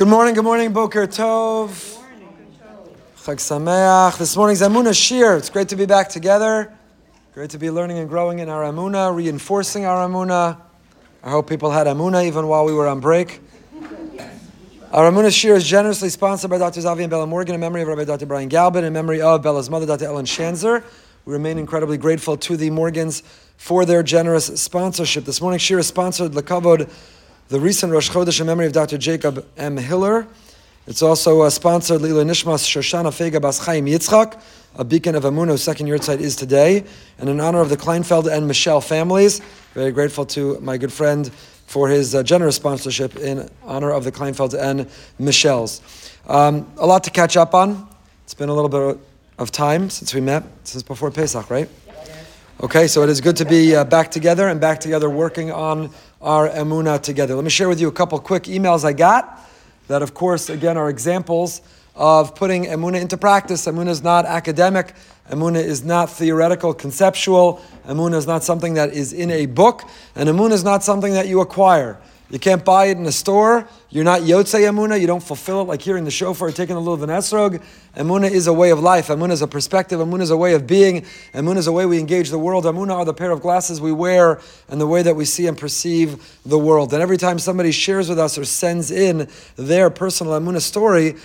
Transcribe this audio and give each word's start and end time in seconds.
Good 0.00 0.08
morning, 0.08 0.32
good 0.32 0.44
morning, 0.44 0.72
Boker 0.72 1.06
Tov. 1.06 1.98
Chag 3.18 3.36
Sameach. 3.36 4.16
This 4.16 4.34
morning's 4.34 4.62
Amuna 4.62 4.94
Shiur. 4.94 5.36
It's 5.36 5.50
great 5.50 5.68
to 5.68 5.76
be 5.76 5.84
back 5.84 6.08
together. 6.08 6.72
Great 7.34 7.50
to 7.50 7.58
be 7.58 7.70
learning 7.70 7.98
and 7.98 8.08
growing 8.08 8.38
in 8.38 8.48
our 8.48 8.62
Amuna, 8.62 9.14
reinforcing 9.14 9.84
our 9.84 10.08
Amuna. 10.08 10.58
I 11.22 11.30
hope 11.30 11.50
people 11.50 11.70
had 11.70 11.86
Amuna 11.86 12.24
even 12.26 12.46
while 12.48 12.64
we 12.64 12.72
were 12.72 12.88
on 12.88 13.00
break. 13.00 13.42
Our 14.90 15.10
Amuna 15.12 15.28
Shiur 15.28 15.56
is 15.56 15.66
generously 15.66 16.08
sponsored 16.08 16.48
by 16.48 16.56
Dr. 16.56 16.80
Zavi 16.80 17.02
and 17.02 17.10
Bella 17.10 17.26
Morgan 17.26 17.54
in 17.54 17.60
memory 17.60 17.82
of 17.82 17.88
Rabbi 17.88 18.04
Dr. 18.04 18.24
Brian 18.24 18.48
Galbin, 18.48 18.84
in 18.84 18.94
memory 18.94 19.20
of 19.20 19.42
Bella's 19.42 19.68
mother, 19.68 19.84
Dr. 19.84 20.06
Ellen 20.06 20.24
Shanzer. 20.24 20.82
We 21.26 21.34
remain 21.34 21.58
incredibly 21.58 21.98
grateful 21.98 22.38
to 22.38 22.56
the 22.56 22.70
Morgans 22.70 23.22
for 23.58 23.84
their 23.84 24.02
generous 24.02 24.46
sponsorship. 24.62 25.26
This 25.26 25.42
morning's 25.42 25.62
Shiur 25.62 25.78
is 25.78 25.88
sponsored 25.88 26.32
Lakavod 26.32 26.90
the 27.50 27.58
recent 27.58 27.92
Rosh 27.92 28.08
Chodesh 28.08 28.40
in 28.40 28.46
memory 28.46 28.66
of 28.66 28.72
Dr. 28.72 28.96
Jacob 28.96 29.44
M. 29.56 29.76
Hiller. 29.76 30.28
It's 30.86 31.02
also 31.02 31.40
uh, 31.40 31.50
sponsored 31.50 32.00
Lila 32.00 32.22
Nishmas 32.22 32.64
Shoshana 32.64 33.10
Fega 33.10 33.42
Bas 33.42 33.58
Chaim 33.58 33.86
Yitzchak, 33.86 34.40
a 34.76 34.84
beacon 34.84 35.16
of 35.16 35.24
Amun, 35.24 35.48
Amuno, 35.48 35.58
second 35.58 35.88
yahrzeit 35.88 36.20
is 36.20 36.36
today, 36.36 36.84
and 37.18 37.28
in 37.28 37.40
honor 37.40 37.60
of 37.60 37.68
the 37.68 37.76
Kleinfeld 37.76 38.30
and 38.30 38.46
Michelle 38.46 38.80
families. 38.80 39.40
Very 39.74 39.90
grateful 39.90 40.24
to 40.26 40.60
my 40.60 40.78
good 40.78 40.92
friend 40.92 41.28
for 41.66 41.88
his 41.88 42.14
uh, 42.14 42.22
generous 42.22 42.54
sponsorship 42.54 43.16
in 43.16 43.50
honor 43.64 43.90
of 43.90 44.04
the 44.04 44.12
Kleinfelds 44.12 44.56
and 44.56 44.88
Michelle's. 45.18 45.80
Um, 46.28 46.72
a 46.76 46.86
lot 46.86 47.02
to 47.02 47.10
catch 47.10 47.36
up 47.36 47.52
on. 47.52 47.88
It's 48.22 48.34
been 48.34 48.48
a 48.48 48.54
little 48.54 48.68
bit 48.68 48.96
of 49.38 49.50
time 49.50 49.90
since 49.90 50.14
we 50.14 50.20
met, 50.20 50.44
since 50.62 50.84
before 50.84 51.10
Pesach, 51.10 51.50
right? 51.50 51.68
Okay, 52.62 52.88
so 52.88 53.02
it 53.02 53.08
is 53.08 53.22
good 53.22 53.38
to 53.38 53.46
be 53.46 53.74
uh, 53.74 53.84
back 53.84 54.10
together 54.10 54.46
and 54.48 54.60
back 54.60 54.80
together 54.80 55.08
working 55.08 55.50
on 55.50 55.88
our 56.20 56.46
emuna 56.46 57.00
together. 57.00 57.34
Let 57.34 57.42
me 57.42 57.48
share 57.48 57.70
with 57.70 57.80
you 57.80 57.88
a 57.88 57.92
couple 57.92 58.18
quick 58.18 58.42
emails 58.42 58.84
I 58.84 58.92
got 58.92 59.40
that, 59.88 60.02
of 60.02 60.12
course, 60.12 60.50
again, 60.50 60.76
are 60.76 60.90
examples 60.90 61.62
of 61.94 62.34
putting 62.34 62.66
emuna 62.66 63.00
into 63.00 63.16
practice. 63.16 63.64
Emuna 63.64 63.88
is 63.88 64.02
not 64.02 64.26
academic. 64.26 64.94
Emuna 65.30 65.56
is 65.56 65.84
not 65.84 66.10
theoretical, 66.10 66.74
conceptual. 66.74 67.62
Emuna 67.86 68.16
is 68.16 68.26
not 68.26 68.44
something 68.44 68.74
that 68.74 68.92
is 68.92 69.14
in 69.14 69.30
a 69.30 69.46
book, 69.46 69.88
and 70.14 70.28
emuna 70.28 70.52
is 70.52 70.62
not 70.62 70.84
something 70.84 71.14
that 71.14 71.28
you 71.28 71.40
acquire. 71.40 71.98
You 72.30 72.38
can't 72.38 72.64
buy 72.64 72.86
it 72.86 72.96
in 72.96 73.04
a 73.06 73.12
store. 73.12 73.68
You're 73.88 74.04
not 74.04 74.20
Yotzei 74.20 74.60
Amuna. 74.60 75.00
You 75.00 75.08
don't 75.08 75.22
fulfill 75.22 75.62
it 75.62 75.64
like 75.64 75.82
hearing 75.82 76.04
the 76.04 76.12
shofar, 76.12 76.52
taking 76.52 76.76
a 76.76 76.78
little 76.78 76.94
of 76.94 77.00
esrog. 77.10 77.60
Amuna 77.96 78.30
is 78.30 78.46
a 78.46 78.52
way 78.52 78.70
of 78.70 78.78
life. 78.78 79.08
Amuna 79.08 79.32
is 79.32 79.42
a 79.42 79.48
perspective. 79.48 79.98
Amuna 79.98 80.20
is 80.20 80.30
a 80.30 80.36
way 80.36 80.54
of 80.54 80.64
being. 80.64 81.04
Amuna 81.34 81.56
is 81.56 81.66
a 81.66 81.72
way 81.72 81.86
we 81.86 81.98
engage 81.98 82.30
the 82.30 82.38
world. 82.38 82.66
Amuna 82.66 82.94
are 82.94 83.04
the 83.04 83.12
pair 83.12 83.32
of 83.32 83.40
glasses 83.40 83.80
we 83.80 83.90
wear 83.90 84.40
and 84.68 84.80
the 84.80 84.86
way 84.86 85.02
that 85.02 85.16
we 85.16 85.24
see 85.24 85.48
and 85.48 85.58
perceive 85.58 86.38
the 86.46 86.58
world. 86.58 86.92
And 86.92 87.02
every 87.02 87.16
time 87.16 87.40
somebody 87.40 87.72
shares 87.72 88.08
with 88.08 88.20
us 88.20 88.38
or 88.38 88.44
sends 88.44 88.92
in 88.92 89.28
their 89.56 89.90
personal 89.90 90.34
Amuna 90.34 90.60
story, 90.60 91.16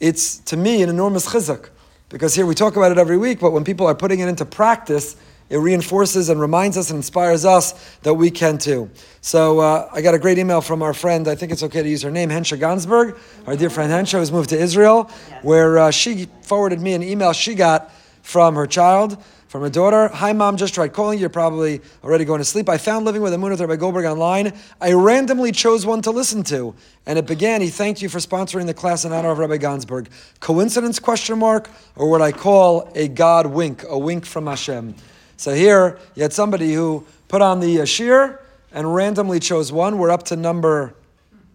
it's 0.00 0.38
to 0.38 0.56
me 0.56 0.82
an 0.82 0.88
enormous 0.88 1.26
chizuk. 1.26 1.68
Because 2.08 2.34
here 2.34 2.46
we 2.46 2.54
talk 2.54 2.76
about 2.76 2.90
it 2.90 2.96
every 2.96 3.18
week, 3.18 3.40
but 3.40 3.50
when 3.50 3.64
people 3.64 3.86
are 3.86 3.94
putting 3.94 4.20
it 4.20 4.28
into 4.28 4.46
practice, 4.46 5.16
it 5.50 5.58
reinforces 5.58 6.28
and 6.28 6.40
reminds 6.40 6.76
us 6.76 6.90
and 6.90 6.96
inspires 6.96 7.44
us 7.44 7.72
that 7.98 8.14
we 8.14 8.30
can 8.30 8.58
too. 8.58 8.90
So 9.20 9.60
uh, 9.60 9.88
I 9.92 10.00
got 10.02 10.14
a 10.14 10.18
great 10.18 10.38
email 10.38 10.60
from 10.60 10.82
our 10.82 10.94
friend, 10.94 11.28
I 11.28 11.34
think 11.34 11.52
it's 11.52 11.62
okay 11.62 11.82
to 11.82 11.88
use 11.88 12.02
her 12.02 12.10
name, 12.10 12.30
Hensha 12.30 12.58
Gansberg, 12.58 13.18
our 13.46 13.56
dear 13.56 13.70
friend 13.70 13.92
Hensha, 13.92 14.18
who's 14.18 14.32
moved 14.32 14.50
to 14.50 14.58
Israel, 14.58 15.10
where 15.42 15.78
uh, 15.78 15.90
she 15.90 16.28
forwarded 16.42 16.80
me 16.80 16.94
an 16.94 17.02
email 17.02 17.32
she 17.32 17.54
got 17.54 17.92
from 18.22 18.54
her 18.54 18.66
child, 18.66 19.22
from 19.48 19.62
her 19.62 19.70
daughter. 19.70 20.08
Hi, 20.08 20.32
mom, 20.32 20.56
just 20.56 20.74
tried 20.74 20.92
calling. 20.92 21.18
You're 21.20 21.28
probably 21.28 21.80
already 22.02 22.24
going 22.24 22.40
to 22.40 22.44
sleep. 22.44 22.68
I 22.68 22.76
found 22.76 23.04
Living 23.04 23.22
with 23.22 23.32
Emunah 23.32 23.60
Rabbi 23.60 23.76
Goldberg 23.76 24.04
online. 24.04 24.52
I 24.80 24.94
randomly 24.94 25.52
chose 25.52 25.86
one 25.86 26.02
to 26.02 26.10
listen 26.10 26.42
to, 26.44 26.74
and 27.06 27.18
it 27.18 27.26
began. 27.26 27.60
He 27.60 27.68
thanked 27.68 28.02
you 28.02 28.08
for 28.08 28.18
sponsoring 28.18 28.66
the 28.66 28.74
class 28.74 29.04
in 29.04 29.12
honor 29.12 29.30
of 29.30 29.38
Rabbi 29.38 29.58
Gansberg. 29.58 30.08
Coincidence? 30.40 30.98
Question 30.98 31.38
mark, 31.38 31.70
or 31.94 32.10
what 32.10 32.20
I 32.20 32.32
call 32.32 32.90
a 32.96 33.06
God 33.06 33.46
wink, 33.46 33.84
a 33.88 33.96
wink 33.96 34.26
from 34.26 34.48
Hashem. 34.48 34.96
So 35.36 35.54
here 35.54 35.98
you 36.14 36.22
had 36.22 36.32
somebody 36.32 36.74
who 36.74 37.06
put 37.28 37.42
on 37.42 37.60
the 37.60 37.80
uh, 37.80 37.82
ashir 37.82 38.40
and 38.72 38.94
randomly 38.94 39.40
chose 39.40 39.72
one. 39.72 39.98
We're 39.98 40.10
up 40.10 40.24
to 40.24 40.36
number, 40.36 40.94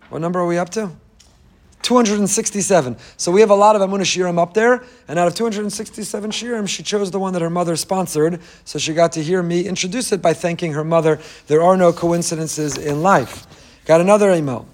what 0.09 0.19
number 0.19 0.39
are 0.39 0.47
we 0.47 0.57
up 0.57 0.69
to? 0.71 0.91
267. 1.81 2.97
So 3.17 3.31
we 3.31 3.41
have 3.41 3.49
a 3.49 3.55
lot 3.55 3.75
of 3.75 3.81
Amunah 3.81 4.01
Shiurim 4.01 4.37
up 4.37 4.53
there, 4.53 4.83
and 5.07 5.17
out 5.17 5.27
of 5.27 5.35
267 5.35 6.31
Shiurim, 6.31 6.67
she 6.67 6.83
chose 6.83 7.09
the 7.09 7.19
one 7.19 7.33
that 7.33 7.41
her 7.41 7.49
mother 7.49 7.75
sponsored, 7.75 8.41
so 8.65 8.77
she 8.77 8.93
got 8.93 9.13
to 9.13 9.23
hear 9.23 9.41
me 9.41 9.65
introduce 9.65 10.11
it 10.11 10.21
by 10.21 10.33
thanking 10.33 10.73
her 10.73 10.83
mother. 10.83 11.19
There 11.47 11.63
are 11.63 11.77
no 11.77 11.93
coincidences 11.93 12.77
in 12.77 13.01
life. 13.01 13.47
Got 13.85 14.01
another 14.01 14.31
email. 14.33 14.67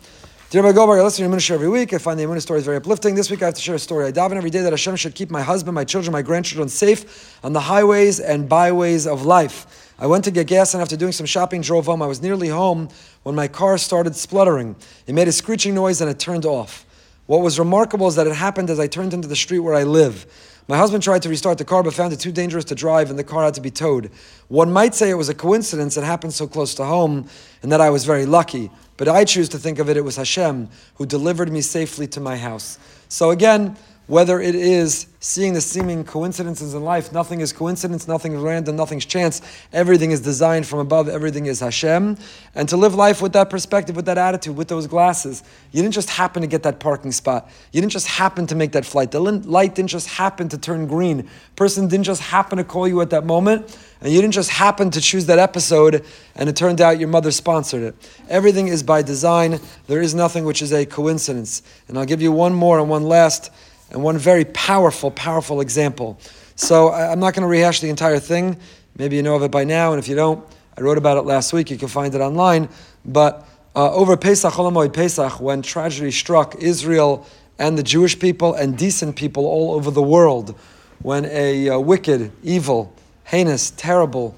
Dear 0.56 0.72
Goldberg, 0.72 1.02
I 1.02 1.04
listen 1.04 1.30
to 1.30 1.36
Emunah 1.36 1.52
every 1.52 1.68
week. 1.68 1.92
I 1.92 1.98
find 1.98 2.18
the 2.18 2.24
Emunah 2.24 2.42
stories 2.42 2.64
very 2.64 2.78
uplifting. 2.78 3.14
This 3.14 3.30
week 3.30 3.42
I 3.42 3.48
have 3.48 3.56
to 3.56 3.62
share 3.62 3.76
a 3.76 3.78
story. 3.78 4.06
I 4.06 4.14
daven 4.14 4.38
every 4.38 4.50
day 4.50 4.62
that 4.62 4.72
Hashem 4.72 4.96
should 4.96 5.14
keep 5.14 5.30
my 5.30 5.42
husband, 5.42 5.76
my 5.76 5.84
children, 5.84 6.14
my 6.14 6.22
grandchildren 6.22 6.70
safe 6.70 7.38
on 7.44 7.52
the 7.52 7.60
highways 7.60 8.22
and 8.22 8.48
byways 8.48 9.06
of 9.06 9.26
life. 9.26 9.92
I 10.00 10.08
went 10.08 10.24
to 10.24 10.32
get 10.32 10.48
gas 10.48 10.74
and 10.74 10.82
after 10.82 10.96
doing 10.96 11.12
some 11.12 11.26
shopping, 11.26 11.60
drove 11.60 11.88
home. 11.88 12.02
I 12.02 12.08
was 12.08 12.22
nearly 12.22 12.48
home 12.48 12.88
when 13.24 13.36
my 13.36 13.50
car 13.50 13.78
started 13.78 14.16
spluttering. 14.16 14.78
It 15.08 15.14
made 15.14 15.28
a 15.28 15.34
screeching 15.34 15.76
noise 15.76 16.00
and 16.00 16.10
it 16.10 16.20
turned 16.20 16.46
off. 16.46 16.86
What 17.26 17.42
was 17.42 17.60
remarkable 17.60 18.08
is 18.08 18.16
that 18.16 18.26
it 18.26 18.36
happened 18.36 18.70
as 18.70 18.80
I 18.80 18.88
turned 18.88 19.14
into 19.14 19.28
the 19.28 19.36
street 19.36 19.60
where 19.60 19.76
I 19.76 19.84
live. 19.84 20.26
My 20.68 20.78
husband 20.78 21.04
tried 21.04 21.22
to 21.22 21.30
restart 21.30 21.60
the 21.60 21.66
car 21.66 21.84
but 21.84 21.94
found 21.94 22.12
it 22.12 22.20
too 22.20 22.32
dangerous 22.32 22.66
to 22.66 22.76
drive 22.76 23.10
and 23.10 23.20
the 23.20 23.24
car 23.24 23.44
had 23.44 23.54
to 23.54 23.62
be 23.62 23.70
towed. 23.70 24.10
One 24.48 24.74
might 24.74 24.96
say 24.96 25.10
it 25.10 25.16
was 25.16 25.30
a 25.30 25.36
coincidence 25.36 25.94
that 25.96 26.04
happened 26.04 26.34
so 26.34 26.48
close 26.48 26.74
to 26.76 26.86
home 26.86 27.30
and 27.62 27.72
that 27.72 27.82
I 27.82 27.92
was 27.92 28.04
very 28.04 28.26
lucky. 28.26 28.72
But 28.98 29.08
I 29.08 29.26
choose 29.26 29.50
to 29.50 29.60
think 29.60 29.78
of 29.78 29.90
it, 29.90 29.98
it 29.98 30.02
was 30.02 30.16
Hashem 30.16 30.70
who 30.96 31.06
delivered 31.06 31.52
me 31.52 31.62
safely 31.62 32.08
to 32.08 32.20
my 32.20 32.38
house. 32.38 32.80
So 33.10 33.30
again, 33.30 33.78
whether 34.08 34.40
it 34.40 34.54
is 34.54 35.08
seeing 35.20 35.54
the 35.54 35.62
seeming 35.62 36.04
coincidences 36.04 36.76
in 36.76 36.84
life, 36.84 37.12
nothing 37.12 37.42
is 37.42 37.52
coincidence, 37.52 38.08
nothing 38.08 38.34
is 38.34 38.42
random, 38.42 38.76
nothing's 38.76 39.06
chance. 39.06 39.42
Everything 39.74 40.12
is 40.12 40.22
designed 40.22 40.68
from 40.68 40.78
above, 40.78 41.10
everything 41.10 41.48
is 41.48 41.60
Hashem. 41.60 42.16
And 42.54 42.70
to 42.70 42.78
live 42.78 42.94
life 42.94 43.24
with 43.24 43.34
that 43.34 43.50
perspective, 43.50 43.96
with 43.96 44.06
that 44.06 44.20
attitude, 44.20 44.56
with 44.56 44.68
those 44.68 44.86
glasses. 44.86 45.44
You 45.72 45.82
didn't 45.82 45.96
just 45.96 46.12
happen 46.12 46.44
to 46.44 46.48
get 46.48 46.62
that 46.64 46.80
parking 46.80 47.12
spot. 47.12 47.50
You 47.72 47.82
didn't 47.82 47.94
just 47.94 48.08
happen 48.08 48.46
to 48.48 48.56
make 48.56 48.74
that 48.74 48.86
flight. 48.86 49.10
The 49.10 49.20
light 49.20 49.74
didn't 49.74 49.90
just 49.90 50.08
happen 50.08 50.50
to 50.50 50.58
turn 50.58 50.86
green. 50.86 51.28
Person 51.56 51.88
didn't 51.88 52.06
just 52.06 52.22
happen 52.22 52.60
to 52.60 52.64
call 52.64 52.88
you 52.88 53.02
at 53.02 53.10
that 53.10 53.26
moment. 53.26 53.76
And 54.02 54.14
you 54.14 54.22
didn't 54.22 54.36
just 54.36 54.52
happen 54.52 54.92
to 54.92 55.02
choose 55.02 55.26
that 55.26 55.40
episode 55.40 56.06
and 56.36 56.48
it 56.48 56.56
turned 56.56 56.82
out 56.82 57.00
your 57.00 57.08
mother 57.08 57.32
sponsored 57.32 57.82
it. 57.82 57.96
Everything 58.30 58.68
is 58.68 58.84
by 58.84 59.02
design. 59.02 59.60
There 59.88 60.02
is 60.02 60.14
nothing 60.14 60.46
which 60.46 60.62
is 60.62 60.72
a 60.72 60.86
coincidence. 60.86 61.64
And 61.88 61.98
I'll 61.98 62.06
give 62.06 62.22
you 62.22 62.32
one 62.32 62.54
more 62.54 62.78
and 62.78 62.88
one 62.88 63.04
last 63.04 63.52
and 63.92 64.04
one 64.04 64.18
very 64.18 64.46
powerful, 64.46 65.12
powerful 65.12 65.62
example. 65.62 66.20
So 66.56 66.92
I'm 66.92 67.20
not 67.20 67.34
going 67.34 67.42
to 67.42 67.48
rehash 67.48 67.82
the 67.82 67.90
entire 67.90 68.20
thing. 68.20 68.58
Maybe 68.98 69.16
you 69.16 69.24
know 69.24 69.36
of 69.36 69.44
it 69.44 69.52
by 69.52 69.64
now, 69.64 69.92
and 69.92 70.00
if 70.00 70.08
you 70.08 70.16
don't, 70.16 70.46
I 70.78 70.82
wrote 70.82 70.98
about 70.98 71.18
it 71.18 71.22
last 71.22 71.54
week. 71.54 71.70
You 71.70 71.78
can 71.78 71.88
find 71.88 72.14
it 72.16 72.22
online. 72.22 72.70
But 73.04 73.48
uh, 73.76 73.92
over 73.94 74.16
Pesach, 74.16 74.54
Cholamoid 74.54 74.94
Pesach, 74.94 75.40
when 75.40 75.62
tragedy 75.62 76.12
struck 76.12 76.56
Israel 76.56 77.26
and 77.60 77.78
the 77.78 77.84
Jewish 77.84 78.18
people 78.18 78.54
and 78.54 78.78
decent 78.78 79.16
people 79.16 79.46
all 79.46 79.74
over 79.74 79.92
the 79.92 80.02
world, 80.02 80.58
when 81.02 81.26
a 81.26 81.70
uh, 81.70 81.80
wicked, 81.80 82.32
evil, 82.42 82.94
heinous, 83.26 83.72
terrible 83.72 84.36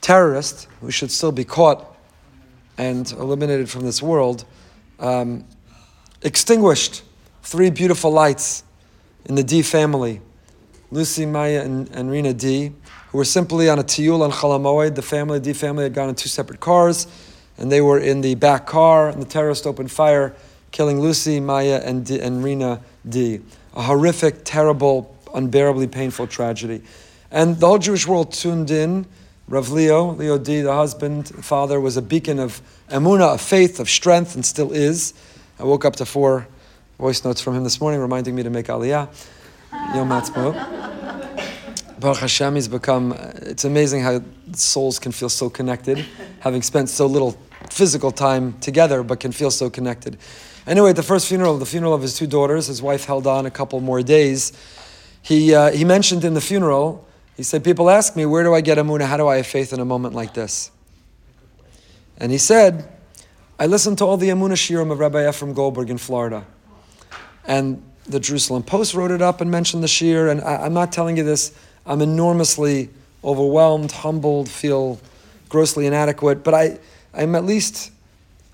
terrorist, 0.00 0.68
who 0.80 0.90
should 0.90 1.10
still 1.10 1.32
be 1.32 1.44
caught 1.44 1.96
and 2.78 3.10
eliminated 3.12 3.68
from 3.68 3.82
this 3.84 4.02
world, 4.02 4.44
um, 4.98 5.44
extinguished 6.22 7.02
three 7.42 7.70
beautiful 7.70 8.10
lights 8.10 8.64
in 9.26 9.34
the 9.34 9.42
Dee 9.42 9.62
family 9.62 10.20
Lucy, 10.90 11.24
Maia, 11.24 11.62
and, 11.62 11.88
and 11.94 12.10
Rina 12.10 12.34
Dee, 12.34 12.70
who 13.10 13.18
were 13.18 13.24
simply 13.24 13.70
on 13.70 13.78
a 13.78 13.82
tiyul 13.82 14.20
on 14.20 14.30
Chalamoid. 14.30 14.94
The 14.94 15.00
family, 15.00 15.40
Dee 15.40 15.54
family, 15.54 15.84
had 15.84 15.94
gone 15.94 16.10
in 16.10 16.14
two 16.14 16.28
separate 16.28 16.60
cars, 16.60 17.06
and 17.56 17.72
they 17.72 17.80
were 17.80 17.98
in 17.98 18.20
the 18.20 18.34
back 18.34 18.66
car, 18.66 19.08
and 19.08 19.20
the 19.20 19.26
terrorist 19.26 19.66
opened 19.66 19.90
fire, 19.90 20.34
killing 20.70 21.00
Lucy, 21.00 21.40
Maia, 21.40 21.80
and, 21.82 22.04
Dee, 22.04 22.20
and 22.20 22.44
Rina 22.44 22.82
Dee. 23.08 23.40
A 23.74 23.82
horrific, 23.82 24.44
terrible, 24.44 25.16
unbearably 25.34 25.86
painful 25.86 26.26
tragedy. 26.26 26.82
And 27.30 27.58
the 27.58 27.66
whole 27.66 27.78
Jewish 27.78 28.06
world 28.06 28.32
tuned 28.32 28.70
in. 28.70 29.06
Rav 29.48 29.70
Leo, 29.70 30.12
Leo 30.12 30.36
Dee, 30.36 30.60
the 30.60 30.74
husband, 30.74 31.28
father, 31.28 31.80
was 31.80 31.96
a 31.96 32.02
beacon 32.02 32.38
of 32.38 32.60
emuna, 32.90 33.34
of 33.34 33.40
faith, 33.40 33.80
of 33.80 33.88
strength, 33.88 34.34
and 34.34 34.44
still 34.44 34.72
is. 34.72 35.14
I 35.58 35.64
woke 35.64 35.86
up 35.86 35.96
to 35.96 36.04
four 36.04 36.46
voice 37.02 37.24
notes 37.24 37.40
from 37.40 37.56
him 37.56 37.64
this 37.64 37.80
morning 37.80 37.98
reminding 37.98 38.32
me 38.32 38.44
to 38.44 38.50
make 38.50 38.66
aliyah. 38.66 39.08
Yom. 39.92 40.08
Baruch 41.98 42.18
Hashem, 42.18 42.54
he's 42.54 42.68
become, 42.68 43.10
it's 43.42 43.64
amazing 43.64 44.02
how 44.02 44.22
souls 44.52 45.00
can 45.00 45.10
feel 45.10 45.28
so 45.28 45.50
connected, 45.50 46.06
having 46.38 46.62
spent 46.62 46.88
so 46.88 47.06
little 47.06 47.36
physical 47.70 48.12
time 48.12 48.52
together, 48.60 49.02
but 49.02 49.18
can 49.18 49.32
feel 49.32 49.50
so 49.50 49.68
connected. 49.68 50.16
Anyway, 50.64 50.92
the 50.92 51.02
first 51.02 51.26
funeral, 51.26 51.58
the 51.58 51.66
funeral 51.66 51.92
of 51.92 52.02
his 52.02 52.16
two 52.16 52.28
daughters, 52.28 52.68
his 52.68 52.80
wife 52.80 53.04
held 53.04 53.26
on 53.26 53.46
a 53.46 53.50
couple 53.50 53.80
more 53.80 54.00
days. 54.00 54.52
He, 55.22 55.52
uh, 55.52 55.72
he 55.72 55.84
mentioned 55.84 56.24
in 56.24 56.34
the 56.34 56.40
funeral, 56.40 57.04
he 57.36 57.42
said, 57.42 57.64
People 57.64 57.90
ask 57.90 58.14
me, 58.14 58.26
where 58.26 58.44
do 58.44 58.54
I 58.54 58.60
get 58.60 58.78
Amunah? 58.78 59.06
How 59.06 59.16
do 59.16 59.26
I 59.26 59.38
have 59.38 59.46
faith 59.48 59.72
in 59.72 59.80
a 59.80 59.84
moment 59.84 60.14
like 60.14 60.34
this? 60.34 60.70
And 62.16 62.30
he 62.30 62.38
said, 62.38 62.88
I 63.58 63.66
listened 63.66 63.98
to 63.98 64.04
all 64.04 64.16
the 64.16 64.28
Amunah 64.28 64.52
Shiurim 64.52 64.92
of 64.92 65.00
Rabbi 65.00 65.28
Ephraim 65.28 65.52
Goldberg 65.52 65.90
in 65.90 65.98
Florida. 65.98 66.46
And 67.46 67.82
the 68.06 68.20
Jerusalem 68.20 68.62
Post 68.62 68.94
wrote 68.94 69.10
it 69.10 69.22
up 69.22 69.40
and 69.40 69.50
mentioned 69.50 69.82
the 69.82 69.88
shiur. 69.88 70.30
And 70.30 70.40
I, 70.40 70.64
I'm 70.64 70.74
not 70.74 70.92
telling 70.92 71.16
you 71.16 71.24
this. 71.24 71.52
I'm 71.86 72.00
enormously 72.00 72.90
overwhelmed, 73.24 73.92
humbled, 73.92 74.48
feel 74.48 75.00
grossly 75.48 75.86
inadequate. 75.86 76.44
But 76.44 76.54
I, 76.54 76.78
I'm 77.14 77.34
at 77.34 77.44
least 77.44 77.92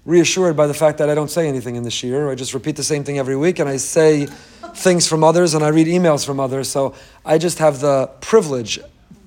reassured 0.04 0.56
by 0.56 0.66
the 0.66 0.74
fact 0.74 0.98
that 0.98 1.10
I 1.10 1.14
don't 1.14 1.30
say 1.30 1.48
anything 1.48 1.76
in 1.76 1.82
the 1.82 1.90
shiur. 1.90 2.30
I 2.30 2.34
just 2.34 2.54
repeat 2.54 2.76
the 2.76 2.82
same 2.82 3.04
thing 3.04 3.18
every 3.18 3.36
week, 3.36 3.58
and 3.58 3.68
I 3.68 3.76
say 3.76 4.26
things 4.74 5.06
from 5.06 5.22
others, 5.22 5.54
and 5.54 5.62
I 5.62 5.68
read 5.68 5.86
emails 5.86 6.24
from 6.24 6.40
others. 6.40 6.68
So 6.68 6.94
I 7.24 7.36
just 7.36 7.58
have 7.58 7.80
the 7.80 8.06
privilege, 8.20 8.80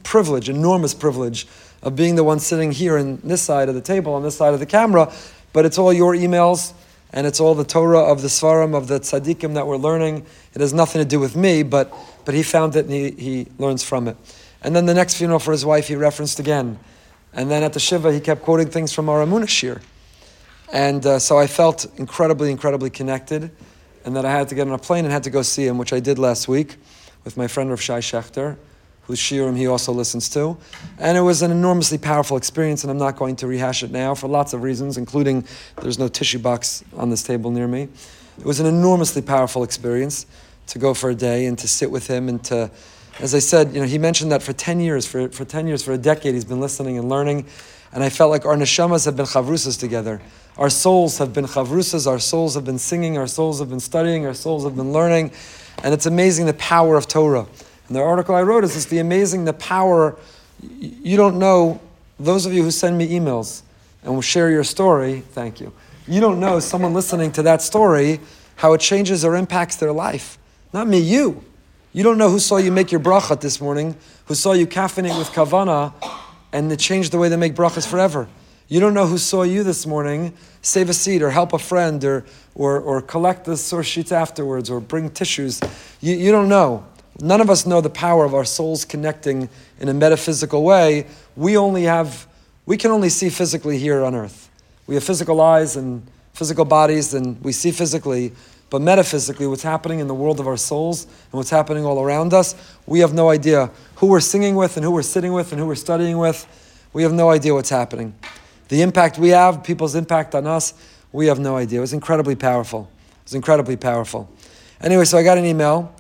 privilege, 0.04 0.50
enormous 0.50 0.94
privilege 0.94 1.48
of 1.84 1.96
being 1.96 2.16
the 2.16 2.24
one 2.24 2.40
sitting 2.40 2.72
here 2.72 2.98
in 2.98 3.20
this 3.24 3.42
side 3.42 3.70
of 3.70 3.76
the 3.76 3.82
table, 3.82 4.14
on 4.14 4.24
this 4.24 4.36
side 4.36 4.54
of 4.54 4.60
the 4.60 4.66
camera. 4.66 5.14
But 5.54 5.66
it's 5.66 5.78
all 5.78 5.94
your 5.94 6.16
emails 6.16 6.74
and 7.14 7.28
it's 7.28 7.40
all 7.40 7.56
the 7.56 7.66
Torah 7.66 8.00
of 8.00 8.22
the 8.22 8.28
Svarim, 8.28 8.76
of 8.76 8.88
the 8.88 9.00
tzaddikim 9.00 9.54
that 9.56 9.68
we're 9.68 9.78
learning. 9.78 10.26
It 10.54 10.62
has 10.62 10.74
nothing 10.74 11.02
to 11.02 11.08
do 11.08 11.20
with 11.20 11.36
me, 11.36 11.64
but, 11.64 11.94
but 12.26 12.34
he 12.34 12.44
found 12.44 12.76
it 12.76 12.86
and 12.86 12.94
he, 12.94 13.12
he 13.12 13.48
learns 13.58 13.84
from 13.84 14.08
it. 14.08 14.18
And 14.62 14.76
then 14.76 14.86
the 14.86 14.94
next 14.94 15.16
funeral 15.16 15.40
for 15.40 15.52
his 15.52 15.66
wife, 15.66 15.88
he 15.88 15.96
referenced 15.96 16.40
again. 16.40 16.80
And 17.34 17.50
then 17.50 17.64
at 17.64 17.74
the 17.74 17.80
Shiva, 17.80 18.14
he 18.14 18.20
kept 18.20 18.44
quoting 18.44 18.70
things 18.70 18.94
from 18.94 19.10
our 19.10 19.26
Amunah 19.26 19.46
Shiur. 19.46 19.82
And 20.72 21.06
uh, 21.06 21.20
so 21.20 21.38
I 21.38 21.48
felt 21.48 21.86
incredibly, 21.98 22.50
incredibly 22.52 22.90
connected, 22.90 23.52
and 24.06 24.16
that 24.16 24.26
I 24.26 24.32
had 24.32 24.48
to 24.50 24.56
get 24.56 24.68
on 24.68 24.74
a 24.74 24.78
plane 24.78 25.04
and 25.04 25.12
had 25.12 25.24
to 25.24 25.30
go 25.30 25.42
see 25.42 25.66
him, 25.66 25.78
which 25.78 25.92
I 25.92 26.00
did 26.00 26.18
last 26.18 26.48
week 26.48 26.78
with 27.24 27.36
my 27.36 27.48
friend 27.48 27.70
Rav 27.70 27.82
Shay 27.82 27.96
Schachter 27.96 28.58
whose 29.12 29.20
shiurim 29.20 29.58
he 29.58 29.68
also 29.68 29.92
listens 29.92 30.30
to. 30.30 30.58
And 30.98 31.18
it 31.18 31.22
was 31.22 31.42
an 31.42 31.52
enormously 31.52 31.98
powerful 31.98 32.38
experience, 32.38 32.86
and 32.86 32.92
I'm 32.92 32.98
not 32.98 33.18
going 33.18 33.36
to 33.38 33.48
rehash 33.48 33.84
it 33.84 33.92
now 33.92 34.16
for 34.16 34.30
lots 34.30 34.54
of 34.54 34.64
reasons, 34.64 34.98
including 34.98 35.46
there's 35.82 36.00
no 36.00 36.08
tissue 36.08 36.40
box 36.40 36.82
on 36.96 37.10
this 37.10 37.22
table 37.22 37.52
near 37.52 37.68
me. 37.68 37.90
It 38.40 38.46
was 38.46 38.62
an 38.62 38.68
enormously 38.68 39.22
powerful 39.22 39.66
experience 39.66 40.26
to 40.68 40.80
go 40.80 40.94
for 40.94 41.10
a 41.10 41.16
day 41.16 41.46
and 41.46 41.60
to 41.60 41.68
sit 41.68 41.92
with 41.92 42.08
him 42.08 42.30
and 42.30 42.42
to, 42.46 42.72
as 43.20 43.36
I 43.36 43.40
said, 43.40 43.74
you 43.74 43.82
know, 43.82 43.86
he 43.86 43.98
mentioned 43.98 44.32
that 44.32 44.42
for 44.42 44.54
10 44.54 44.80
years, 44.80 45.06
for, 45.06 45.28
for 45.28 45.44
10 45.44 45.68
years, 45.68 45.84
for 45.84 45.92
a 45.92 45.98
decade, 45.98 46.34
he's 46.34 46.46
been 46.46 46.62
listening 46.62 46.98
and 46.98 47.10
learning. 47.10 47.46
And 47.92 48.02
I 48.02 48.08
felt 48.08 48.32
like 48.32 48.46
our 48.46 48.56
neshamas 48.56 49.04
have 49.04 49.18
been 49.18 49.26
chavrusas 49.26 49.78
together. 49.78 50.22
Our 50.58 50.70
souls 50.70 51.18
have 51.18 51.34
been 51.34 51.46
chavrusas, 51.46 52.08
our 52.08 52.20
souls 52.20 52.56
have 52.56 52.64
been 52.64 52.80
singing, 52.80 53.18
our 53.18 53.28
souls 53.28 53.60
have 53.60 53.70
been 53.70 53.82
studying, 53.82 54.26
our 54.26 54.34
souls 54.34 54.64
have 54.64 54.78
been 54.78 54.94
learning. 54.94 55.34
And 55.84 55.94
it's 55.94 56.06
amazing 56.06 56.46
the 56.46 56.54
power 56.54 56.96
of 56.96 57.10
Torah. 57.10 57.48
And 57.92 57.98
the 57.98 58.04
article 58.04 58.36
I 58.36 58.44
wrote 58.44 58.64
is 58.64 58.74
just 58.74 58.90
the 58.90 59.00
amazing, 59.00 59.44
the 59.44 59.52
power. 59.52 60.16
You 60.62 61.18
don't 61.18 61.38
know, 61.40 61.82
those 62.18 62.46
of 62.46 62.54
you 62.54 62.64
who 62.64 62.72
send 62.72 62.98
me 62.98 63.10
emails 63.10 63.64
and 64.02 64.14
will 64.14 64.22
share 64.22 64.50
your 64.50 64.64
story, 64.64 65.20
thank 65.32 65.60
you. 65.60 65.74
You 66.08 66.22
don't 66.22 66.40
know 66.40 66.62
someone 66.62 66.94
listening 66.94 67.34
to 67.34 67.44
that 67.44 67.62
story, 67.62 68.22
how 68.56 68.72
it 68.72 68.80
changes 68.80 69.26
or 69.26 69.36
impacts 69.36 69.76
their 69.76 69.92
life. 69.92 70.38
Not 70.72 70.88
me, 70.88 71.00
you. 71.00 71.44
You 71.92 72.04
don't 72.04 72.18
know 72.18 72.30
who 72.30 72.40
saw 72.40 72.56
you 72.56 72.72
make 72.72 72.94
your 72.94 73.02
brachat 73.02 73.42
this 73.42 73.60
morning, 73.60 73.98
who 74.28 74.36
saw 74.36 74.54
you 74.54 74.68
caffeinate 74.68 75.18
with 75.20 75.28
kavana, 75.32 75.94
and 76.54 76.72
it 76.72 76.80
changed 76.80 77.12
the 77.12 77.18
way 77.18 77.28
they 77.28 77.36
make 77.36 77.56
brachas 77.56 77.86
forever. 77.86 78.30
You 78.70 78.80
don't 78.80 78.94
know 78.94 79.06
who 79.06 79.18
saw 79.18 79.44
you 79.44 79.64
this 79.64 79.86
morning 79.86 80.34
save 80.62 80.90
a 80.90 80.94
seat 80.94 81.22
or 81.22 81.32
help 81.32 81.52
a 81.52 81.60
friend 81.60 82.02
or, 82.06 82.24
or, 82.56 82.80
or 82.80 83.02
collect 83.02 83.44
the 83.44 83.58
source 83.58 83.88
sheets 83.88 84.14
afterwards 84.14 84.70
or 84.70 84.80
bring 84.80 85.10
tissues. 85.10 85.60
You, 86.00 86.16
you 86.16 86.32
don't 86.32 86.48
know. 86.48 86.86
None 87.22 87.40
of 87.40 87.50
us 87.50 87.66
know 87.66 87.82
the 87.82 87.90
power 87.90 88.26
of 88.26 88.34
our 88.34 88.46
souls 88.46 88.84
connecting 88.84 89.48
in 89.80 89.90
a 89.90 89.94
metaphysical 89.94 90.64
way. 90.64 91.06
We 91.36 91.56
only 91.56 91.84
have, 91.84 92.28
we 92.66 92.78
can 92.78 92.92
only 92.92 93.10
see 93.10 93.30
physically 93.30 93.78
here 93.78 94.04
on 94.04 94.16
earth. 94.16 94.50
We 94.88 94.96
have 94.96 95.04
physical 95.04 95.40
eyes 95.40 95.76
and 95.76 96.06
physical 96.34 96.66
bodies, 96.66 97.14
and 97.14 97.42
we 97.44 97.52
see 97.52 97.72
physically, 97.72 98.34
but 98.72 98.82
metaphysically, 98.82 99.46
what's 99.48 99.64
happening 99.64 100.00
in 100.00 100.08
the 100.08 100.14
world 100.14 100.40
of 100.40 100.48
our 100.48 100.58
souls 100.58 101.04
and 101.04 101.34
what's 101.34 101.50
happening 101.50 101.86
all 101.86 102.02
around 102.02 102.34
us, 102.34 102.56
we 102.88 103.00
have 103.02 103.14
no 103.14 103.30
idea 103.30 103.70
who 103.96 104.08
we're 104.08 104.22
singing 104.22 104.56
with 104.56 104.78
and 104.78 104.84
who 104.84 104.92
we're 104.92 105.02
sitting 105.02 105.34
with 105.34 105.52
and 105.52 105.60
who 105.60 105.68
we're 105.68 105.76
studying 105.76 106.18
with. 106.18 106.48
We 106.94 107.04
have 107.04 107.14
no 107.14 107.30
idea 107.30 107.54
what's 107.54 107.70
happening. 107.70 108.16
The 108.70 108.82
impact 108.82 109.18
we 109.20 109.30
have, 109.30 109.64
people's 109.64 109.94
impact 109.94 110.34
on 110.34 110.48
us, 110.48 110.74
we 111.12 111.28
have 111.28 111.38
no 111.38 111.58
idea. 111.58 111.80
It 111.80 111.82
was 111.82 111.94
incredibly 111.94 112.36
powerful. 112.36 112.90
It 113.00 113.26
was 113.26 113.34
incredibly 113.36 113.76
powerful. 113.76 114.30
Anyway, 114.80 115.04
so 115.04 115.18
I 115.18 115.24
got 115.24 115.38
an 115.38 115.46
email 115.46 115.94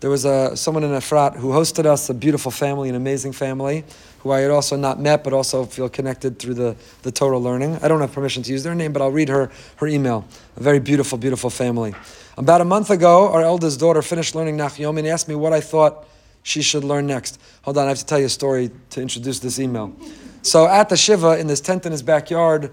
there 0.00 0.10
was 0.10 0.24
a, 0.24 0.56
someone 0.56 0.84
in 0.84 0.90
Efrat 0.90 1.36
who 1.36 1.48
hosted 1.48 1.86
us, 1.86 2.10
a 2.10 2.14
beautiful 2.14 2.50
family, 2.50 2.88
an 2.88 2.94
amazing 2.94 3.32
family, 3.32 3.84
who 4.18 4.30
I 4.30 4.40
had 4.40 4.50
also 4.50 4.76
not 4.76 5.00
met, 5.00 5.24
but 5.24 5.32
also 5.32 5.64
feel 5.64 5.88
connected 5.88 6.38
through 6.38 6.54
the, 6.54 6.76
the 7.02 7.12
Torah 7.12 7.38
learning. 7.38 7.78
I 7.82 7.88
don't 7.88 8.00
have 8.00 8.12
permission 8.12 8.42
to 8.42 8.52
use 8.52 8.62
their 8.62 8.74
name, 8.74 8.92
but 8.92 9.02
I'll 9.02 9.10
read 9.10 9.28
her, 9.28 9.50
her 9.76 9.86
email. 9.86 10.26
A 10.56 10.62
very 10.62 10.78
beautiful, 10.80 11.18
beautiful 11.18 11.50
family. 11.50 11.94
About 12.36 12.60
a 12.60 12.64
month 12.64 12.90
ago, 12.90 13.30
our 13.32 13.42
eldest 13.42 13.80
daughter 13.80 14.02
finished 14.02 14.34
learning 14.34 14.56
Nach 14.56 14.72
Yomi 14.72 14.98
and 14.98 15.08
asked 15.08 15.28
me 15.28 15.34
what 15.34 15.52
I 15.52 15.60
thought 15.60 16.06
she 16.42 16.62
should 16.62 16.84
learn 16.84 17.06
next. 17.06 17.40
Hold 17.62 17.78
on, 17.78 17.86
I 17.86 17.88
have 17.88 17.98
to 17.98 18.06
tell 18.06 18.18
you 18.18 18.26
a 18.26 18.30
story 18.30 18.70
to 18.90 19.00
introduce 19.00 19.38
this 19.38 19.58
email. 19.58 19.94
So 20.42 20.66
at 20.66 20.88
the 20.88 20.96
Shiva, 20.96 21.38
in 21.38 21.46
this 21.46 21.60
tent 21.60 21.86
in 21.86 21.92
his 21.92 22.02
backyard, 22.02 22.70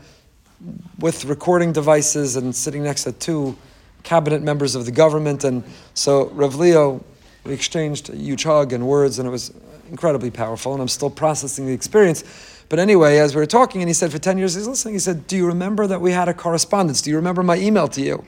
with 1.00 1.26
recording 1.26 1.72
devices 1.72 2.36
and 2.36 2.56
sitting 2.56 2.84
next 2.84 3.06
to 3.06 3.14
two 3.14 3.58
cabinet 4.04 4.42
members 4.42 4.76
of 4.76 4.86
the 4.86 4.92
government, 4.92 5.44
and 5.44 5.64
so 5.94 6.28
Rev 6.30 6.56
Leo 6.56 7.04
we 7.44 7.54
exchanged 7.54 8.10
a 8.10 8.16
huge 8.16 8.44
hug 8.44 8.74
and 8.74 8.88
words, 8.88 9.20
and 9.20 9.28
it 9.28 9.32
was 9.32 9.54
incredibly 9.90 10.32
powerful, 10.32 10.74
and 10.74 10.82
I'm 10.82 10.88
still 10.88 11.10
processing 11.10 11.66
the 11.66 11.74
experience. 11.74 12.24
But 12.70 12.80
anyway, 12.80 13.18
as 13.18 13.36
we 13.36 13.42
were 13.42 13.48
talking, 13.48 13.82
and 13.82 13.90
he 13.90 13.94
said, 13.94 14.12
for 14.12 14.18
10 14.18 14.38
years 14.38 14.56
he's 14.56 14.68
listening, 14.68 14.96
he 14.96 15.00
said, 15.00 15.28
Do 15.28 15.36
you 15.36 15.46
remember 15.46 15.88
that 15.88 16.00
we 16.00 16.12
had 16.12 16.30
a 16.30 16.34
correspondence? 16.34 17.02
Do 17.02 17.10
you 17.10 17.18
remember 17.18 17.44
my 17.44 17.58
email 17.58 17.88
to 17.90 18.02
you? 18.02 18.24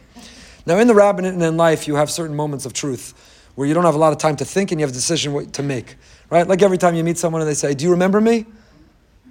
Now, 0.66 0.78
in 0.80 0.88
the 0.88 0.94
rabbinate 0.94 1.34
and 1.34 1.44
in 1.44 1.58
life, 1.58 1.88
you 1.88 1.96
have 1.96 2.10
certain 2.10 2.36
moments 2.36 2.66
of 2.66 2.74
truth 2.74 3.14
where 3.56 3.68
you 3.68 3.74
don't 3.74 3.86
have 3.86 3.96
a 3.96 4.00
lot 4.00 4.12
of 4.12 4.20
time 4.20 4.36
to 4.38 4.46
think 4.46 4.72
and 4.72 4.80
you 4.80 4.86
have 4.86 4.92
a 4.92 4.94
decision 4.94 5.50
to 5.52 5.64
make, 5.64 5.96
right? 6.30 6.48
Like 6.48 6.62
every 6.62 6.78
time 6.78 6.96
you 6.96 7.04
meet 7.04 7.18
someone 7.18 7.42
and 7.42 7.50
they 7.50 7.56
say, 7.56 7.74
Do 7.74 7.86
you 7.86 7.92
remember 7.92 8.20
me? 8.20 8.46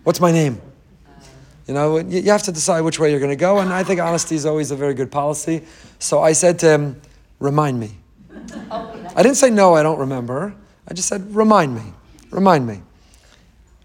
What's 0.05 0.20
my 0.20 0.32
name? 0.32 0.61
You 1.67 1.75
know, 1.75 1.99
you 1.99 2.31
have 2.31 2.43
to 2.44 2.52
decide 2.52 2.81
which 2.81 2.99
way 2.99 3.11
you're 3.11 3.20
going 3.20 3.31
to 3.31 3.37
go, 3.37 3.58
and 3.58 3.73
I 3.73 3.85
think 3.85 4.00
honesty 4.00 4.35
is 4.35 4.46
always 4.46 4.73
a 4.73 4.76
very 4.76 4.94
good 4.94 5.12
policy. 5.12 5.62
So 6.00 6.20
I 6.20 6.32
said 6.32 6.58
to 6.61 6.70
him, 6.70 7.00
Remind 7.38 7.78
me. 7.78 8.01
I 8.70 9.23
didn't 9.23 9.37
say 9.37 9.50
no, 9.50 9.75
I 9.75 9.82
don't 9.82 9.99
remember. 9.99 10.55
I 10.88 10.94
just 10.94 11.08
said, 11.08 11.34
remind 11.34 11.75
me, 11.75 11.93
remind 12.31 12.67
me. 12.67 12.82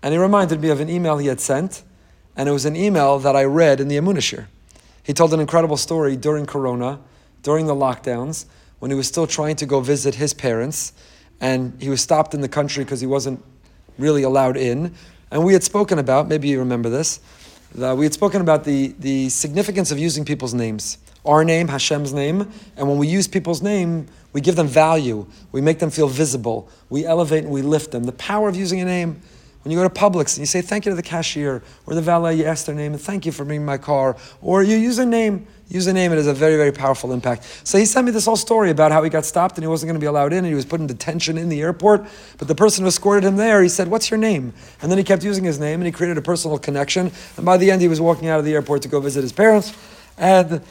And 0.01 0.13
he 0.13 0.19
reminded 0.19 0.61
me 0.61 0.69
of 0.69 0.79
an 0.79 0.89
email 0.89 1.17
he 1.17 1.27
had 1.27 1.39
sent, 1.39 1.83
and 2.35 2.47
it 2.47 2.51
was 2.51 2.65
an 2.65 2.75
email 2.75 3.19
that 3.19 3.35
I 3.35 3.43
read 3.43 3.79
in 3.79 3.87
the 3.87 3.97
Amunashir. 3.97 4.45
He 5.03 5.13
told 5.13 5.33
an 5.33 5.39
incredible 5.39 5.77
story 5.77 6.15
during 6.15 6.45
Corona, 6.45 6.99
during 7.43 7.65
the 7.65 7.75
lockdowns, 7.75 8.45
when 8.79 8.91
he 8.91 8.97
was 8.97 9.07
still 9.07 9.27
trying 9.27 9.55
to 9.57 9.65
go 9.65 9.79
visit 9.79 10.15
his 10.15 10.33
parents, 10.33 10.93
and 11.41 11.73
he 11.81 11.89
was 11.89 12.01
stopped 12.01 12.33
in 12.33 12.41
the 12.41 12.49
country 12.49 12.83
because 12.83 13.01
he 13.01 13.07
wasn't 13.07 13.43
really 13.97 14.23
allowed 14.23 14.57
in. 14.57 14.93
And 15.31 15.43
we 15.43 15.53
had 15.53 15.63
spoken 15.63 15.99
about, 15.99 16.27
maybe 16.27 16.47
you 16.47 16.59
remember 16.59 16.89
this, 16.89 17.19
we 17.75 18.05
had 18.05 18.13
spoken 18.13 18.41
about 18.41 18.63
the, 18.63 18.95
the 18.99 19.29
significance 19.29 19.91
of 19.91 19.99
using 19.99 20.25
people's 20.25 20.53
names 20.53 20.97
our 21.27 21.43
name, 21.43 21.67
Hashem's 21.67 22.13
name, 22.13 22.49
and 22.77 22.87
when 22.87 22.97
we 22.97 23.07
use 23.07 23.27
people's 23.27 23.61
name, 23.61 24.07
we 24.37 24.41
give 24.41 24.55
them 24.55 24.67
value. 24.67 25.25
We 25.51 25.61
make 25.61 25.79
them 25.79 25.89
feel 25.89 26.07
visible. 26.07 26.69
We 26.91 27.07
elevate 27.07 27.43
and 27.43 27.51
we 27.51 27.63
lift 27.63 27.89
them. 27.89 28.03
The 28.03 28.11
power 28.11 28.47
of 28.47 28.55
using 28.55 28.79
a 28.79 28.85
name. 28.85 29.19
When 29.63 29.71
you 29.71 29.79
go 29.79 29.83
to 29.83 29.89
Publix 29.89 30.35
and 30.35 30.41
you 30.41 30.45
say 30.45 30.61
thank 30.61 30.85
you 30.85 30.91
to 30.91 30.95
the 30.95 31.01
cashier 31.01 31.63
or 31.87 31.95
the 31.95 32.03
valet, 32.03 32.35
you 32.35 32.45
ask 32.45 32.67
their 32.67 32.75
name 32.75 32.93
and 32.93 33.01
thank 33.01 33.25
you 33.25 33.31
for 33.31 33.43
bringing 33.45 33.65
my 33.65 33.79
car, 33.79 34.15
or 34.43 34.61
you 34.61 34.77
use 34.77 34.99
a 34.99 35.07
name. 35.07 35.47
Use 35.69 35.87
a 35.87 35.93
name, 35.93 36.11
it 36.11 36.17
has 36.17 36.27
a 36.27 36.35
very, 36.35 36.55
very 36.55 36.71
powerful 36.71 37.13
impact. 37.13 37.45
So 37.63 37.79
he 37.79 37.85
sent 37.87 38.05
me 38.05 38.11
this 38.11 38.25
whole 38.25 38.35
story 38.35 38.69
about 38.69 38.91
how 38.91 39.01
he 39.01 39.09
got 39.09 39.25
stopped 39.25 39.57
and 39.57 39.63
he 39.63 39.67
wasn't 39.67 39.89
going 39.89 39.99
to 39.99 39.99
be 39.99 40.05
allowed 40.05 40.33
in 40.33 40.37
and 40.37 40.47
he 40.47 40.53
was 40.53 40.65
put 40.65 40.79
in 40.79 40.85
detention 40.85 41.35
in 41.35 41.49
the 41.49 41.59
airport. 41.61 42.05
But 42.37 42.47
the 42.47 42.53
person 42.53 42.83
who 42.83 42.89
escorted 42.89 43.23
him 43.23 43.37
there, 43.37 43.63
he 43.63 43.69
said, 43.69 43.87
What's 43.87 44.11
your 44.11 44.19
name? 44.19 44.53
And 44.83 44.91
then 44.91 44.99
he 44.99 45.03
kept 45.03 45.23
using 45.23 45.45
his 45.45 45.59
name 45.59 45.79
and 45.79 45.87
he 45.87 45.91
created 45.91 46.19
a 46.19 46.21
personal 46.21 46.59
connection. 46.59 47.11
And 47.37 47.43
by 47.43 47.57
the 47.57 47.71
end, 47.71 47.81
he 47.81 47.87
was 47.87 47.99
walking 47.99 48.27
out 48.27 48.37
of 48.37 48.45
the 48.45 48.53
airport 48.53 48.83
to 48.83 48.87
go 48.87 48.99
visit 48.99 49.23
his 49.23 49.33
parents. 49.33 49.73
And 50.15 50.61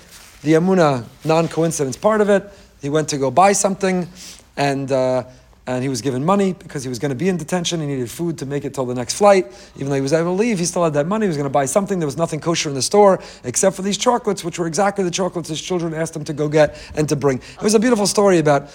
the 0.43 0.53
Amuna 0.53 1.05
non 1.25 1.49
coincidence 1.49 1.97
part 1.97 2.21
of 2.21 2.31
it. 2.31 2.49
He 2.81 2.89
went 2.89 3.09
to 3.11 3.19
go 3.19 3.31
buy 3.31 3.53
something, 3.53 4.09
and 4.57 4.91
uh, 4.93 5.25
and 5.67 5.83
he 5.83 5.89
was 5.89 6.01
given 6.01 6.25
money 6.25 6.53
because 6.53 6.85
he 6.85 6.89
was 6.89 6.99
going 7.01 7.11
to 7.11 7.17
be 7.17 7.29
in 7.29 7.37
detention. 7.37 7.81
He 7.81 7.87
needed 7.87 8.09
food 8.09 8.39
to 8.39 8.47
make 8.47 8.65
it 8.65 8.73
till 8.73 8.87
the 8.87 8.95
next 8.95 9.15
flight. 9.15 9.47
Even 9.75 9.89
though 9.89 9.97
he 9.97 10.01
was 10.01 10.13
able 10.13 10.37
to 10.37 10.41
leave, 10.41 10.61
he 10.61 10.65
still 10.65 10.85
had 10.85 10.95
that 10.95 11.07
money. 11.07 11.27
He 11.27 11.29
was 11.29 11.37
going 11.37 11.49
to 11.49 11.51
buy 11.51 11.67
something. 11.67 11.99
There 11.99 12.07
was 12.07 12.17
nothing 12.17 12.39
kosher 12.39 12.69
in 12.69 12.77
the 12.77 12.83
store 12.83 13.21
except 13.43 13.75
for 13.75 13.83
these 13.83 13.99
chocolates, 13.99 14.45
which 14.45 14.59
were 14.59 14.69
exactly 14.69 15.03
the 15.03 15.11
chocolates 15.11 15.49
his 15.49 15.61
children 15.61 15.93
asked 15.93 16.15
him 16.15 16.25
to 16.25 16.33
go 16.33 16.49
get 16.49 16.81
and 16.95 17.09
to 17.09 17.17
bring. 17.17 17.39
It 17.39 17.63
was 17.63 17.75
a 17.75 17.81
beautiful 17.81 18.07
story 18.07 18.39
about 18.39 18.71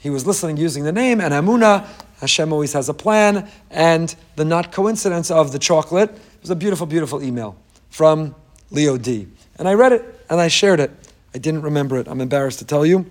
he 0.00 0.10
was 0.10 0.26
listening 0.26 0.58
using 0.58 0.84
the 0.84 0.92
name 0.92 1.20
and 1.20 1.32
Amuna. 1.32 1.86
Hashem 2.20 2.52
always 2.52 2.74
has 2.74 2.88
a 2.88 2.94
plan, 2.94 3.48
and 3.70 4.14
the 4.36 4.44
not 4.44 4.70
coincidence 4.70 5.30
of 5.30 5.52
the 5.52 5.58
chocolate 5.58 6.10
it 6.10 6.42
was 6.42 6.50
a 6.50 6.56
beautiful, 6.56 6.86
beautiful 6.86 7.22
email 7.22 7.56
from 7.88 8.34
Leo 8.70 8.98
Dee. 8.98 9.28
And 9.58 9.66
I 9.66 9.74
read 9.74 9.92
it 9.92 10.26
and 10.28 10.40
I 10.40 10.48
shared 10.48 10.78
it. 10.78 10.90
I 11.34 11.38
didn't 11.38 11.62
remember 11.62 11.98
it. 11.98 12.06
I'm 12.06 12.20
embarrassed 12.20 12.58
to 12.58 12.66
tell 12.66 12.84
you. 12.84 13.06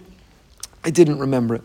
I 0.84 0.90
didn't 0.90 1.20
remember 1.20 1.56
it. 1.56 1.64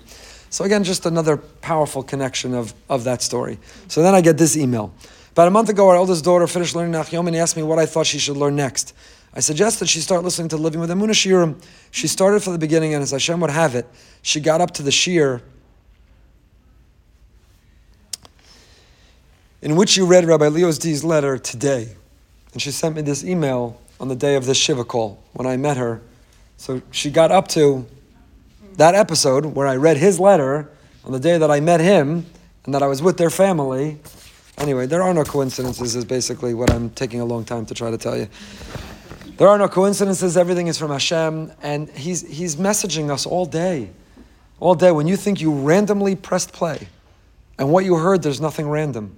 So 0.50 0.64
again, 0.64 0.84
just 0.84 1.04
another 1.06 1.36
powerful 1.36 2.02
connection 2.02 2.54
of, 2.54 2.72
of 2.88 3.04
that 3.04 3.22
story. 3.22 3.58
So 3.88 4.02
then 4.02 4.14
I 4.14 4.20
get 4.20 4.38
this 4.38 4.56
email. 4.56 4.92
About 5.32 5.48
a 5.48 5.50
month 5.50 5.68
ago, 5.68 5.88
our 5.88 5.96
eldest 5.96 6.24
daughter 6.24 6.46
finished 6.46 6.74
learning 6.74 6.92
Nachyom 6.92 7.26
and 7.26 7.34
he 7.34 7.40
asked 7.40 7.56
me 7.56 7.62
what 7.62 7.78
I 7.78 7.86
thought 7.86 8.06
she 8.06 8.18
should 8.18 8.36
learn 8.36 8.56
next. 8.56 8.94
I 9.34 9.40
suggested 9.40 9.88
she 9.88 10.00
start 10.00 10.24
listening 10.24 10.48
to 10.48 10.56
Living 10.56 10.80
with 10.80 10.90
Emunah 10.90 11.10
Shiurim. 11.10 11.62
She 11.90 12.08
started 12.08 12.42
from 12.42 12.54
the 12.54 12.58
beginning, 12.58 12.94
and 12.94 13.02
as 13.02 13.10
Hashem 13.10 13.38
would 13.40 13.50
have 13.50 13.74
it, 13.74 13.86
she 14.22 14.40
got 14.40 14.60
up 14.60 14.72
to 14.72 14.82
the 14.82 14.90
Shiur 14.90 15.42
in 19.60 19.76
which 19.76 19.96
you 19.96 20.06
read 20.06 20.24
Rabbi 20.24 20.48
Leo's 20.48 20.78
Dee's 20.78 21.04
letter 21.04 21.38
today. 21.38 21.94
And 22.52 22.62
she 22.62 22.70
sent 22.70 22.96
me 22.96 23.02
this 23.02 23.22
email 23.22 23.80
on 24.00 24.08
the 24.08 24.16
day 24.16 24.34
of 24.34 24.46
this 24.46 24.56
Shiva 24.56 24.84
call 24.84 25.22
when 25.34 25.46
I 25.46 25.56
met 25.56 25.76
her. 25.76 26.00
So 26.56 26.80
she 26.90 27.10
got 27.10 27.30
up 27.30 27.48
to 27.48 27.86
that 28.78 28.94
episode 28.94 29.44
where 29.44 29.66
I 29.66 29.74
read 29.74 29.96
his 29.96 30.20
letter 30.20 30.70
on 31.04 31.10
the 31.10 31.18
day 31.18 31.36
that 31.36 31.50
I 31.50 31.58
met 31.58 31.80
him 31.80 32.24
and 32.64 32.72
that 32.72 32.82
I 32.82 32.86
was 32.86 33.02
with 33.02 33.18
their 33.18 33.28
family. 33.28 33.98
Anyway, 34.56 34.86
there 34.86 35.02
are 35.02 35.12
no 35.12 35.24
coincidences, 35.24 35.96
is 35.96 36.04
basically 36.04 36.54
what 36.54 36.70
I'm 36.70 36.90
taking 36.90 37.20
a 37.20 37.24
long 37.24 37.44
time 37.44 37.66
to 37.66 37.74
try 37.74 37.90
to 37.90 37.98
tell 37.98 38.16
you. 38.16 38.28
There 39.36 39.48
are 39.48 39.58
no 39.58 39.68
coincidences, 39.68 40.36
everything 40.36 40.68
is 40.68 40.78
from 40.78 40.92
Hashem, 40.92 41.52
and 41.60 41.90
He's, 41.90 42.22
he's 42.22 42.54
messaging 42.54 43.10
us 43.10 43.26
all 43.26 43.46
day. 43.46 43.90
All 44.60 44.76
day. 44.76 44.92
When 44.92 45.08
you 45.08 45.16
think 45.16 45.40
you 45.40 45.52
randomly 45.52 46.14
pressed 46.14 46.52
play, 46.52 46.88
and 47.58 47.72
what 47.72 47.84
you 47.84 47.96
heard, 47.96 48.22
there's 48.22 48.40
nothing 48.40 48.68
random. 48.68 49.16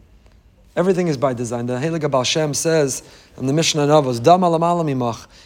Everything 0.74 1.08
is 1.08 1.18
by 1.18 1.34
design. 1.34 1.66
The 1.66 1.74
Helig 1.74 2.10
Baal 2.10 2.24
Shem 2.24 2.54
says 2.54 3.02
in 3.36 3.46
the 3.46 3.52
Mishnah 3.52 3.86
Novos, 3.86 4.20
Dam. 4.20 4.42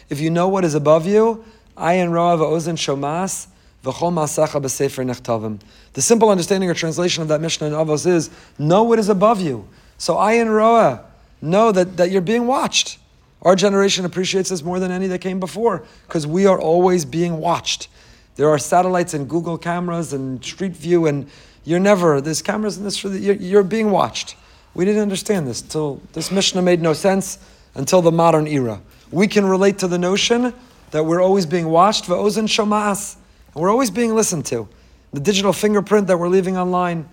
If 0.09 0.21
you 0.21 0.29
know 0.29 0.47
what 0.47 0.63
is 0.63 0.73
above 0.73 1.05
you, 1.05 1.43
ayin 1.77 2.11
roa 2.11 2.37
v'ozen 2.37 2.77
shomas 2.77 3.47
The 3.85 5.71
simple 5.97 6.29
understanding 6.29 6.69
or 6.69 6.73
translation 6.73 7.21
of 7.21 7.27
that 7.29 7.39
Mishnah 7.41 7.67
in 7.67 7.73
Avos 7.73 8.05
is, 8.05 8.29
know 8.59 8.83
what 8.83 8.99
is 8.99 9.09
above 9.09 9.39
you. 9.41 9.67
So 9.97 10.15
ayin 10.15 10.53
roa, 10.53 11.05
know 11.41 11.71
that, 11.71 11.97
that 11.97 12.11
you're 12.11 12.21
being 12.21 12.47
watched. 12.47 12.97
Our 13.41 13.55
generation 13.55 14.05
appreciates 14.05 14.49
this 14.49 14.63
more 14.63 14.79
than 14.79 14.91
any 14.91 15.07
that 15.07 15.21
came 15.21 15.39
before, 15.39 15.83
because 16.07 16.25
we 16.25 16.45
are 16.47 16.59
always 16.59 17.05
being 17.05 17.37
watched. 17.37 17.87
There 18.35 18.49
are 18.49 18.57
satellites 18.57 19.13
and 19.13 19.29
Google 19.29 19.57
cameras 19.57 20.11
and 20.11 20.43
Street 20.43 20.73
View, 20.73 21.05
and 21.05 21.29
you're 21.63 21.79
never, 21.79 22.19
there's 22.19 22.41
cameras 22.41 22.77
in 22.77 22.83
this, 22.83 23.03
you're, 23.03 23.35
you're 23.35 23.63
being 23.63 23.91
watched. 23.91 24.35
We 24.73 24.83
didn't 24.83 25.03
understand 25.03 25.47
this 25.47 25.61
till 25.61 26.01
this 26.13 26.31
Mishnah 26.31 26.61
made 26.61 26.81
no 26.81 26.93
sense 26.93 27.39
until 27.75 28.01
the 28.01 28.11
modern 28.11 28.47
era. 28.47 28.81
We 29.11 29.27
can 29.27 29.45
relate 29.45 29.77
to 29.79 29.87
the 29.87 29.97
notion 29.97 30.53
that 30.91 31.05
we're 31.05 31.21
always 31.21 31.45
being 31.45 31.69
watched, 31.69 32.05
v'ozen 32.05 32.47
shomas, 32.47 33.15
and 33.55 33.61
we're 33.61 33.71
always 33.71 33.89
being 33.89 34.13
listened 34.13 34.45
to. 34.47 34.67
The 35.13 35.21
digital 35.21 35.53
fingerprint 35.53 36.07
that 36.07 36.17
we're 36.17 36.27
leaving 36.27 36.57
online, 36.57 37.07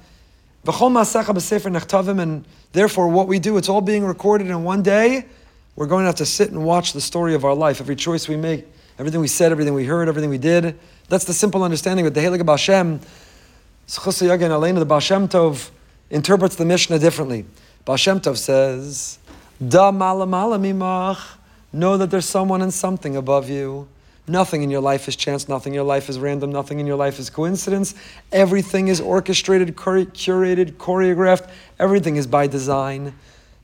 and 0.67 2.45
therefore 2.73 3.09
what 3.09 3.29
we 3.29 3.39
do, 3.39 3.57
it's 3.57 3.69
all 3.69 3.81
being 3.81 4.05
recorded, 4.05 4.49
and 4.49 4.65
one 4.65 4.83
day 4.83 5.25
we're 5.77 5.87
going 5.87 6.03
to 6.03 6.07
have 6.07 6.17
to 6.17 6.27
sit 6.27 6.51
and 6.51 6.65
watch 6.65 6.93
the 6.93 7.01
story 7.01 7.35
of 7.35 7.45
our 7.45 7.55
life, 7.55 7.81
every 7.81 7.97
choice 7.97 8.29
we 8.29 8.37
make, 8.37 8.67
everything 8.99 9.21
we 9.21 9.29
said, 9.29 9.53
everything 9.53 9.73
we 9.73 9.85
heard, 9.85 10.09
everything 10.09 10.31
we 10.31 10.39
did. 10.39 10.79
That's 11.09 11.25
the 11.25 11.33
simple 11.33 11.63
understanding. 11.63 12.05
But 12.05 12.15
the 12.15 12.21
Helig 12.21 12.45
Baal 12.45 12.57
Shem, 12.57 13.01
the 13.89 14.87
Baal 14.87 15.01
Shem 15.01 15.29
Tov, 15.29 15.71
interprets 16.11 16.57
the 16.57 16.65
Mishnah 16.65 16.99
differently. 16.99 17.47
Baal 17.85 17.97
Shem 17.97 18.21
Tov 18.21 18.37
says, 18.37 19.19
Da 19.67 19.93
mimach. 19.93 21.37
Know 21.73 21.97
that 21.97 22.11
there's 22.11 22.27
someone 22.27 22.61
and 22.61 22.73
something 22.73 23.17
above 23.17 23.49
you. 23.49 23.89
Nothing 24.29 24.62
in 24.62 24.71
your 24.71 24.81
life 24.81 25.09
is 25.09 25.17
chance, 25.17 25.49
nothing 25.49 25.73
in 25.73 25.75
your 25.75 25.85
life 25.85 26.09
is 26.09 26.19
random, 26.19 26.52
nothing 26.52 26.79
in 26.79 26.87
your 26.87 26.97
life 26.97 27.19
is 27.19 27.29
coincidence. 27.29 27.95
Everything 28.31 28.87
is 28.87 29.00
orchestrated, 29.00 29.75
curated, 29.75 30.73
choreographed. 30.75 31.50
Everything 31.79 32.17
is 32.17 32.29
by 32.29 32.47
design. 32.47 33.14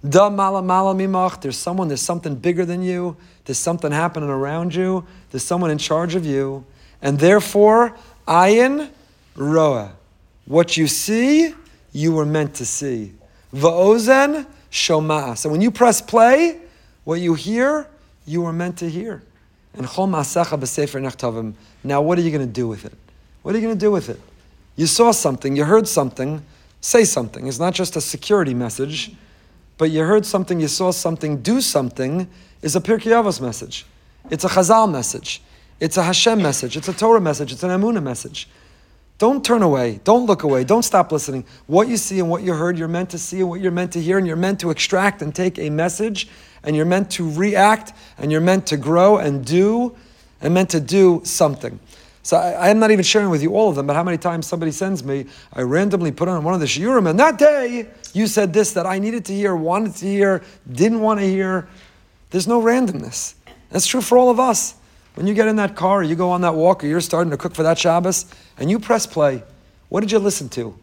Da 0.08 0.30
malamala 0.30 0.96
mimach. 0.96 1.40
There's 1.40 1.56
someone, 1.56 1.86
there's 1.86 2.02
something 2.02 2.34
bigger 2.34 2.64
than 2.64 2.82
you. 2.82 3.16
There's 3.44 3.58
something 3.58 3.92
happening 3.92 4.30
around 4.30 4.74
you. 4.74 5.06
There's 5.30 5.44
someone 5.44 5.70
in 5.70 5.78
charge 5.78 6.16
of 6.16 6.26
you. 6.26 6.64
And 7.02 7.20
therefore, 7.20 7.96
ayin 8.26 8.90
roa. 9.36 9.92
What 10.46 10.76
you 10.76 10.88
see 10.88 11.54
you 11.92 12.12
were 12.12 12.26
meant 12.26 12.54
to 12.56 12.66
see. 12.66 13.12
Va'ozen 13.54 14.46
shoma. 14.70 15.36
So 15.36 15.48
when 15.48 15.60
you 15.60 15.70
press 15.70 16.00
play, 16.00 16.60
what 17.04 17.20
you 17.20 17.34
hear, 17.34 17.86
you 18.26 18.42
were 18.42 18.52
meant 18.52 18.78
to 18.78 18.90
hear. 18.90 19.22
And 19.78 19.87
chol 19.87 20.08
masacha 20.08 20.58
b'sefer 20.58 21.00
nechtavim. 21.00 21.54
Now 21.85 22.02
what 22.02 22.18
are 22.18 22.23
you 22.23 22.30
going 22.30 22.47
to 22.47 22.52
do 22.52 22.68
with 22.68 22.85
it? 22.85 22.92
What 23.42 23.54
are 23.54 23.58
you 23.58 23.64
going 23.64 23.76
to 23.76 23.80
do 23.80 23.90
with 23.90 24.08
it? 24.08 24.20
You 24.76 24.87
saw 24.87 25.12
something, 25.12 25.56
you 25.56 25.64
heard 25.64 25.88
something, 25.88 26.42
say 26.80 27.04
something. 27.04 27.47
It's 27.47 27.58
not 27.58 27.75
just 27.75 27.97
a 27.97 28.00
security 28.00 28.54
message, 28.54 29.12
but 29.76 29.90
you 29.90 30.02
heard 30.02 30.26
something, 30.26 30.61
you 30.61 30.68
saw 30.68 30.90
something, 30.90 31.40
do 31.40 31.61
something 31.61 32.28
is 32.62 32.76
a 32.76 32.80
Pirkei 32.80 33.12
Avos 33.12 33.40
message. 33.40 33.87
It's 34.30 34.44
a 34.44 34.49
Chazal 34.49 34.90
message. 34.90 35.40
It's 35.80 35.97
a 35.97 36.02
Hashem 36.02 36.42
message. 36.42 36.76
It's 36.76 36.88
a 36.88 36.92
Torah 36.92 37.20
message. 37.20 37.52
It's 37.52 37.62
an 37.62 37.70
Amunah 37.70 38.02
message. 38.02 38.49
Don't 39.18 39.44
turn 39.44 39.62
away. 39.62 40.00
Don't 40.04 40.26
look 40.26 40.44
away. 40.44 40.62
Don't 40.62 40.84
stop 40.84 41.10
listening. 41.10 41.44
What 41.66 41.88
you 41.88 41.96
see 41.96 42.20
and 42.20 42.30
what 42.30 42.44
you 42.44 42.54
heard, 42.54 42.78
you're 42.78 42.87
meant 42.87 43.10
to 43.10 43.18
see 43.18 43.40
and 43.40 43.48
what 43.48 43.60
you're 43.60 43.72
meant 43.72 43.92
to 43.94 44.00
hear, 44.00 44.16
and 44.16 44.26
you're 44.26 44.37
meant 44.37 44.60
to 44.60 44.70
extract 44.70 45.22
and 45.22 45.34
take 45.34 45.58
a 45.58 45.70
message, 45.70 46.28
and 46.62 46.76
you're 46.76 46.84
meant 46.87 47.10
to 47.12 47.28
react, 47.28 47.92
and 48.16 48.30
you're 48.30 48.40
meant 48.40 48.66
to 48.68 48.76
grow 48.76 49.18
and 49.18 49.44
do, 49.44 49.96
and 50.40 50.54
meant 50.54 50.70
to 50.70 50.80
do 50.80 51.20
something. 51.25 51.80
So 52.22 52.37
I, 52.37 52.68
am 52.68 52.78
not 52.78 52.90
even 52.90 53.04
sharing 53.04 53.30
with 53.30 53.42
you 53.42 53.56
all 53.56 53.70
of 53.70 53.75
them, 53.75 53.87
but 53.87 53.96
how 53.96 54.04
many 54.04 54.18
times 54.18 54.46
somebody 54.46 54.70
sends 54.70 55.02
me, 55.02 55.26
I 55.52 55.62
randomly 55.62 56.12
put 56.12 56.28
on 56.28 56.44
one 56.44 56.54
of 56.54 56.60
the 56.60 56.66
shiurim, 56.66 57.08
and 57.08 57.18
that 57.18 57.38
day 57.38 57.88
you 58.12 58.26
said 58.26 58.52
this 58.52 58.72
that 58.75 58.87
I 58.87 58.98
needed 58.98 59.25
to 59.26 59.34
hear, 59.34 59.56
wanted 59.56 59.96
to 59.96 60.06
hear, 60.06 60.42
didn't 60.70 61.00
want 61.00 61.20
to 61.20 61.26
hear. 61.26 61.66
There's 62.30 62.46
no 62.46 62.60
randomness. 62.60 63.34
That's 63.70 63.87
true 63.87 64.02
for 64.02 64.18
all 64.18 64.30
of 64.30 64.38
us. 64.38 64.75
When 65.18 65.26
you 65.26 65.34
get 65.34 65.48
in 65.48 65.56
that 65.56 65.75
car, 65.75 65.98
or 65.98 66.02
you 66.04 66.14
go 66.14 66.30
on 66.30 66.42
that 66.42 66.54
walk, 66.54 66.84
or 66.84 66.87
you're 66.87 67.00
starting 67.00 67.32
to 67.32 67.37
cook 67.37 67.52
for 67.52 67.64
that 67.64 67.76
Shabbos, 67.76 68.25
and 68.56 68.70
you 68.70 68.78
press 68.78 69.04
play, 69.04 69.42
what 69.88 69.98
did 69.98 70.12
you 70.12 70.20
listen 70.20 70.48
to? 70.50 70.78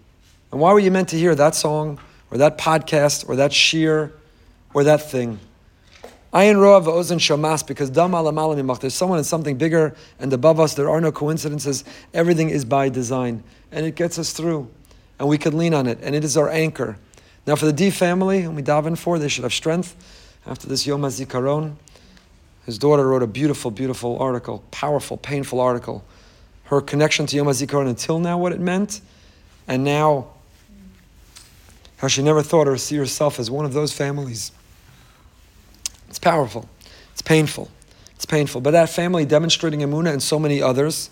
And 0.52 0.60
why 0.60 0.74
were 0.74 0.80
you 0.80 0.92
meant 0.92 1.08
to 1.10 1.16
hear 1.18 1.36
that 1.36 1.56
song, 1.56 2.00
or 2.30 2.38
that 2.40 2.58
podcast, 2.58 3.30
or 3.30 3.38
that 3.38 3.52
shiur, 3.52 4.12
or 4.74 4.84
that 4.84 5.10
thing? 5.10 5.40
Ayin 6.34 6.60
roa 6.60 6.82
v'ozen 6.82 7.18
shamas, 7.18 7.66
because 7.66 7.90
dam 7.90 8.14
alam 8.14 8.78
there's 8.82 8.94
someone 8.94 9.20
and 9.20 9.26
something 9.26 9.56
bigger 9.56 9.96
and 10.20 10.34
above 10.34 10.60
us. 10.60 10.74
There 10.74 10.90
are 10.90 11.00
no 11.00 11.14
coincidences. 11.14 11.86
Everything 12.14 12.50
is 12.50 12.66
by 12.66 12.90
design. 12.90 13.42
And 13.72 13.86
it 13.86 13.96
gets 13.96 14.20
us 14.20 14.34
through. 14.34 14.70
And 15.18 15.30
we 15.30 15.38
can 15.38 15.58
lean 15.58 15.74
on 15.74 15.88
it. 15.88 16.00
And 16.02 16.14
it 16.14 16.26
is 16.26 16.36
our 16.36 16.50
anchor. 16.50 16.98
Now 17.48 17.56
for 17.56 17.68
the 17.68 17.72
Dee 17.72 17.90
family, 17.90 18.40
and 18.40 18.54
we 18.54 18.64
daven 18.64 18.98
for, 18.98 19.18
they 19.18 19.30
should 19.30 19.46
have 19.46 19.54
strength 19.54 19.96
after 20.46 20.68
this 20.68 20.86
Yom 20.86 21.04
HaZikaron. 21.04 21.78
His 22.66 22.80
daughter 22.80 23.08
wrote 23.08 23.22
a 23.22 23.28
beautiful, 23.28 23.70
beautiful 23.70 24.18
article, 24.20 24.64
powerful, 24.72 25.18
painful 25.18 25.60
article. 25.60 26.04
Her 26.66 26.82
connection 26.82 27.28
to 27.28 27.36
Yom 27.36 27.46
HaZikaron 27.46 27.88
until 27.88 28.20
now, 28.20 28.38
what 28.40 28.52
it 28.52 28.60
meant, 28.60 29.02
and 29.68 29.84
now 29.84 30.28
how 31.98 32.08
she 32.08 32.24
never 32.24 32.42
thought 32.42 32.68
or 32.68 32.78
see 32.78 32.96
herself 32.98 33.40
as 33.40 33.52
one 33.52 33.66
of 33.66 33.74
those 33.74 33.94
families. 33.94 34.52
It's 36.10 36.20
powerful. 36.20 36.68
It's 37.14 37.22
painful. 37.22 37.70
It's 38.16 38.26
painful. 38.26 38.62
But 38.62 38.72
that 38.72 38.90
family 38.90 39.26
demonstrating 39.26 39.82
Emunah 39.82 40.12
and 40.12 40.24
so 40.24 40.40
many 40.40 40.62
others. 40.62 41.10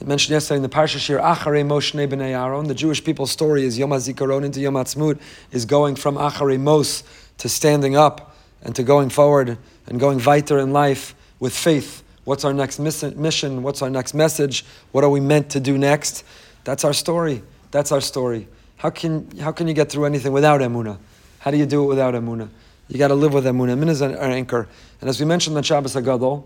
I 0.00 0.04
mentioned 0.04 0.32
yesterday 0.32 0.56
in 0.56 0.62
the 0.62 0.68
Parsha 0.68 0.98
Shiur, 0.98 1.22
Acharei 1.22 1.64
Moshe 1.64 1.94
B'nai 2.08 2.30
Aaron. 2.30 2.66
The 2.66 2.74
Jewish 2.74 3.04
people's 3.04 3.30
story 3.30 3.64
is 3.64 3.78
Yom 3.78 3.90
HaZikaron 3.90 4.44
into 4.44 4.60
Yom 4.60 4.74
HaTzmut, 4.74 5.20
is 5.52 5.66
going 5.66 5.94
from 5.94 6.16
Acharei 6.16 6.58
Mos 6.58 7.04
to 7.38 7.48
standing 7.48 7.94
up 7.94 8.36
and 8.60 8.74
to 8.74 8.82
going 8.82 9.08
forward 9.08 9.56
and 9.86 10.00
going 10.00 10.22
weiter 10.22 10.58
in 10.58 10.72
life 10.72 11.14
with 11.40 11.54
faith. 11.54 12.02
What's 12.24 12.44
our 12.44 12.52
next 12.52 12.78
mission? 12.78 13.62
What's 13.62 13.82
our 13.82 13.90
next 13.90 14.14
message? 14.14 14.64
What 14.92 15.04
are 15.04 15.10
we 15.10 15.20
meant 15.20 15.50
to 15.50 15.60
do 15.60 15.76
next? 15.76 16.24
That's 16.64 16.84
our 16.84 16.94
story. 16.94 17.42
That's 17.70 17.92
our 17.92 18.00
story. 18.00 18.48
How 18.76 18.90
can, 18.90 19.30
how 19.38 19.52
can 19.52 19.68
you 19.68 19.74
get 19.74 19.90
through 19.90 20.06
anything 20.06 20.32
without 20.32 20.60
Emunah? 20.60 20.98
How 21.38 21.50
do 21.50 21.56
you 21.56 21.66
do 21.66 21.84
it 21.84 21.86
without 21.86 22.14
Emunah? 22.14 22.48
You 22.88 22.98
got 22.98 23.08
to 23.08 23.14
live 23.14 23.34
with 23.34 23.44
Emunah. 23.44 23.76
Emunah 23.78 23.90
is 23.90 24.02
our 24.02 24.16
anchor. 24.16 24.68
And 25.00 25.10
as 25.10 25.20
we 25.20 25.26
mentioned 25.26 25.56
on 25.56 25.62
Shabbos 25.62 25.94
Hagadol, 25.94 26.44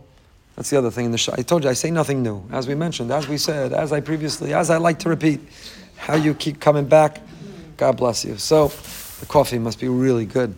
that's 0.57 0.71
the 0.71 0.79
other 0.79 0.91
thing 0.91 1.05
in 1.05 1.13
the 1.13 1.35
I 1.39 1.43
told 1.43 1.63
you, 1.63 1.71
I 1.71 1.75
say 1.75 1.91
nothing 1.91 2.23
new. 2.23 2.45
As 2.51 2.67
we 2.67 2.75
mentioned, 2.75 3.13
as 3.13 3.29
we 3.29 3.39
said, 3.39 3.73
as 3.73 3.93
I 3.93 4.01
previously, 4.01 4.55
as 4.55 4.71
I 4.71 4.79
like 4.79 4.99
to 5.01 5.09
repeat, 5.09 5.41
how 5.97 6.17
you 6.17 6.35
keep 6.35 6.59
coming 6.59 6.87
back, 6.87 7.21
God 7.77 7.97
bless 7.97 8.25
you. 8.25 8.37
So, 8.39 8.73
the 9.21 9.27
coffee 9.27 9.59
must 9.59 9.79
be 9.79 9.89
really 9.89 10.27
good. 10.27 10.55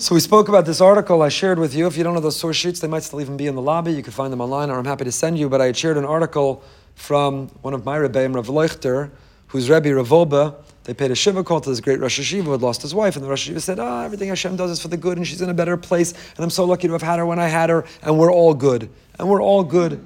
So 0.00 0.14
we 0.14 0.20
spoke 0.20 0.48
about 0.48 0.64
this 0.64 0.80
article 0.80 1.22
I 1.22 1.28
shared 1.28 1.58
with 1.58 1.74
you. 1.74 1.88
If 1.88 1.96
you 1.96 2.04
don't 2.04 2.14
know 2.14 2.20
those 2.20 2.36
source 2.36 2.54
sheets, 2.54 2.78
they 2.78 2.86
might 2.86 3.02
still 3.02 3.20
even 3.20 3.36
be 3.36 3.48
in 3.48 3.56
the 3.56 3.60
lobby. 3.60 3.92
You 3.92 4.04
can 4.04 4.12
find 4.12 4.32
them 4.32 4.40
online, 4.40 4.70
or 4.70 4.78
I'm 4.78 4.84
happy 4.84 5.02
to 5.02 5.10
send 5.10 5.36
you. 5.36 5.48
But 5.48 5.60
I 5.60 5.66
had 5.66 5.76
shared 5.76 5.96
an 5.96 6.04
article 6.04 6.62
from 6.94 7.48
one 7.62 7.74
of 7.74 7.84
my 7.84 7.98
rebbeim, 7.98 8.36
Rav 8.36 8.46
Leuchter, 8.46 9.10
whose 9.48 9.68
Rebbe 9.68 9.92
Rav 9.92 10.54
they 10.84 10.94
paid 10.94 11.10
a 11.10 11.16
shiva 11.16 11.42
call 11.42 11.60
to 11.60 11.68
this 11.68 11.80
great 11.80 11.98
Rosh 11.98 12.20
Yeshiva 12.20 12.44
who 12.44 12.52
had 12.52 12.62
lost 12.62 12.80
his 12.80 12.94
wife, 12.94 13.16
and 13.16 13.24
the 13.24 13.28
Rosh 13.28 13.50
Yeshiva 13.50 13.60
said, 13.60 13.80
"Ah, 13.80 14.02
oh, 14.02 14.04
everything 14.04 14.28
Hashem 14.28 14.54
does 14.54 14.70
is 14.70 14.80
for 14.80 14.86
the 14.86 14.96
good, 14.96 15.18
and 15.18 15.26
she's 15.26 15.42
in 15.42 15.50
a 15.50 15.54
better 15.54 15.76
place, 15.76 16.12
and 16.12 16.44
I'm 16.44 16.50
so 16.50 16.64
lucky 16.64 16.86
to 16.86 16.92
have 16.92 17.02
had 17.02 17.18
her 17.18 17.26
when 17.26 17.40
I 17.40 17.48
had 17.48 17.68
her, 17.68 17.84
and 18.00 18.20
we're 18.20 18.32
all 18.32 18.54
good, 18.54 18.88
and 19.18 19.28
we're 19.28 19.42
all 19.42 19.64
good." 19.64 20.00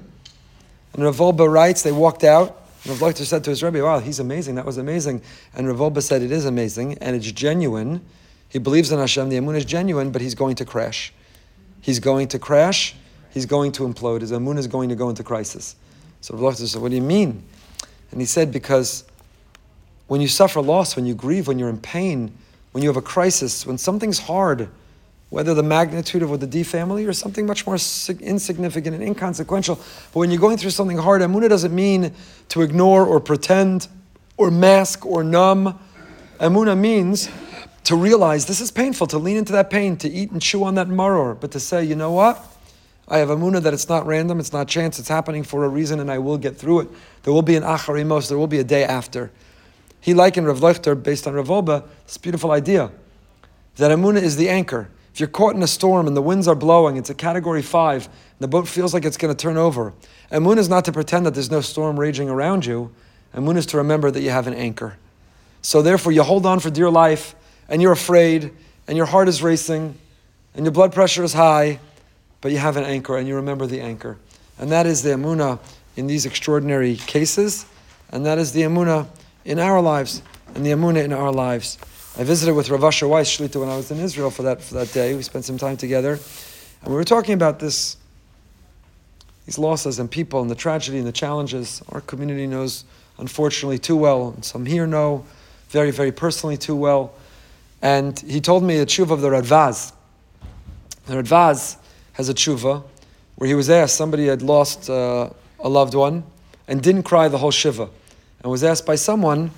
And 0.93 1.03
Rav 1.03 1.19
writes, 1.19 1.83
they 1.83 1.91
walked 1.91 2.23
out. 2.23 2.63
And 2.83 2.99
Rav 2.99 3.13
Leuchter 3.13 3.25
said 3.25 3.43
to 3.43 3.51
his 3.51 3.61
Rebbe, 3.61 3.83
"Wow, 3.83 3.99
he's 3.99 4.19
amazing. 4.19 4.55
That 4.55 4.65
was 4.65 4.79
amazing." 4.79 5.21
And 5.53 5.67
Rav 5.67 6.03
said, 6.03 6.23
"It 6.23 6.31
is 6.31 6.45
amazing, 6.45 6.97
and 6.97 7.15
it's 7.15 7.31
genuine." 7.31 8.01
He 8.53 8.59
believes 8.59 8.91
in 8.91 8.99
Hashem, 8.99 9.29
the 9.29 9.37
Emun 9.37 9.55
is 9.55 9.65
genuine, 9.65 10.11
but 10.11 10.21
he's 10.21 10.35
going 10.35 10.55
to 10.57 10.65
crash. 10.65 11.11
he's 11.81 11.99
going 11.99 12.27
to 12.27 12.39
crash, 12.39 12.95
he's 13.31 13.47
going 13.47 13.71
to 13.73 13.83
implode, 13.83 14.21
his 14.21 14.31
Amun 14.31 14.59
is 14.59 14.67
going 14.67 14.89
to 14.89 14.95
go 14.95 15.09
into 15.09 15.23
crisis. 15.23 15.75
So 16.21 16.37
Rav 16.37 16.55
said, 16.55 16.79
What 16.79 16.89
do 16.89 16.95
you 16.95 17.01
mean? 17.01 17.43
And 18.11 18.21
he 18.21 18.27
said, 18.27 18.51
Because 18.51 19.05
when 20.05 20.21
you 20.21 20.27
suffer 20.27 20.61
loss, 20.61 20.95
when 20.95 21.07
you 21.07 21.15
grieve, 21.15 21.47
when 21.47 21.57
you're 21.57 21.67
in 21.67 21.79
pain, 21.79 22.31
when 22.73 22.83
you 22.83 22.89
have 22.89 22.95
a 22.95 23.01
crisis, 23.01 23.65
when 23.65 23.79
something's 23.79 24.19
hard, 24.19 24.69
whether 25.31 25.55
the 25.55 25.63
magnitude 25.63 26.21
of 26.21 26.29
what 26.29 26.39
the 26.39 26.45
Dee 26.45 26.61
family 26.61 27.07
or 27.07 27.13
something 27.13 27.47
much 27.47 27.65
more 27.65 27.77
insignificant 28.19 28.93
and 28.93 29.03
inconsequential. 29.03 29.77
But 29.77 30.19
when 30.19 30.29
you're 30.29 30.39
going 30.39 30.57
through 30.57 30.69
something 30.69 30.99
hard, 30.99 31.23
Amunah 31.23 31.49
doesn't 31.49 31.73
mean 31.73 32.13
to 32.49 32.61
ignore 32.61 33.03
or 33.03 33.19
pretend 33.19 33.87
or 34.37 34.51
mask 34.51 35.07
or 35.07 35.23
numb. 35.23 35.79
Amunah 36.39 36.77
means 36.77 37.29
to 37.85 37.95
realize 37.95 38.45
this 38.45 38.61
is 38.61 38.71
painful, 38.71 39.07
to 39.07 39.17
lean 39.17 39.37
into 39.37 39.53
that 39.53 39.69
pain, 39.69 39.97
to 39.97 40.09
eat 40.09 40.31
and 40.31 40.41
chew 40.41 40.63
on 40.63 40.75
that 40.75 40.87
maror, 40.87 41.39
but 41.39 41.51
to 41.51 41.59
say, 41.59 41.83
you 41.83 41.95
know 41.95 42.11
what? 42.11 42.43
I 43.07 43.17
have 43.17 43.29
Amunah 43.29 43.61
that 43.63 43.73
it's 43.73 43.89
not 43.89 44.05
random, 44.05 44.39
it's 44.39 44.53
not 44.53 44.67
chance, 44.67 44.97
it's 44.99 45.09
happening 45.09 45.43
for 45.43 45.65
a 45.65 45.69
reason, 45.69 45.99
and 45.99 46.09
I 46.09 46.19
will 46.19 46.37
get 46.37 46.57
through 46.57 46.81
it. 46.81 46.89
There 47.23 47.33
will 47.33 47.41
be 47.41 47.55
an 47.55 47.63
acharimos, 47.63 48.29
there 48.29 48.37
will 48.37 48.47
be 48.47 48.59
a 48.59 48.63
day 48.63 48.85
after. 48.85 49.31
He 49.99 50.13
likened 50.13 50.47
Rav 50.47 50.59
Leuchter, 50.59 51.01
based 51.01 51.27
on 51.27 51.33
Rav 51.33 51.65
this 52.05 52.17
beautiful 52.17 52.51
idea 52.51 52.91
that 53.75 53.91
Amunah 53.91 54.21
is 54.21 54.37
the 54.37 54.49
anchor. 54.49 54.89
If 55.13 55.19
you're 55.19 55.29
caught 55.29 55.55
in 55.55 55.61
a 55.61 55.67
storm 55.67 56.07
and 56.07 56.17
the 56.17 56.21
winds 56.21 56.47
are 56.47 56.55
blowing, 56.55 56.97
it's 56.97 57.09
a 57.09 57.13
category 57.13 57.61
five, 57.61 58.05
and 58.07 58.39
the 58.39 58.47
boat 58.47 58.67
feels 58.67 58.93
like 58.93 59.05
it's 59.05 59.17
going 59.17 59.33
to 59.33 59.39
turn 59.39 59.57
over. 59.57 59.93
Amun 60.31 60.57
is 60.57 60.67
not 60.67 60.85
to 60.85 60.91
pretend 60.91 61.25
that 61.25 61.35
there's 61.35 61.51
no 61.51 61.61
storm 61.61 61.99
raging 61.99 62.29
around 62.29 62.65
you. 62.65 62.91
Amun 63.33 63.55
is 63.55 63.67
to 63.67 63.77
remember 63.77 64.09
that 64.09 64.21
you 64.21 64.31
have 64.31 64.47
an 64.47 64.55
anchor. 64.55 64.97
So 65.61 65.83
therefore, 65.83 66.11
you 66.11 66.23
hold 66.23 66.47
on 66.47 66.59
for 66.59 66.71
dear 66.71 66.89
life, 66.89 67.35
and 67.69 67.81
you're 67.81 67.91
afraid, 67.91 68.51
and 68.87 68.97
your 68.97 69.05
heart 69.05 69.27
is 69.27 69.41
racing, 69.41 69.95
and 70.55 70.65
your 70.65 70.71
blood 70.71 70.93
pressure 70.93 71.23
is 71.23 71.33
high, 71.33 71.79
but 72.41 72.51
you 72.51 72.57
have 72.57 72.77
an 72.77 72.83
anchor, 72.83 73.17
and 73.17 73.27
you 73.27 73.35
remember 73.35 73.65
the 73.65 73.81
anchor. 73.81 74.17
And 74.59 74.71
that 74.71 74.85
is 74.85 75.01
the 75.01 75.09
Amunah 75.09 75.59
in 75.95 76.07
these 76.07 76.25
extraordinary 76.25 76.95
cases, 76.95 77.65
and 78.11 78.25
that 78.25 78.37
is 78.37 78.51
the 78.51 78.61
Amunah 78.61 79.07
in 79.45 79.59
our 79.59 79.81
lives, 79.81 80.21
and 80.55 80.65
the 80.65 80.71
Amunah 80.71 81.03
in 81.03 81.13
our 81.13 81.31
lives. 81.31 81.77
I 82.15 82.23
visited 82.23 82.53
with 82.53 82.69
Rav 82.69 82.83
Asher 82.83 83.07
Weiss 83.07 83.37
Shlita 83.37 83.59
when 83.59 83.69
I 83.69 83.75
was 83.75 83.89
in 83.89 83.99
Israel 83.99 84.29
for 84.29 84.43
that, 84.43 84.61
for 84.61 84.75
that 84.75 84.93
day. 84.93 85.15
We 85.15 85.23
spent 85.23 85.45
some 85.45 85.57
time 85.57 85.77
together. 85.77 86.19
And 86.83 86.91
we 86.91 86.95
were 86.95 87.03
talking 87.03 87.33
about 87.33 87.59
this, 87.59 87.97
these 89.47 89.57
losses 89.57 89.97
and 89.97 90.11
people 90.11 90.39
and 90.41 90.51
the 90.51 90.55
tragedy 90.55 90.99
and 90.99 91.07
the 91.07 91.11
challenges. 91.11 91.81
Our 91.89 92.01
community 92.01 92.45
knows, 92.45 92.85
unfortunately, 93.17 93.79
too 93.79 93.95
well. 93.95 94.29
And 94.35 94.45
some 94.45 94.67
here 94.67 94.85
know 94.85 95.25
very, 95.69 95.89
very 95.89 96.11
personally 96.11 96.55
too 96.55 96.75
well. 96.75 97.13
And 97.83 98.17
he 98.21 98.39
told 98.39 98.63
me 98.63 98.77
a 98.77 98.85
tshuva 98.85 99.11
of 99.11 99.19
the 99.19 99.27
Radvaz. 99.27 99.91
The 101.05 101.15
Radvaz 101.15 101.75
has 102.13 102.29
a 102.29 102.33
tshuva 102.33 102.81
where 103.35 103.47
he 103.49 103.55
was 103.55 103.69
asked, 103.69 103.97
somebody 103.97 104.27
had 104.27 104.41
lost 104.41 104.89
uh, 104.89 105.29
a 105.59 105.67
loved 105.67 105.93
one 105.93 106.23
and 106.69 106.81
didn't 106.81 107.03
cry 107.03 107.27
the 107.27 107.37
whole 107.37 107.51
shiva. 107.51 107.89
And 108.41 108.49
was 108.49 108.63
asked 108.63 108.85
by 108.85 108.95
someone, 108.95 109.51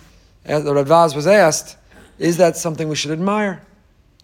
the 0.44 0.74
Radvaz 0.74 1.15
was 1.15 1.27
asked, 1.27 1.77
is 2.17 2.38
that 2.38 2.58
something 2.58 2.89
we 2.89 2.96
should 2.96 3.12
admire? 3.12 3.62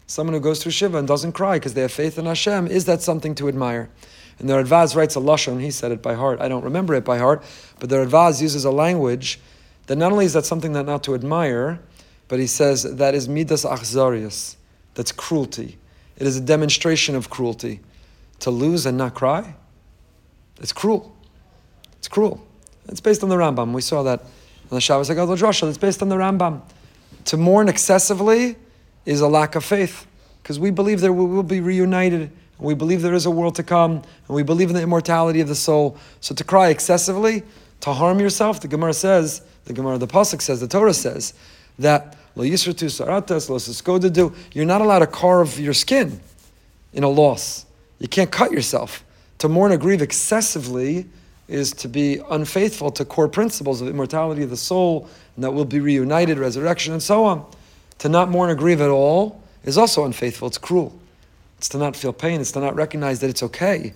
Someone 0.08 0.34
who 0.34 0.40
goes 0.40 0.64
through 0.64 0.72
Shiva 0.72 0.98
and 0.98 1.08
doesn't 1.08 1.34
cry 1.34 1.58
because 1.58 1.76
they 1.76 1.82
have 1.82 1.92
faith 1.92 2.18
in 2.18 2.26
Hashem, 2.26 2.68
is 2.68 2.86
that 2.86 3.04
something 3.04 3.36
to 3.36 3.48
admire? 3.48 3.90
And 4.40 4.50
the 4.50 4.56
Radvaz 4.56 4.96
writes 4.96 5.16
a 5.16 5.20
Lashon, 5.20 5.62
he 5.62 5.70
said 5.70 5.92
it 5.92 6.02
by 6.02 6.16
heart. 6.16 6.42
I 6.42 6.48
don't 6.48 6.64
remember 6.64 6.96
it 6.96 7.06
by 7.06 7.20
heart, 7.20 7.44
but 7.80 7.90
the 7.90 7.98
Radvaz 7.98 8.42
uses 8.42 8.66
a 8.66 8.72
language 8.72 9.40
that 9.86 9.98
not 9.98 10.12
only 10.12 10.26
is 10.26 10.34
that 10.34 10.46
something 10.46 10.74
that 10.74 10.86
not 10.86 11.04
to 11.04 11.14
admire, 11.14 11.80
but 12.32 12.40
he 12.40 12.48
says 12.48 12.84
that 12.84 13.14
is 13.14 13.28
midas 13.28 13.66
achzarius, 13.66 14.56
that's 14.94 15.12
cruelty. 15.12 15.78
It 16.16 16.26
is 16.26 16.38
a 16.38 16.42
demonstration 16.42 17.14
of 17.14 17.30
cruelty. 17.30 17.82
To 18.40 18.52
lose 18.52 18.86
and 18.86 18.98
not 18.98 19.16
cry, 19.16 19.54
it's 20.62 20.72
cruel. 20.72 21.14
It's 21.98 22.08
cruel. 22.08 22.42
It's 22.88 23.02
based 23.02 23.22
on 23.22 23.28
the 23.28 23.36
Rambam. 23.36 23.74
We 23.74 23.82
saw 23.82 24.02
that 24.04 24.22
on 24.22 24.30
the 24.70 24.80
Shabbos 24.80 25.10
Hagadol 25.10 25.38
Drasha. 25.38 25.68
It's 25.68 25.78
based 25.78 26.02
on 26.02 26.08
the 26.08 26.16
Rambam 26.16 26.62
to 27.26 27.36
mourn 27.36 27.68
excessively 27.68 28.56
is 29.06 29.20
a 29.20 29.28
lack 29.28 29.56
of 29.56 29.66
faith 29.66 30.08
because 30.42 30.58
we 30.58 30.72
believe 30.72 31.02
that 31.02 31.12
we 31.12 31.26
will 31.26 31.44
be 31.44 31.60
reunited 31.60 32.32
we 32.62 32.76
believe 32.76 33.02
there 33.02 33.16
is 33.16 33.26
a 33.26 33.32
world 33.32 33.56
to 33.56 33.64
come 33.64 33.92
and 33.94 34.30
we 34.30 34.44
believe 34.44 34.70
in 34.70 34.76
the 34.76 34.84
immortality 34.84 35.42
of 35.42 35.48
the 35.48 35.56
soul. 35.56 35.98
So 36.20 36.36
to 36.36 36.44
cry 36.44 36.70
excessively, 36.70 37.42
to 37.82 37.92
harm 37.92 38.20
yourself, 38.20 38.62
the 38.62 38.68
Gemara 38.68 38.94
says, 38.94 39.42
the 39.66 39.74
Gemara, 39.74 39.98
the 39.98 40.08
Pasuk 40.08 40.44
says, 40.44 40.60
the 40.60 40.68
Torah 40.68 40.94
says 40.94 41.34
that 41.80 42.16
lo 42.36 42.44
you're 42.44 42.66
not 44.66 44.82
allowed 44.82 45.00
to 45.00 45.08
carve 45.08 45.60
your 45.60 45.74
skin 45.74 46.20
in 46.94 47.04
a 47.04 47.10
loss. 47.10 47.66
You 48.00 48.08
can't 48.08 48.32
cut 48.32 48.52
yourself. 48.52 49.04
To 49.40 49.50
mourn 49.50 49.72
or 49.72 49.78
grieve 49.78 50.02
excessively 50.02 51.08
is 51.48 51.72
to 51.74 51.88
be 51.88 52.22
unfaithful 52.30 52.92
to 52.92 53.06
core 53.06 53.28
principles 53.28 53.82
of 53.82 53.88
immortality 53.88 54.44
of 54.44 54.50
the 54.50 54.58
soul 54.58 55.10
and 55.36 55.44
that 55.44 55.52
we'll 55.52 55.66
be 55.66 55.80
reunited, 55.80 56.38
resurrection, 56.38 56.94
and 56.94 57.04
so 57.04 57.26
on. 57.26 57.46
To 58.00 58.10
not 58.10 58.30
mourn 58.30 58.50
or 58.50 58.56
grieve 58.56 58.82
at 58.82 58.90
all 58.90 59.42
is 59.64 59.78
also 59.78 60.06
unfaithful. 60.06 60.48
It's 60.48 60.58
cruel. 60.58 60.98
It's 61.58 61.70
to 61.70 61.78
not 61.78 61.96
feel 61.96 62.14
pain. 62.14 62.42
It's 62.42 62.52
to 62.54 62.60
not 62.60 62.76
recognize 62.76 63.20
that 63.20 63.30
it's 63.30 63.44
okay 63.44 63.94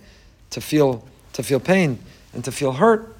to 0.50 0.60
feel 0.60 1.04
to 1.32 1.42
feel 1.42 1.60
pain 1.60 1.98
and 2.32 2.44
to 2.44 2.52
feel 2.52 2.72
hurt. 2.72 3.14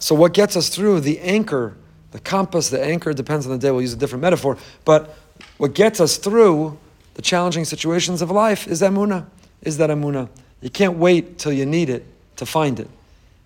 So 0.00 0.14
what 0.14 0.34
gets 0.34 0.56
us 0.56 0.68
through 0.68 1.00
the 1.00 1.20
anchor, 1.20 1.76
the 2.10 2.20
compass, 2.20 2.70
the 2.70 2.82
anchor 2.82 3.12
depends 3.12 3.46
on 3.46 3.52
the 3.52 3.58
day. 3.58 3.70
We'll 3.70 3.82
use 3.82 3.92
a 3.92 3.96
different 3.96 4.22
metaphor, 4.22 4.56
but 4.84 5.16
what 5.58 5.74
gets 5.74 6.00
us 6.00 6.16
through 6.16 6.78
the 7.14 7.22
challenging 7.22 7.64
situations 7.64 8.22
of 8.22 8.30
life 8.30 8.66
is 8.66 8.80
emuna. 8.80 9.26
Is 9.62 9.78
that 9.78 9.90
emuna? 9.90 10.28
You 10.60 10.70
can't 10.70 10.96
wait 10.96 11.38
till 11.38 11.52
you 11.52 11.66
need 11.66 11.90
it 11.90 12.04
to 12.36 12.46
find 12.46 12.80
it. 12.80 12.88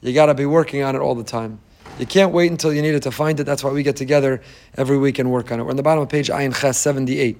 You 0.01 0.13
got 0.13 0.27
to 0.27 0.35
be 0.35 0.47
working 0.47 0.83
on 0.83 0.95
it 0.95 0.99
all 0.99 1.15
the 1.15 1.25
time. 1.25 1.59
You 1.99 2.07
can't 2.07 2.33
wait 2.33 2.51
until 2.51 2.73
you 2.73 2.83
need 2.83 2.95
it 2.95 3.03
to 3.05 3.11
find 3.11 3.39
it. 3.39 3.45
That's 3.45 3.63
why 3.63 3.71
we 3.71 3.83
get 3.83 3.97
together 3.97 4.43
every 4.77 4.99
week 4.99 5.19
and 5.19 5.31
work 5.31 5.53
on 5.53 5.61
it. 5.61 5.65
We're 5.65 5.71
on 5.71 5.77
the 5.77 5.83
bottom 5.83 6.03
of 6.03 6.09
page 6.09 6.29
Ayin 6.29 6.59
Ches 6.59 6.79
78. 6.79 7.37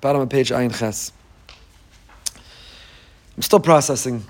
Bottom 0.00 0.22
of 0.22 0.28
page 0.28 0.50
Ayin 0.50 0.76
Ches. 0.76 1.12
I'm 3.36 3.42
still 3.42 3.60
processing 3.60 4.24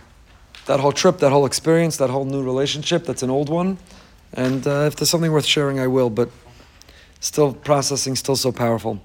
that 0.66 0.80
whole 0.80 0.92
trip, 0.92 1.18
that 1.18 1.30
whole 1.30 1.46
experience, 1.46 1.96
that 1.98 2.10
whole 2.10 2.24
new 2.24 2.42
relationship. 2.42 3.04
That's 3.04 3.22
an 3.22 3.30
old 3.30 3.48
one. 3.48 3.78
And 4.32 4.66
uh, 4.66 4.86
if 4.86 4.96
there's 4.96 5.10
something 5.10 5.32
worth 5.32 5.46
sharing, 5.46 5.78
I 5.80 5.86
will. 5.86 6.10
But 6.10 6.30
still 7.20 7.54
processing, 7.54 8.16
still 8.16 8.36
so 8.36 8.52
powerful. 8.52 9.00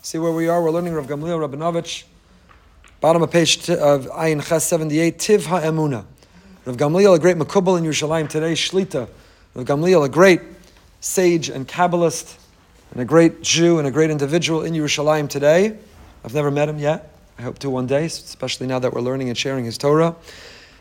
See 0.00 0.18
where 0.18 0.32
we 0.32 0.48
are. 0.48 0.62
We're 0.62 0.70
learning 0.70 0.94
Rav 0.94 1.06
Gamliel 1.06 1.48
Rabinovich. 1.48 2.04
Bottom 3.00 3.22
of 3.22 3.30
page 3.30 3.62
t- 3.62 3.74
of 3.74 4.06
Ayin 4.06 4.42
Ches 4.46 4.64
78, 4.64 5.18
Tiv 5.18 5.46
HaEmuna. 5.46 6.04
Rav 6.64 6.76
Gamliel, 6.76 7.16
a 7.16 7.18
great 7.18 7.36
Makubal 7.36 7.78
in 7.78 7.84
Yerushalayim 7.84 8.28
today, 8.28 8.52
Shlita. 8.52 9.08
Rav 9.54 9.66
Gamliel, 9.66 10.04
a 10.04 10.08
great 10.08 10.40
sage 11.00 11.48
and 11.48 11.66
Kabbalist, 11.66 12.36
and 12.92 13.00
a 13.00 13.04
great 13.04 13.42
Jew 13.42 13.78
and 13.78 13.86
a 13.86 13.90
great 13.90 14.10
individual 14.10 14.62
in 14.62 14.72
Yerushalayim 14.72 15.28
today. 15.28 15.78
I've 16.24 16.34
never 16.34 16.50
met 16.50 16.68
him 16.68 16.78
yet. 16.78 17.17
I 17.38 17.42
hope 17.42 17.60
to 17.60 17.70
one 17.70 17.86
day, 17.86 18.06
especially 18.06 18.66
now 18.66 18.80
that 18.80 18.92
we're 18.92 19.00
learning 19.00 19.28
and 19.28 19.38
sharing 19.38 19.64
his 19.64 19.78
Torah. 19.78 20.16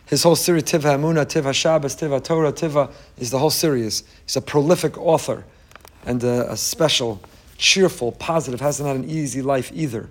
His 0.07 0.23
whole 0.23 0.35
series, 0.35 0.63
Tiv 0.63 0.81
HaEmuna, 0.81 1.29
Tiv 1.29 1.43
HaShabbos, 1.43 1.99
Tiv 1.99 2.09
HaTorah, 2.09 2.51
Tiva, 2.51 2.91
is 3.19 3.29
the 3.29 3.37
whole 3.37 3.51
series. 3.51 4.03
He's 4.25 4.37
a 4.37 4.41
prolific 4.41 4.97
author 4.97 5.43
and 6.05 6.23
a, 6.23 6.51
a 6.51 6.57
special, 6.57 7.21
cheerful, 7.57 8.11
positive, 8.13 8.59
has 8.61 8.79
not 8.79 8.87
had 8.87 8.95
an 8.95 9.09
easy 9.09 9.43
life 9.43 9.71
either. 9.71 10.09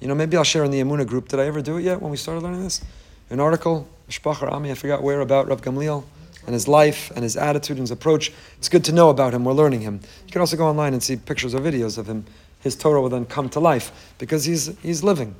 You 0.00 0.08
know, 0.08 0.14
maybe 0.14 0.36
I'll 0.36 0.44
share 0.44 0.62
in 0.62 0.70
the 0.70 0.80
Amuna 0.80 1.06
group. 1.06 1.28
Did 1.28 1.40
I 1.40 1.46
ever 1.46 1.62
do 1.62 1.78
it 1.78 1.84
yet 1.84 2.02
when 2.02 2.10
we 2.10 2.18
started 2.18 2.42
learning 2.42 2.64
this? 2.64 2.82
An 3.30 3.40
article, 3.40 3.88
Shpachar 4.10 4.52
Ami, 4.52 4.70
I 4.70 4.74
forgot 4.74 5.02
where, 5.02 5.22
about 5.22 5.48
Rav 5.48 5.62
Gamliel 5.62 6.04
and 6.44 6.52
his 6.52 6.68
life 6.68 7.10
and 7.14 7.22
his 7.22 7.36
attitude 7.36 7.78
and 7.78 7.84
his 7.84 7.90
approach. 7.90 8.30
It's 8.58 8.68
good 8.68 8.84
to 8.84 8.92
know 8.92 9.08
about 9.08 9.32
him. 9.32 9.44
We're 9.44 9.52
learning 9.54 9.80
him. 9.80 10.00
You 10.26 10.32
can 10.32 10.40
also 10.40 10.56
go 10.58 10.66
online 10.66 10.92
and 10.92 11.02
see 11.02 11.16
pictures 11.16 11.54
or 11.54 11.60
videos 11.60 11.96
of 11.96 12.06
him. 12.08 12.26
His 12.60 12.76
Torah 12.76 13.00
will 13.00 13.08
then 13.08 13.24
come 13.24 13.48
to 13.50 13.60
life 13.60 14.14
because 14.18 14.44
he's, 14.44 14.76
he's 14.80 15.02
living. 15.02 15.34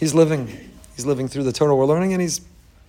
He's 0.00 0.14
living. 0.14 0.48
He's 0.96 1.06
living 1.06 1.28
through 1.28 1.44
the 1.44 1.52
Torah 1.52 1.76
we're 1.76 1.84
learning 1.84 2.12
and 2.12 2.20
he's 2.20 2.40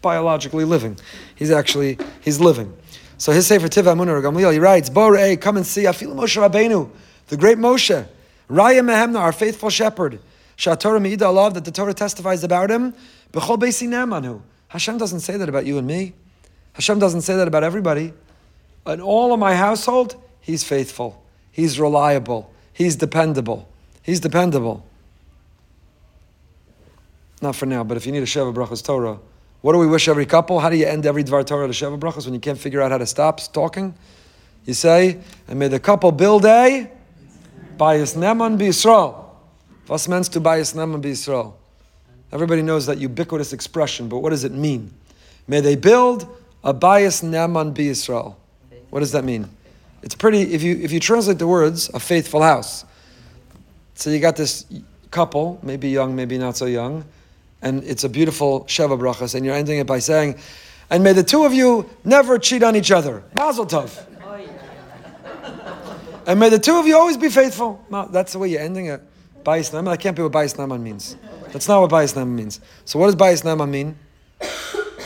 biologically 0.02 0.64
living. 0.64 0.98
He's 1.36 1.52
actually, 1.52 2.00
he's 2.22 2.40
living. 2.40 2.76
So 3.18 3.32
his 3.32 3.46
Sefer 3.46 3.68
Tiv 3.68 3.86
Amunah 3.86 4.24
Gamliel, 4.24 4.52
he 4.52 4.58
writes, 4.58 4.90
Borei, 4.90 5.40
come 5.40 5.58
and 5.58 5.68
see, 5.68 5.84
Afil 5.84 6.16
Moshe 6.16 6.42
Rabbeinu, 6.42 6.90
the 7.28 7.38
great 7.38 7.60
Moshe, 7.60 8.08
Raya 8.50 8.82
Mehemna, 8.82 9.20
our 9.20 9.32
faithful 9.32 9.70
shepherd. 9.70 10.20
Shatorah 10.58 11.00
Meida 11.00 11.28
Allah, 11.28 11.52
that 11.52 11.66
the 11.66 11.72
Torah 11.72 11.94
testifies 11.94 12.44
about 12.44 12.72
him. 12.72 12.94
B'chol 13.32 13.60
Beisinamanu. 13.60 14.42
Hashem 14.70 14.98
doesn't 14.98 15.20
say 15.20 15.38
that 15.38 15.50
about 15.50 15.66
you 15.66 15.78
and 15.78 15.86
me. 15.86 16.14
Hashem 16.74 16.98
doesn't 16.98 17.22
say 17.22 17.36
that 17.36 17.48
about 17.48 17.64
everybody. 17.64 18.14
In 18.88 19.02
all 19.02 19.34
of 19.34 19.40
my 19.40 19.56
household, 19.56 20.16
He's 20.42 20.64
faithful. 20.64 21.24
He's 21.52 21.80
reliable. 21.80 22.52
He's 22.74 22.96
dependable. 22.96 23.70
He's 24.02 24.20
dependable. 24.20 24.86
Not 27.42 27.56
for 27.56 27.66
now, 27.66 27.84
but 27.84 27.98
if 27.98 28.06
you 28.06 28.12
need 28.12 28.22
a 28.22 28.28
Sheva 28.28 28.54
Brachas 28.54 28.84
Torah, 28.84 29.20
what 29.62 29.74
do 29.74 29.80
we 29.80 29.88
wish 29.88 30.08
every 30.08 30.26
couple? 30.26 30.60
How 30.60 30.70
do 30.70 30.76
you 30.76 30.86
end 30.86 31.06
every 31.06 31.24
Dvar 31.24 31.46
Torah 31.46 31.68
to 31.68 31.74
Sheva 31.74 32.00
Brachas 32.00 32.26
when 32.26 32.34
you 32.34 32.40
can't 32.40 32.58
figure 32.58 32.82
out 32.82 32.92
how 32.92 33.00
to 33.00 33.06
stop 33.06 33.40
talking? 33.52 33.96
You 34.66 34.76
say, 34.76 35.20
and 35.48 35.58
may 35.58 35.68
the 35.68 35.80
couple 35.80 36.12
build 36.12 36.46
a 36.46 36.90
Bayis 37.78 38.16
Neman 38.16 38.60
B'Yisrael. 38.60 39.26
Was 39.88 40.08
meinst 40.08 40.32
du 40.32 40.40
Bayis 40.40 40.76
Neman 40.76 41.02
B'Yisrael? 41.02 41.54
Everybody 42.32 42.62
knows 42.62 42.86
that 42.86 43.00
ubiquitous 43.00 43.54
expression, 43.54 44.08
but 44.08 44.20
what 44.20 44.30
does 44.30 44.44
it 44.44 44.52
mean? 44.52 44.94
May 45.48 45.62
they 45.62 45.76
build 45.76 46.28
a 46.64 46.74
Bayis 46.74 47.24
Neman 47.24 47.74
B'Yisrael. 47.74 48.36
What 48.92 49.00
does 49.00 49.12
that 49.14 49.24
mean? 49.24 49.50
It's 50.04 50.16
pretty, 50.16 50.42
if 50.54 50.62
you, 50.62 50.78
if 50.78 50.92
you 50.92 51.00
translate 51.00 51.40
the 51.40 51.48
words, 51.48 51.90
a 51.94 52.00
faithful 52.00 52.42
house. 52.42 52.86
So 53.96 54.10
you 54.10 54.20
got 54.20 54.36
this 54.36 54.66
couple, 55.10 55.60
maybe 55.64 55.90
young, 55.90 56.16
maybe 56.16 56.38
not 56.38 56.56
so 56.56 56.66
young, 56.66 57.04
and 57.62 57.84
it's 57.84 58.04
a 58.04 58.10
beautiful 58.10 58.66
Sheva 58.66 59.00
Brachas, 59.00 59.36
and 59.36 59.46
you're 59.46 59.56
ending 59.56 59.80
it 59.80 59.88
by 59.88 60.00
saying, 60.00 60.40
and 60.90 61.04
may 61.04 61.14
the 61.14 61.24
two 61.24 61.46
of 61.46 61.54
you 61.54 61.90
never 62.04 62.38
cheat 62.38 62.64
on 62.64 62.76
each 62.76 62.92
other. 62.92 63.24
Mazel 63.36 63.66
Tov. 63.66 64.06
and 66.28 66.40
may 66.40 66.50
the 66.50 66.60
two 66.60 66.78
of 66.78 66.86
you 66.86 66.98
always 66.98 67.18
be 67.18 67.30
faithful. 67.30 67.84
No, 67.90 68.08
that's 68.12 68.34
the 68.34 68.40
way 68.40 68.50
you're 68.50 68.62
ending 68.62 68.88
it. 68.88 69.02
Bayis 69.44 69.72
Naman, 69.72 69.90
I 69.90 69.98
can't 69.98 70.16
be 70.16 70.22
what 70.22 70.32
Bayis 70.32 70.56
Naman 70.56 70.82
means. 70.82 71.16
That's 71.52 71.68
not 71.68 71.82
what 71.82 71.90
Bayis 71.90 72.14
Naman 72.14 72.34
means. 72.34 72.60
So 72.86 73.00
what 73.00 73.08
does 73.08 73.16
Bayis 73.16 73.44
Naman 73.44 73.70
mean? 73.70 73.98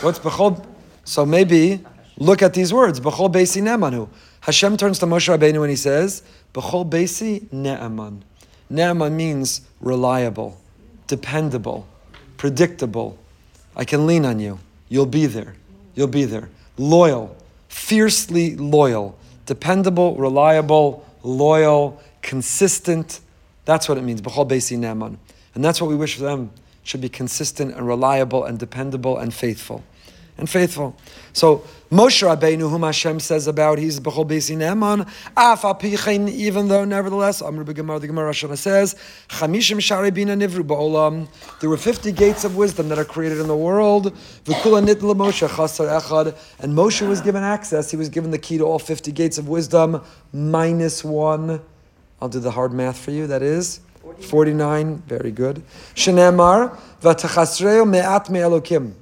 What's 0.02 0.18
Bechol? 0.18 0.64
So 1.04 1.24
maybe 1.24 1.84
look 2.18 2.42
at 2.42 2.52
these 2.52 2.72
words. 2.72 3.00
Bechol 3.00 3.32
Beisi 3.32 3.62
Ne'amanu. 3.62 4.08
Hashem 4.40 4.76
turns 4.76 4.98
to 4.98 5.06
Moshe 5.06 5.34
Rabbeinu 5.36 5.62
and 5.62 5.70
he 5.70 5.76
says, 5.76 6.22
Bechol 6.52 6.88
Beisi 6.88 7.46
Ne'aman. 7.48 8.22
Ne'aman 8.70 9.12
means 9.12 9.62
reliable, 9.80 10.60
dependable, 11.06 11.86
predictable. 12.46 13.18
I 13.74 13.84
can 13.84 14.06
lean 14.06 14.24
on 14.24 14.38
you. 14.38 14.60
You'll 14.88 15.04
be 15.04 15.26
there. 15.26 15.56
You'll 15.96 16.06
be 16.06 16.26
there. 16.26 16.48
Loyal, 16.78 17.36
fiercely 17.68 18.54
loyal, 18.54 19.18
dependable, 19.46 20.14
reliable, 20.14 21.04
loyal, 21.24 22.00
consistent. 22.22 23.18
That's 23.64 23.88
what 23.88 23.98
it 23.98 24.02
means. 24.02 24.22
B'chol 24.22 24.48
Beisi 24.48 24.78
Ne'aman. 24.78 25.16
And 25.56 25.64
that's 25.64 25.80
what 25.80 25.90
we 25.90 25.96
wish 25.96 26.14
for 26.14 26.22
them. 26.22 26.52
Should 26.84 27.00
be 27.00 27.08
consistent 27.08 27.74
and 27.74 27.84
reliable 27.84 28.44
and 28.44 28.60
dependable 28.60 29.18
and 29.18 29.34
faithful 29.34 29.82
and 30.38 30.48
faithful. 30.48 30.96
So 31.32 31.64
Moshe 31.90 32.26
Rabbeinu, 32.26 32.68
whom 32.68 32.82
Hashem 32.82 33.20
says 33.20 33.46
about, 33.46 33.78
he's 33.78 34.00
b'chol 34.00 34.26
beisi 34.28 34.56
ne'eman, 34.56 35.08
af 35.36 35.64
even 35.84 36.68
though 36.68 36.84
nevertheless, 36.84 37.40
Amr 37.40 37.64
b'gemar, 37.64 38.00
the 38.00 38.08
Gemara 38.08 38.32
Shana 38.32 38.58
says, 38.58 38.96
chamishim 39.28 39.80
shari 39.80 40.10
bina 40.10 40.34
nivru 40.34 40.66
ba'olam, 40.66 41.28
there 41.60 41.70
were 41.70 41.76
50 41.76 42.10
gates 42.10 42.42
of 42.42 42.56
wisdom 42.56 42.88
that 42.88 42.98
are 42.98 43.04
created 43.04 43.38
in 43.38 43.46
the 43.46 43.56
world, 43.56 44.12
v'kula 44.44 44.84
nit 44.84 44.98
Moshe 44.98 45.46
chasar 45.46 46.00
echad, 46.00 46.36
and 46.58 46.76
Moshe 46.76 47.06
was 47.06 47.20
given 47.20 47.44
access, 47.44 47.88
he 47.90 47.96
was 47.96 48.08
given 48.08 48.32
the 48.32 48.38
key 48.38 48.58
to 48.58 48.64
all 48.64 48.80
50 48.80 49.12
gates 49.12 49.38
of 49.38 49.48
wisdom, 49.48 50.02
minus 50.32 51.04
one. 51.04 51.60
I'll 52.20 52.28
do 52.28 52.40
the 52.40 52.50
hard 52.50 52.72
math 52.72 52.98
for 52.98 53.12
you, 53.12 53.28
that 53.28 53.42
is 53.42 53.78
49, 54.22 55.04
very 55.06 55.30
good. 55.30 55.62
Shenemar, 55.94 56.76
v'tachasreo 57.00 57.88
me'at 57.88 58.28
me'elokim. 58.28 58.94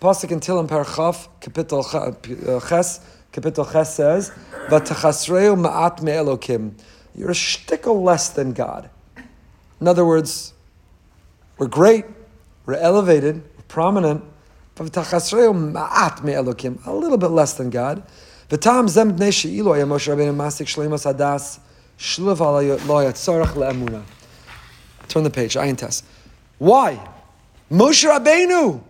Pasuk 0.00 0.30
in 0.30 0.40
Tilim 0.40 0.66
Parachaf, 0.66 1.28
Kapitel 1.42 1.84
uh, 1.84 2.60
Ches, 2.66 3.00
Kapitel 3.34 3.70
Ches 3.70 3.94
says, 3.94 4.32
"Vatachasreu 4.68 5.60
ma'at 5.60 6.02
me'elokim." 6.02 6.72
You're 7.14 7.32
a 7.32 7.34
shtickle 7.34 8.02
less 8.02 8.30
than 8.30 8.54
God. 8.54 8.88
In 9.78 9.86
other 9.86 10.06
words, 10.06 10.54
we're 11.58 11.66
great, 11.66 12.06
we're 12.64 12.76
elevated, 12.76 13.42
we're 13.56 13.62
prominent, 13.68 14.24
but 14.74 14.86
v'tachasreu 14.86 15.74
ma'at 15.74 16.24
me'elokim, 16.24 16.86
a 16.86 16.94
little 16.94 17.18
bit 17.18 17.28
less 17.28 17.52
than 17.52 17.68
God. 17.68 18.02
V'tam 18.48 18.88
zem 18.88 19.18
bnei 19.18 19.30
she'ilo 19.30 19.74
ya 19.74 19.84
Moshe 19.84 20.08
Rabbeinu 20.08 20.34
masik 20.34 20.66
shleimas 20.66 21.04
hadas 21.04 21.58
shluv 21.98 22.40
lo 22.40 23.04
yatzorach 23.04 23.52
le'emuna. 23.52 24.02
Turn 25.08 25.24
the 25.24 25.30
page, 25.30 25.56
ayin 25.56 25.76
Tes. 25.76 26.02
Why? 26.56 27.06
Moshe 27.70 28.08
Rabbeinu 28.08 28.84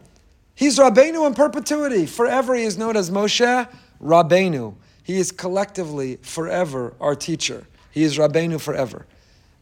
He's 0.61 0.79
Rabbeinu 0.79 1.27
in 1.27 1.33
perpetuity. 1.33 2.05
Forever 2.05 2.55
he 2.55 2.64
is 2.64 2.77
known 2.77 2.94
as 2.94 3.11
Moshe 3.11 3.66
Rabbeinu. 3.99 4.75
He 5.03 5.16
is 5.16 5.33
collectively 5.33 6.16
forever 6.16 6.92
our 7.01 7.14
teacher. 7.14 7.64
He 7.90 8.03
is 8.03 8.18
Rabbeinu 8.18 8.61
forever. 8.61 9.07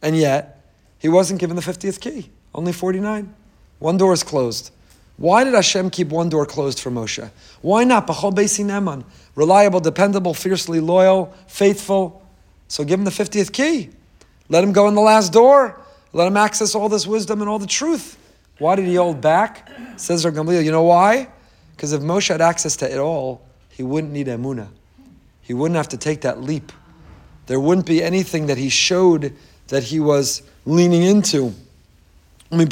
And 0.01 0.17
yet, 0.17 0.61
he 0.97 1.07
wasn't 1.07 1.39
given 1.39 1.55
the 1.55 1.61
50th 1.61 2.01
key. 2.01 2.29
Only 2.53 2.73
49. 2.73 3.33
One 3.79 3.95
door 3.95 4.11
is 4.11 4.23
closed. 4.23 4.71
Why 5.15 5.45
did 5.45 5.53
Hashem 5.53 5.89
keep 5.89 6.09
one 6.09 6.27
door 6.27 6.45
closed 6.45 6.81
for 6.81 6.91
Moshe? 6.91 7.31
Why 7.61 7.85
not? 7.85 8.05
B'chol 8.05 8.33
Beisi 8.33 8.65
Neman. 8.65 9.05
Reliable, 9.35 9.79
dependable, 9.79 10.33
fiercely 10.33 10.81
loyal, 10.81 11.33
faithful. 11.47 12.21
So 12.67 12.83
give 12.83 12.99
him 12.99 13.05
the 13.05 13.11
50th 13.11 13.53
key. 13.53 13.91
Let 14.49 14.65
him 14.65 14.73
go 14.73 14.89
in 14.89 14.95
the 14.95 15.01
last 15.01 15.31
door. 15.31 15.79
Let 16.11 16.27
him 16.27 16.35
access 16.35 16.75
all 16.75 16.89
this 16.89 17.07
wisdom 17.07 17.39
and 17.39 17.49
all 17.49 17.57
the 17.57 17.67
truth. 17.67 18.17
Why 18.59 18.75
did 18.75 18.85
he 18.85 18.95
hold 18.95 19.21
back? 19.21 19.69
Says 19.97 20.25
Rav 20.25 20.33
Gamliel, 20.33 20.63
you 20.63 20.71
know 20.71 20.83
why? 20.83 21.29
Because 21.75 21.93
if 21.93 22.01
Moshe 22.01 22.27
had 22.27 22.41
access 22.41 22.75
to 22.77 22.91
it 22.91 22.99
all, 22.99 23.41
he 23.71 23.83
wouldn't 23.83 24.13
need 24.13 24.27
Emunah. 24.27 24.67
He 25.41 25.53
wouldn't 25.53 25.77
have 25.77 25.89
to 25.89 25.97
take 25.97 26.21
that 26.21 26.41
leap. 26.41 26.71
There 27.47 27.59
wouldn't 27.59 27.87
be 27.87 28.03
anything 28.03 28.47
that 28.47 28.57
he 28.57 28.69
showed 28.69 29.33
that 29.69 29.83
he 29.83 29.99
was 29.99 30.43
leaning 30.65 31.03
into. 31.03 31.53
And 32.51 32.69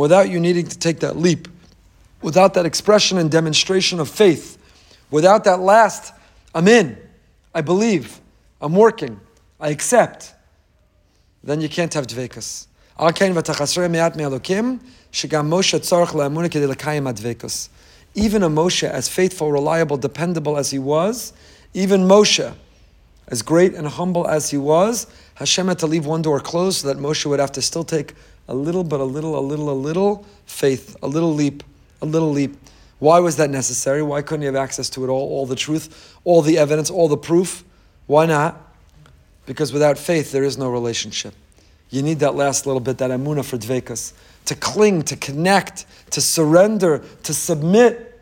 without 0.00 0.28
you 0.28 0.38
needing 0.38 0.66
to 0.66 0.78
take 0.78 1.00
that 1.00 1.16
leap, 1.16 1.48
without 2.22 2.54
that 2.54 2.66
expression 2.66 3.18
and 3.18 3.30
demonstration 3.30 3.98
of 4.00 4.08
faith, 4.08 4.58
without 5.10 5.44
that 5.44 5.60
last, 5.60 6.12
I'm 6.54 6.68
in, 6.68 6.98
I 7.54 7.62
believe, 7.62 8.20
I'm 8.60 8.74
working, 8.74 9.20
I 9.58 9.70
accept, 9.70 10.34
then 11.42 11.60
you 11.60 11.68
can't 11.68 11.94
have 11.94 12.06
dvekas. 12.06 12.66
Even 18.14 18.42
a 18.42 18.50
Moshe, 18.50 18.88
as 18.88 19.08
faithful, 19.08 19.52
reliable, 19.52 19.96
dependable 19.96 20.58
as 20.58 20.70
he 20.70 20.78
was, 20.78 21.32
even 21.72 22.02
Moshe, 22.02 22.54
as 23.28 23.42
great 23.42 23.74
and 23.74 23.86
humble 23.86 24.26
as 24.26 24.50
he 24.50 24.56
was, 24.56 25.06
Hashem 25.34 25.68
had 25.68 25.78
to 25.78 25.86
leave 25.86 26.04
one 26.04 26.20
door 26.20 26.40
closed 26.40 26.80
so 26.82 26.88
that 26.88 26.98
Moshe 26.98 27.24
would 27.24 27.40
have 27.40 27.52
to 27.52 27.62
still 27.62 27.84
take 27.84 28.14
a 28.48 28.54
little, 28.54 28.82
but 28.84 29.00
a 29.00 29.04
little, 29.04 29.38
a 29.38 29.40
little, 29.40 29.70
a 29.70 29.72
little 29.72 30.26
faith, 30.44 30.96
a 31.02 31.06
little 31.06 31.32
leap, 31.32 31.62
a 32.02 32.06
little 32.06 32.30
leap. 32.30 32.56
Why 32.98 33.20
was 33.20 33.36
that 33.36 33.48
necessary? 33.48 34.02
Why 34.02 34.20
couldn't 34.20 34.42
he 34.42 34.46
have 34.46 34.56
access 34.56 34.90
to 34.90 35.04
it 35.04 35.08
all, 35.08 35.28
all 35.28 35.46
the 35.46 35.56
truth, 35.56 36.18
all 36.24 36.42
the 36.42 36.58
evidence, 36.58 36.90
all 36.90 37.08
the 37.08 37.16
proof? 37.16 37.64
Why 38.06 38.26
not? 38.26 38.69
Because 39.46 39.72
without 39.72 39.98
faith, 39.98 40.32
there 40.32 40.44
is 40.44 40.58
no 40.58 40.70
relationship. 40.70 41.34
You 41.90 42.02
need 42.02 42.20
that 42.20 42.34
last 42.34 42.66
little 42.66 42.80
bit, 42.80 42.98
that 42.98 43.10
amuna 43.10 43.44
for 43.44 43.58
dvekas, 43.58 44.12
to 44.44 44.54
cling, 44.54 45.02
to 45.02 45.16
connect, 45.16 45.86
to 46.10 46.20
surrender, 46.20 47.02
to 47.24 47.34
submit, 47.34 48.20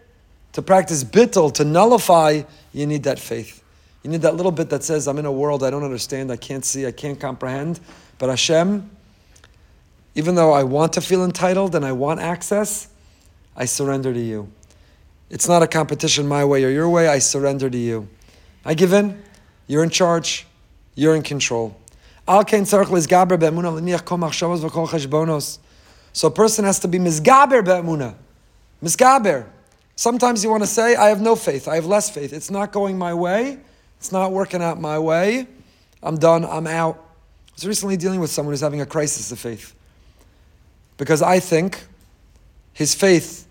to 0.53 0.63
practice 0.63 1.05
bittul, 1.05 1.53
to 1.55 1.65
nullify. 1.65 2.43
You 2.73 2.87
need 2.87 3.03
that 3.05 3.19
faith. 3.19 3.63
You 4.03 4.11
need 4.11 4.23
that 4.23 4.37
little 4.37 4.53
bit 4.53 4.71
that 4.71 4.85
says, 4.85 5.07
I'm 5.07 5.19
in 5.19 5.27
a 5.27 5.33
world 5.33 5.63
I 5.63 5.71
don't 5.71 5.85
understand, 5.85 6.31
I 6.33 6.37
can't 6.37 6.65
see, 6.65 6.87
I 6.87 6.93
can't 6.93 7.21
comprehend, 7.21 7.81
but 8.19 8.31
Hashem, 8.31 8.89
even 10.15 10.35
though 10.35 10.53
I 10.53 10.63
want 10.63 10.95
to 10.95 11.01
feel 11.01 11.25
entitled 11.25 11.75
and 11.75 11.85
I 11.85 11.93
want 11.93 12.21
access, 12.21 12.89
I 13.57 13.67
surrender 13.67 14.15
to 14.15 14.21
you. 14.21 14.51
It's 15.31 15.47
not 15.47 15.63
a 15.63 15.67
competition 15.67 16.27
my 16.27 16.45
way 16.45 16.65
or 16.65 16.71
your 16.71 16.89
way, 16.89 17.09
I 17.09 17.19
surrender 17.19 17.69
to 17.69 17.77
you. 17.77 18.09
I 18.65 18.75
give 18.75 18.93
in, 18.93 19.23
you're 19.67 19.85
in 19.85 19.91
charge. 19.91 20.47
You're 20.99 21.15
in 21.15 21.23
control. 21.23 21.77
So 22.27 22.41
a 22.41 22.45
person 26.33 26.65
has 26.65 26.81
to 26.81 26.89
be 26.89 26.99
mizgaber 26.99 27.65
be'emuna. 27.65 28.17
Mizgaber. 28.83 29.47
Sometimes 29.95 30.43
you 30.43 30.51
want 30.51 30.65
to 30.65 30.67
say, 30.67 30.97
I 30.97 31.11
have 31.11 31.21
no 31.21 31.37
faith, 31.37 31.69
I 31.69 31.77
have 31.77 31.87
less 31.87 32.11
faith. 32.11 32.33
It's 32.33 32.51
not 32.51 32.73
going 32.73 32.99
my 32.99 33.15
way, 33.15 33.61
it's 33.99 34.11
not 34.11 34.33
working 34.33 34.61
out 34.61 34.81
my 34.81 34.99
way. 34.99 35.47
I'm 36.03 36.19
done, 36.19 36.45
I'm 36.45 36.67
out. 36.67 36.97
I 36.97 37.53
was 37.55 37.65
recently 37.65 37.97
dealing 37.97 38.19
with 38.19 38.31
someone 38.31 38.53
who's 38.53 38.61
having 38.61 38.81
a 38.81 38.87
crisis 38.87 39.31
of 39.31 39.39
faith. 39.39 39.77
Because 40.97 41.23
I 41.23 41.39
think 41.39 41.87
his 42.73 42.97
faith, 42.97 43.47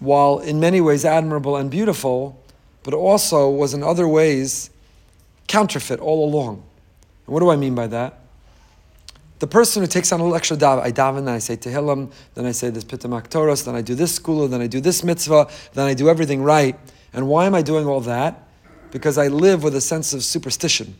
while 0.00 0.40
in 0.40 0.58
many 0.58 0.80
ways 0.80 1.04
admirable 1.04 1.56
and 1.56 1.70
beautiful, 1.70 2.42
but 2.82 2.92
also 2.92 3.48
was 3.48 3.72
in 3.72 3.84
other 3.84 4.08
ways 4.08 4.70
counterfeit 5.50 5.98
all 5.98 6.24
along. 6.24 6.62
And 7.26 7.34
what 7.34 7.40
do 7.40 7.50
I 7.50 7.56
mean 7.56 7.74
by 7.74 7.88
that? 7.88 8.20
The 9.40 9.46
person 9.46 9.82
who 9.82 9.88
takes 9.88 10.12
on 10.12 10.20
a 10.20 10.22
little 10.22 10.36
extra 10.36 10.56
daven, 10.56 10.82
I 10.82 10.92
daven, 10.92 11.24
then 11.24 11.34
I 11.34 11.38
say 11.38 11.56
Tehillim, 11.56 12.12
then 12.34 12.46
I 12.46 12.52
say 12.52 12.70
this 12.70 12.84
Pitamak 12.84 13.28
Torah, 13.28 13.56
then 13.56 13.74
I 13.74 13.80
do 13.80 13.94
this 13.94 14.14
school, 14.14 14.46
then 14.46 14.60
I 14.60 14.66
do 14.66 14.80
this 14.80 15.02
mitzvah, 15.02 15.48
then 15.72 15.86
I 15.86 15.94
do 15.94 16.08
everything 16.08 16.42
right. 16.42 16.78
And 17.12 17.26
why 17.26 17.46
am 17.46 17.54
I 17.54 17.62
doing 17.62 17.86
all 17.86 18.00
that? 18.02 18.46
Because 18.92 19.18
I 19.18 19.28
live 19.28 19.64
with 19.64 19.74
a 19.74 19.80
sense 19.80 20.12
of 20.12 20.22
superstition 20.22 20.94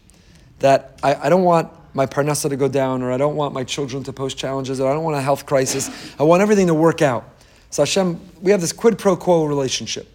that 0.58 0.98
I, 1.02 1.14
I 1.14 1.28
don't 1.28 1.44
want 1.44 1.70
my 1.94 2.06
parnasa 2.06 2.48
to 2.48 2.56
go 2.56 2.68
down, 2.68 3.02
or 3.02 3.12
I 3.12 3.18
don't 3.18 3.36
want 3.36 3.54
my 3.54 3.62
children 3.62 4.02
to 4.04 4.12
post 4.12 4.36
challenges, 4.36 4.80
or 4.80 4.90
I 4.90 4.94
don't 4.94 5.04
want 5.04 5.16
a 5.16 5.20
health 5.20 5.44
crisis. 5.46 5.90
I 6.18 6.22
want 6.22 6.42
everything 6.42 6.66
to 6.68 6.74
work 6.74 7.02
out. 7.02 7.24
So 7.70 7.82
Hashem, 7.82 8.18
we 8.40 8.50
have 8.50 8.60
this 8.60 8.72
quid 8.72 8.98
pro 8.98 9.16
quo 9.16 9.44
relationship, 9.44 10.08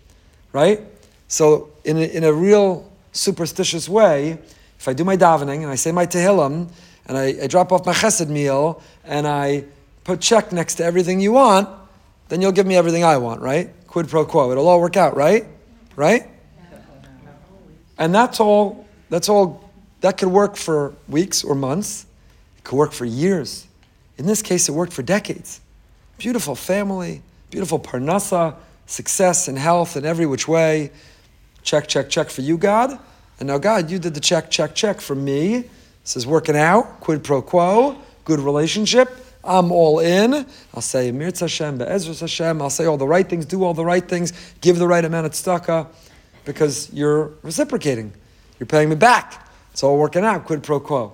right? 0.52 0.82
So 1.28 1.70
in 1.84 1.98
a, 1.98 2.02
in 2.02 2.24
a 2.24 2.34
real 2.34 2.92
superstitious 3.16 3.88
way, 3.88 4.38
if 4.78 4.88
I 4.88 4.94
do 4.94 5.04
my 5.04 5.18
davening 5.18 5.64
and 5.64 5.68
I 5.68 5.76
say 5.76 5.92
my 5.92 6.06
tehillim 6.06 6.70
and 7.08 7.18
I, 7.18 7.36
I 7.44 7.48
drop 7.48 7.72
off 7.72 7.86
my 7.86 7.94
chesed 7.94 8.28
meal 8.28 8.82
and 9.04 9.28
I 9.28 9.66
put 10.04 10.22
check 10.22 10.52
next 10.52 10.76
to 10.76 10.84
everything 10.84 11.20
you 11.20 11.32
want, 11.32 11.70
then 12.30 12.42
you'll 12.42 12.52
give 12.52 12.66
me 12.66 12.76
everything 12.76 13.04
I 13.04 13.18
want, 13.18 13.42
right? 13.42 13.70
Quid 13.88 14.10
pro 14.10 14.26
quo. 14.26 14.52
It'll 14.52 14.68
all 14.68 14.82
work 14.82 14.98
out, 14.98 15.16
right? 15.16 15.46
Right? 15.96 16.28
And 17.98 18.14
that's 18.14 18.40
all, 18.40 18.86
that's 19.10 19.30
all, 19.30 19.70
that 20.02 20.18
could 20.18 20.28
work 20.28 20.58
for 20.58 20.94
weeks 21.08 21.44
or 21.44 21.56
months. 21.56 22.06
It 22.58 22.64
could 22.66 22.76
work 22.76 22.92
for 22.92 23.06
years. 23.06 23.68
In 24.18 24.26
this 24.26 24.42
case, 24.42 24.68
it 24.68 24.74
worked 24.74 24.92
for 24.94 25.04
decades. 25.04 25.62
Beautiful 26.18 26.56
family, 26.56 27.22
beautiful 27.50 27.80
parnasa, 27.80 28.56
success 28.86 29.48
and 29.48 29.58
health 29.58 29.96
in 29.96 30.06
every 30.06 30.26
which 30.26 30.48
way. 30.48 30.92
Check, 31.66 31.88
check, 31.88 32.10
check 32.10 32.30
for 32.30 32.42
you, 32.42 32.58
God. 32.58 32.98
And 33.40 33.48
now, 33.48 33.58
God, 33.58 33.92
you 33.92 34.00
did 34.00 34.14
the 34.14 34.20
check, 34.20 34.50
check, 34.50 34.76
check 34.76 35.02
for 35.02 35.16
me. 35.16 35.66
This 36.04 36.16
is 36.16 36.26
working 36.26 36.56
out, 36.56 37.00
quid 37.00 37.24
pro 37.24 37.42
quo, 37.42 37.98
good 38.24 38.40
relationship. 38.40 39.10
I'm 39.44 39.72
all 39.72 40.00
in. 40.00 40.46
I'll 40.74 40.82
say 40.82 41.12
Mirz 41.12 41.40
Hashem, 41.40 41.80
Be'ezras 41.80 42.22
Hashem. 42.22 42.62
I'll 42.62 42.70
say 42.70 42.86
all 42.86 42.98
the 42.98 43.08
right 43.08 43.28
things, 43.28 43.46
do 43.48 43.64
all 43.64 43.74
the 43.74 43.84
right 43.84 44.08
things, 44.08 44.32
give 44.62 44.78
the 44.78 44.88
right 44.88 45.04
amount 45.04 45.26
of 45.26 45.32
tzedakah, 45.34 45.88
because 46.46 46.94
you're 46.94 47.34
reciprocating. 47.42 48.14
You're 48.60 48.68
paying 48.68 48.90
me 48.90 48.96
back. 48.96 49.50
It's 49.72 49.84
all 49.84 49.98
working 49.98 50.24
out, 50.24 50.46
quid 50.46 50.62
pro 50.62 50.80
quo. 50.80 51.14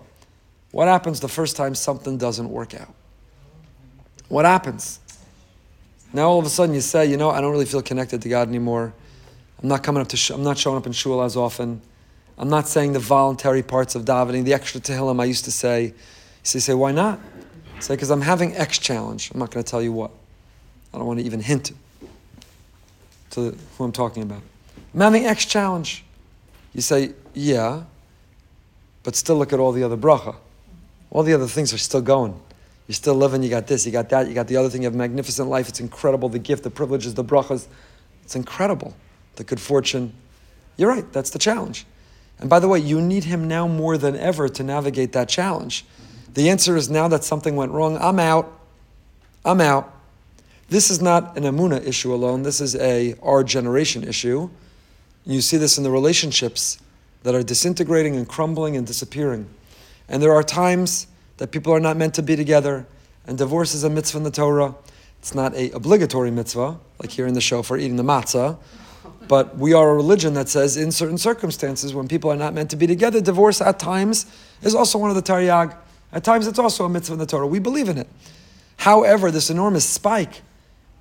What 0.71 0.89
happens 0.89 1.21
the 1.21 1.29
first 1.29 1.55
time 1.55 1.75
something 1.75 2.17
doesn't 2.17 2.49
work 2.49 2.73
out? 2.75 2.93
What 4.27 4.43
happens? 4.43 4.99
Now 6.11 6.29
all 6.29 6.39
of 6.39 6.45
a 6.45 6.49
sudden 6.49 6.75
you 6.75 6.81
say, 6.81 7.05
you 7.05 7.15
know, 7.15 7.29
I 7.29 7.39
don't 7.39 7.51
really 7.51 7.65
feel 7.65 7.81
connected 7.81 8.21
to 8.23 8.29
God 8.29 8.49
anymore. 8.49 8.93
I'm 9.61 9.69
not 9.69 9.83
coming 9.83 10.01
up 10.01 10.07
to, 10.09 10.17
sh- 10.17 10.31
I'm 10.31 10.43
not 10.43 10.57
showing 10.57 10.77
up 10.77 10.85
in 10.85 10.91
shul 10.91 11.21
as 11.21 11.35
often. 11.35 11.81
I'm 12.37 12.49
not 12.49 12.67
saying 12.67 12.93
the 12.93 12.99
voluntary 12.99 13.61
parts 13.61 13.95
of 13.95 14.05
davening, 14.05 14.43
the 14.45 14.53
extra 14.53 14.81
tehillim 14.81 15.21
I 15.21 15.25
used 15.25 15.45
to 15.45 15.51
say. 15.51 15.83
You 15.83 15.93
say, 16.43 16.59
say 16.59 16.73
why 16.73 16.91
not? 16.91 17.19
Say, 17.79 17.95
because 17.95 18.09
I'm 18.09 18.21
having 18.21 18.55
X 18.55 18.79
challenge. 18.79 19.31
I'm 19.31 19.39
not 19.39 19.51
going 19.51 19.63
to 19.63 19.69
tell 19.69 19.81
you 19.81 19.91
what. 19.91 20.11
I 20.93 20.97
don't 20.97 21.07
want 21.07 21.19
to 21.19 21.25
even 21.25 21.41
hint 21.41 21.71
to 23.31 23.55
who 23.77 23.83
I'm 23.83 23.91
talking 23.91 24.23
about. 24.23 24.41
I'm 24.93 25.01
having 25.01 25.25
X 25.25 25.45
challenge. 25.45 26.03
You 26.73 26.81
say, 26.81 27.13
yeah, 27.33 27.83
but 29.03 29.15
still 29.15 29.37
look 29.37 29.53
at 29.53 29.59
all 29.59 29.71
the 29.71 29.83
other 29.83 29.97
bracha. 29.97 30.35
All 31.11 31.23
the 31.23 31.33
other 31.33 31.47
things 31.47 31.73
are 31.73 31.77
still 31.77 32.01
going. 32.01 32.39
You're 32.87 32.95
still 32.95 33.15
living, 33.15 33.43
you 33.43 33.49
got 33.49 33.67
this, 33.67 33.85
you 33.85 33.91
got 33.91 34.09
that, 34.09 34.27
you 34.27 34.33
got 34.33 34.47
the 34.47 34.57
other 34.57 34.69
thing, 34.69 34.81
you 34.81 34.87
have 34.87 34.95
magnificent 34.95 35.47
life, 35.49 35.69
it's 35.69 35.79
incredible, 35.79 36.29
the 36.29 36.39
gift, 36.39 36.63
the 36.63 36.69
privileges, 36.69 37.13
the 37.13 37.23
brachas. 37.23 37.67
It's 38.23 38.35
incredible. 38.35 38.93
The 39.35 39.43
good 39.43 39.59
fortune. 39.59 40.13
You're 40.77 40.89
right, 40.89 41.11
that's 41.13 41.29
the 41.29 41.39
challenge. 41.39 41.85
And 42.39 42.49
by 42.49 42.59
the 42.59 42.67
way, 42.67 42.79
you 42.79 42.99
need 42.99 43.25
him 43.25 43.47
now 43.47 43.67
more 43.67 43.97
than 43.97 44.15
ever 44.15 44.49
to 44.49 44.63
navigate 44.63 45.11
that 45.13 45.29
challenge. 45.29 45.85
The 46.33 46.49
answer 46.49 46.75
is 46.75 46.89
now 46.89 47.07
that 47.09 47.23
something 47.23 47.55
went 47.55 47.71
wrong, 47.71 47.97
I'm 47.97 48.19
out. 48.19 48.59
I'm 49.45 49.61
out. 49.61 49.93
This 50.69 50.89
is 50.89 51.01
not 51.01 51.37
an 51.37 51.43
Amuna 51.43 51.85
issue 51.85 52.13
alone, 52.13 52.43
this 52.43 52.61
is 52.61 52.75
a 52.75 53.15
our 53.21 53.43
generation 53.43 54.03
issue. 54.03 54.49
You 55.25 55.41
see 55.41 55.57
this 55.57 55.77
in 55.77 55.83
the 55.83 55.91
relationships 55.91 56.79
that 57.23 57.35
are 57.35 57.43
disintegrating 57.43 58.15
and 58.15 58.27
crumbling 58.27 58.75
and 58.75 58.87
disappearing. 58.87 59.47
And 60.07 60.23
there 60.23 60.33
are 60.33 60.43
times 60.43 61.07
that 61.37 61.51
people 61.51 61.73
are 61.73 61.79
not 61.79 61.97
meant 61.97 62.13
to 62.15 62.23
be 62.23 62.35
together, 62.35 62.87
and 63.27 63.37
divorce 63.37 63.73
is 63.73 63.83
a 63.83 63.89
mitzvah 63.89 64.19
in 64.19 64.23
the 64.23 64.31
Torah. 64.31 64.75
It's 65.19 65.35
not 65.35 65.53
a 65.55 65.69
obligatory 65.71 66.31
mitzvah, 66.31 66.79
like 66.99 67.11
here 67.11 67.27
in 67.27 67.33
the 67.33 67.41
shofar 67.41 67.77
eating 67.77 67.97
the 67.97 68.03
matzah, 68.03 68.57
but 69.27 69.57
we 69.57 69.73
are 69.73 69.91
a 69.91 69.93
religion 69.93 70.33
that 70.33 70.49
says 70.49 70.77
in 70.77 70.91
certain 70.91 71.17
circumstances 71.17 71.93
when 71.93 72.07
people 72.07 72.31
are 72.31 72.35
not 72.35 72.53
meant 72.53 72.69
to 72.71 72.75
be 72.75 72.87
together, 72.87 73.21
divorce 73.21 73.61
at 73.61 73.79
times 73.79 74.25
is 74.61 74.75
also 74.75 74.97
one 74.97 75.09
of 75.09 75.15
the 75.15 75.21
taryag. 75.21 75.75
At 76.11 76.23
times 76.23 76.47
it's 76.47 76.59
also 76.59 76.85
a 76.85 76.89
mitzvah 76.89 77.13
in 77.13 77.19
the 77.19 77.25
Torah. 77.25 77.47
We 77.47 77.59
believe 77.59 77.87
in 77.87 77.97
it. 77.97 78.07
However, 78.77 79.31
this 79.31 79.49
enormous 79.49 79.85
spike 79.85 80.41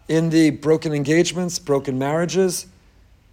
in 0.09 0.31
the 0.31 0.51
broken 0.51 0.93
engagements, 0.93 1.59
broken 1.59 1.99
marriages, 1.99 2.67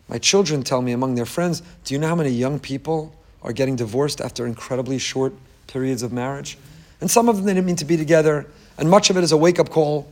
my 0.08 0.18
children 0.18 0.64
tell 0.64 0.82
me 0.82 0.94
among 0.94 1.16
their 1.16 1.26
friends, 1.26 1.62
do 1.84 1.94
you 1.94 2.00
know 2.00 2.08
how 2.08 2.16
many 2.16 2.30
young 2.30 2.60
people 2.60 3.14
are 3.44 3.52
getting 3.52 3.76
divorced 3.76 4.22
after 4.22 4.46
incredibly 4.46 4.98
short 4.98 5.34
periods 5.68 6.02
of 6.02 6.14
marriage? 6.14 6.58
And 7.02 7.12
some 7.12 7.30
of 7.30 7.36
them 7.36 7.46
they 7.46 7.54
didn't 7.54 7.68
mean 7.68 7.76
to 7.76 7.86
be 7.86 7.98
together, 7.98 8.48
and 8.78 8.90
much 8.90 9.10
of 9.10 9.18
it 9.18 9.24
is 9.24 9.32
a 9.32 9.38
wake 9.38 9.60
up 9.60 9.70
call 9.70 10.12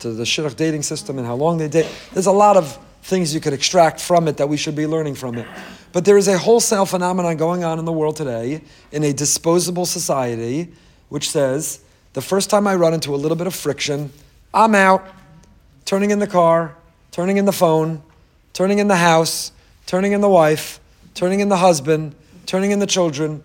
to 0.00 0.12
the 0.12 0.24
shidduch 0.24 0.54
dating 0.56 0.82
system 0.82 1.18
and 1.18 1.26
how 1.26 1.34
long 1.34 1.58
they 1.58 1.68
date. 1.68 1.90
There's 2.12 2.26
a 2.26 2.32
lot 2.32 2.56
of 2.56 2.78
things 3.06 3.32
you 3.32 3.40
could 3.40 3.52
extract 3.52 4.00
from 4.00 4.26
it 4.26 4.36
that 4.36 4.48
we 4.48 4.56
should 4.56 4.74
be 4.74 4.86
learning 4.86 5.14
from 5.14 5.38
it. 5.38 5.46
But 5.92 6.04
there 6.04 6.18
is 6.18 6.26
a 6.26 6.36
wholesale 6.36 6.86
phenomenon 6.86 7.36
going 7.36 7.62
on 7.62 7.78
in 7.78 7.84
the 7.84 7.92
world 7.92 8.16
today 8.16 8.62
in 8.90 9.04
a 9.04 9.12
disposable 9.12 9.86
society 9.86 10.72
which 11.08 11.30
says 11.30 11.80
the 12.14 12.20
first 12.20 12.50
time 12.50 12.66
I 12.66 12.74
run 12.74 12.94
into 12.94 13.14
a 13.14 13.16
little 13.16 13.36
bit 13.36 13.46
of 13.46 13.54
friction, 13.54 14.12
I'm 14.52 14.74
out, 14.74 15.06
turning 15.84 16.10
in 16.10 16.18
the 16.18 16.26
car, 16.26 16.76
turning 17.12 17.36
in 17.36 17.44
the 17.44 17.52
phone, 17.52 18.02
turning 18.52 18.80
in 18.80 18.88
the 18.88 18.96
house, 18.96 19.52
turning 19.86 20.10
in 20.10 20.20
the 20.20 20.28
wife, 20.28 20.80
turning 21.14 21.38
in 21.38 21.48
the 21.48 21.58
husband, 21.58 22.14
turning 22.44 22.72
in 22.72 22.80
the 22.80 22.86
children. 22.86 23.40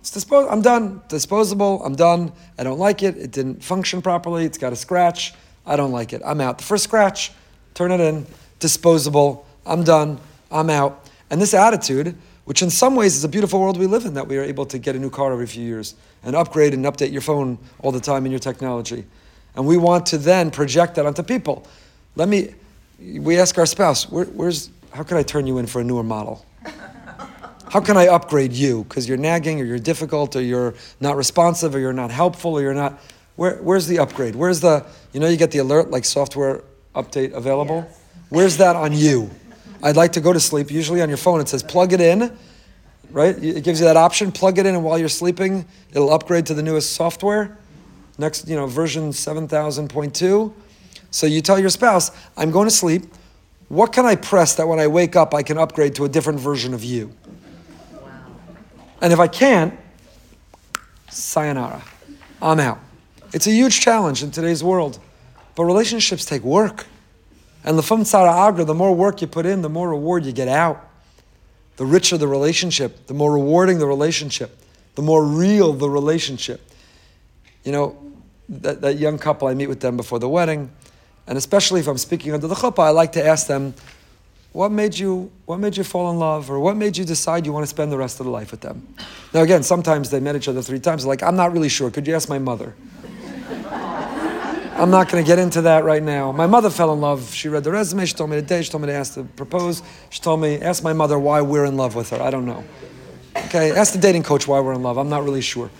It's 0.00 0.10
dispos- 0.10 0.50
I'm 0.50 0.62
done. 0.62 1.02
Disposable. 1.08 1.84
I'm 1.84 1.94
done. 1.94 2.32
I 2.58 2.64
don't 2.64 2.78
like 2.78 3.02
it. 3.02 3.18
It 3.18 3.32
didn't 3.32 3.62
function 3.62 4.00
properly. 4.00 4.46
It's 4.46 4.58
got 4.58 4.72
a 4.72 4.76
scratch. 4.76 5.34
I 5.66 5.76
don't 5.76 5.92
like 5.92 6.14
it. 6.14 6.22
I'm 6.24 6.40
out. 6.40 6.56
The 6.56 6.64
first 6.64 6.84
scratch, 6.84 7.32
turn 7.74 7.92
it 7.92 8.00
in. 8.00 8.26
Disposable. 8.58 9.46
I'm 9.66 9.84
done. 9.84 10.20
I'm 10.50 10.70
out. 10.70 11.08
And 11.30 11.40
this 11.40 11.54
attitude, 11.54 12.16
which 12.44 12.62
in 12.62 12.70
some 12.70 12.96
ways 12.96 13.16
is 13.16 13.24
a 13.24 13.28
beautiful 13.28 13.60
world 13.60 13.78
we 13.78 13.86
live 13.86 14.04
in, 14.04 14.14
that 14.14 14.26
we 14.26 14.38
are 14.38 14.42
able 14.42 14.66
to 14.66 14.78
get 14.78 14.96
a 14.96 14.98
new 14.98 15.10
car 15.10 15.32
every 15.32 15.46
few 15.46 15.64
years 15.64 15.94
and 16.22 16.34
upgrade 16.34 16.74
and 16.74 16.84
update 16.84 17.12
your 17.12 17.20
phone 17.20 17.58
all 17.80 17.92
the 17.92 18.00
time 18.00 18.24
in 18.24 18.32
your 18.32 18.40
technology. 18.40 19.04
And 19.54 19.66
we 19.66 19.76
want 19.76 20.06
to 20.06 20.18
then 20.18 20.50
project 20.50 20.94
that 20.94 21.06
onto 21.06 21.22
people. 21.22 21.66
Let 22.16 22.28
me, 22.28 22.54
we 22.98 23.38
ask 23.38 23.58
our 23.58 23.66
spouse, 23.66 24.08
Where, 24.10 24.24
where's, 24.24 24.70
how 24.92 25.02
can 25.02 25.16
I 25.16 25.22
turn 25.22 25.46
you 25.46 25.58
in 25.58 25.66
for 25.66 25.80
a 25.80 25.84
newer 25.84 26.02
model? 26.02 26.44
How 27.70 27.80
can 27.80 27.98
I 27.98 28.06
upgrade 28.06 28.54
you? 28.54 28.84
Because 28.84 29.06
you're 29.06 29.18
nagging 29.18 29.60
or 29.60 29.64
you're 29.64 29.78
difficult 29.78 30.34
or 30.34 30.40
you're 30.40 30.74
not 31.00 31.16
responsive 31.16 31.74
or 31.74 31.78
you're 31.78 31.92
not 31.92 32.10
helpful 32.10 32.54
or 32.54 32.62
you're 32.62 32.72
not. 32.72 32.98
Where, 33.36 33.56
where's 33.56 33.86
the 33.86 33.98
upgrade? 33.98 34.34
Where's 34.34 34.60
the, 34.60 34.86
you 35.12 35.20
know, 35.20 35.28
you 35.28 35.36
get 35.36 35.50
the 35.50 35.58
alert 35.58 35.90
like 35.90 36.06
software 36.06 36.64
update 36.94 37.32
available? 37.32 37.86
Yes. 37.86 37.97
Where's 38.28 38.58
that 38.58 38.76
on 38.76 38.92
you? 38.92 39.30
I'd 39.82 39.96
like 39.96 40.12
to 40.12 40.20
go 40.20 40.32
to 40.32 40.40
sleep. 40.40 40.70
Usually 40.70 41.00
on 41.02 41.08
your 41.08 41.18
phone 41.18 41.40
it 41.40 41.48
says 41.48 41.62
plug 41.62 41.92
it 41.92 42.00
in, 42.00 42.36
right? 43.10 43.36
It 43.42 43.64
gives 43.64 43.80
you 43.80 43.86
that 43.86 43.96
option. 43.96 44.32
Plug 44.32 44.58
it 44.58 44.66
in, 44.66 44.74
and 44.74 44.84
while 44.84 44.98
you're 44.98 45.08
sleeping, 45.08 45.66
it'll 45.90 46.12
upgrade 46.12 46.46
to 46.46 46.54
the 46.54 46.62
newest 46.62 46.92
software. 46.92 47.56
Next, 48.18 48.48
you 48.48 48.56
know, 48.56 48.66
version 48.66 49.10
7000.2. 49.10 50.52
So 51.10 51.26
you 51.26 51.40
tell 51.40 51.58
your 51.58 51.70
spouse, 51.70 52.10
I'm 52.36 52.50
going 52.50 52.68
to 52.68 52.74
sleep. 52.74 53.04
What 53.68 53.92
can 53.92 54.04
I 54.04 54.16
press 54.16 54.54
that 54.56 54.66
when 54.66 54.80
I 54.80 54.86
wake 54.86 55.14
up 55.14 55.34
I 55.34 55.42
can 55.42 55.58
upgrade 55.58 55.94
to 55.96 56.04
a 56.04 56.08
different 56.08 56.40
version 56.40 56.74
of 56.74 56.82
you? 56.82 57.14
And 59.00 59.12
if 59.12 59.20
I 59.20 59.28
can't, 59.28 59.78
sayonara. 61.08 61.82
I'm 62.42 62.60
out. 62.60 62.80
It's 63.32 63.46
a 63.46 63.52
huge 63.52 63.80
challenge 63.80 64.22
in 64.22 64.30
today's 64.30 64.64
world. 64.64 64.98
But 65.54 65.64
relationships 65.64 66.24
take 66.24 66.42
work. 66.42 66.86
And 67.64 67.78
the 67.78 67.82
fum 67.82 68.02
tzara 68.02 68.30
agra, 68.30 68.64
the 68.64 68.74
more 68.74 68.94
work 68.94 69.20
you 69.20 69.26
put 69.26 69.46
in, 69.46 69.62
the 69.62 69.68
more 69.68 69.90
reward 69.90 70.24
you 70.24 70.32
get 70.32 70.48
out. 70.48 70.84
The 71.76 71.86
richer 71.86 72.16
the 72.16 72.26
relationship, 72.26 73.06
the 73.06 73.14
more 73.14 73.32
rewarding 73.32 73.78
the 73.78 73.86
relationship, 73.86 74.58
the 74.94 75.02
more 75.02 75.24
real 75.24 75.72
the 75.72 75.88
relationship. 75.88 76.60
You 77.64 77.72
know, 77.72 77.96
that, 78.48 78.80
that 78.80 78.98
young 78.98 79.18
couple, 79.18 79.48
I 79.48 79.54
meet 79.54 79.68
with 79.68 79.80
them 79.80 79.96
before 79.96 80.18
the 80.18 80.28
wedding, 80.28 80.70
and 81.26 81.36
especially 81.36 81.80
if 81.80 81.86
I'm 81.86 81.98
speaking 81.98 82.32
under 82.32 82.46
the 82.46 82.54
chuppah, 82.54 82.84
I 82.84 82.90
like 82.90 83.12
to 83.12 83.24
ask 83.24 83.46
them, 83.46 83.74
what 84.52 84.72
made 84.72 84.98
you 84.98 85.30
what 85.44 85.58
made 85.58 85.76
you 85.76 85.84
fall 85.84 86.10
in 86.10 86.18
love? 86.18 86.50
Or 86.50 86.58
what 86.58 86.76
made 86.76 86.96
you 86.96 87.04
decide 87.04 87.44
you 87.44 87.52
want 87.52 87.64
to 87.64 87.68
spend 87.68 87.92
the 87.92 87.98
rest 87.98 88.18
of 88.18 88.26
the 88.26 88.32
life 88.32 88.50
with 88.50 88.62
them? 88.62 88.88
Now 89.34 89.42
again 89.42 89.62
sometimes 89.62 90.10
they 90.10 90.20
met 90.20 90.36
each 90.36 90.48
other 90.48 90.62
three 90.62 90.80
times. 90.80 91.04
Like 91.04 91.22
i'm 91.22 91.36
not 91.36 91.52
really 91.52 91.68
sure. 91.68 91.90
Could 91.90 92.06
you 92.06 92.14
ask 92.14 92.28
my 92.28 92.38
mother 92.38 92.74
i'm 94.78 94.90
not 94.90 95.10
going 95.10 95.22
to 95.22 95.26
get 95.26 95.38
into 95.38 95.62
that 95.62 95.84
right 95.84 96.02
now. 96.02 96.30
My 96.32 96.46
mother 96.46 96.70
fell 96.70 96.92
in 96.92 97.00
love. 97.00 97.32
She 97.34 97.48
read 97.48 97.64
the 97.64 97.72
resume. 97.72 98.04
She 98.06 98.14
told 98.14 98.30
me 98.30 98.36
to 98.36 98.42
date 98.42 98.64
she 98.64 98.70
told 98.70 98.82
me 98.82 98.86
to 98.86 98.94
ask 98.94 99.14
to 99.14 99.24
propose. 99.24 99.82
She 100.10 100.20
told 100.20 100.40
me 100.40 100.60
ask 100.60 100.82
my 100.82 100.92
mother 100.92 101.18
why 101.18 101.40
we're 101.40 101.64
in 101.64 101.76
love 101.76 101.94
with 101.94 102.10
her. 102.10 102.22
I 102.22 102.30
don't 102.30 102.46
know. 102.46 102.64
Okay 103.36 103.72
ask 103.72 103.92
the 103.92 103.98
dating 103.98 104.22
coach 104.22 104.46
why 104.46 104.60
we're 104.60 104.74
in 104.74 104.82
love. 104.82 104.96
I'm 104.96 105.08
not 105.08 105.24
really 105.24 105.40
sure. 105.40 105.70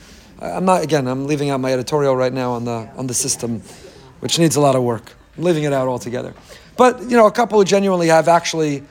I'm 0.41 0.65
not 0.65 0.83
again 0.83 1.09
i'm 1.09 1.27
leaving 1.27 1.51
out 1.51 1.59
my 1.61 1.73
editorial 1.73 2.15
right 2.15 2.33
now 2.33 2.53
on 2.53 2.65
the 2.65 2.89
on 2.97 3.09
the 3.09 3.15
system 3.15 3.61
which 4.21 4.39
needs 4.39 4.57
a 4.57 4.61
lot 4.61 4.75
of 4.75 4.83
work. 4.83 5.13
I'm 5.37 5.45
leaving 5.45 5.65
it 5.65 5.73
out 5.73 5.89
altogether. 5.89 6.35
But 6.77 7.03
you 7.03 7.17
know, 7.17 7.27
a 7.27 7.33
couple 7.33 7.59
who 7.59 7.65
genuinely 7.65 8.09
have 8.09 8.29
actually 8.29 8.83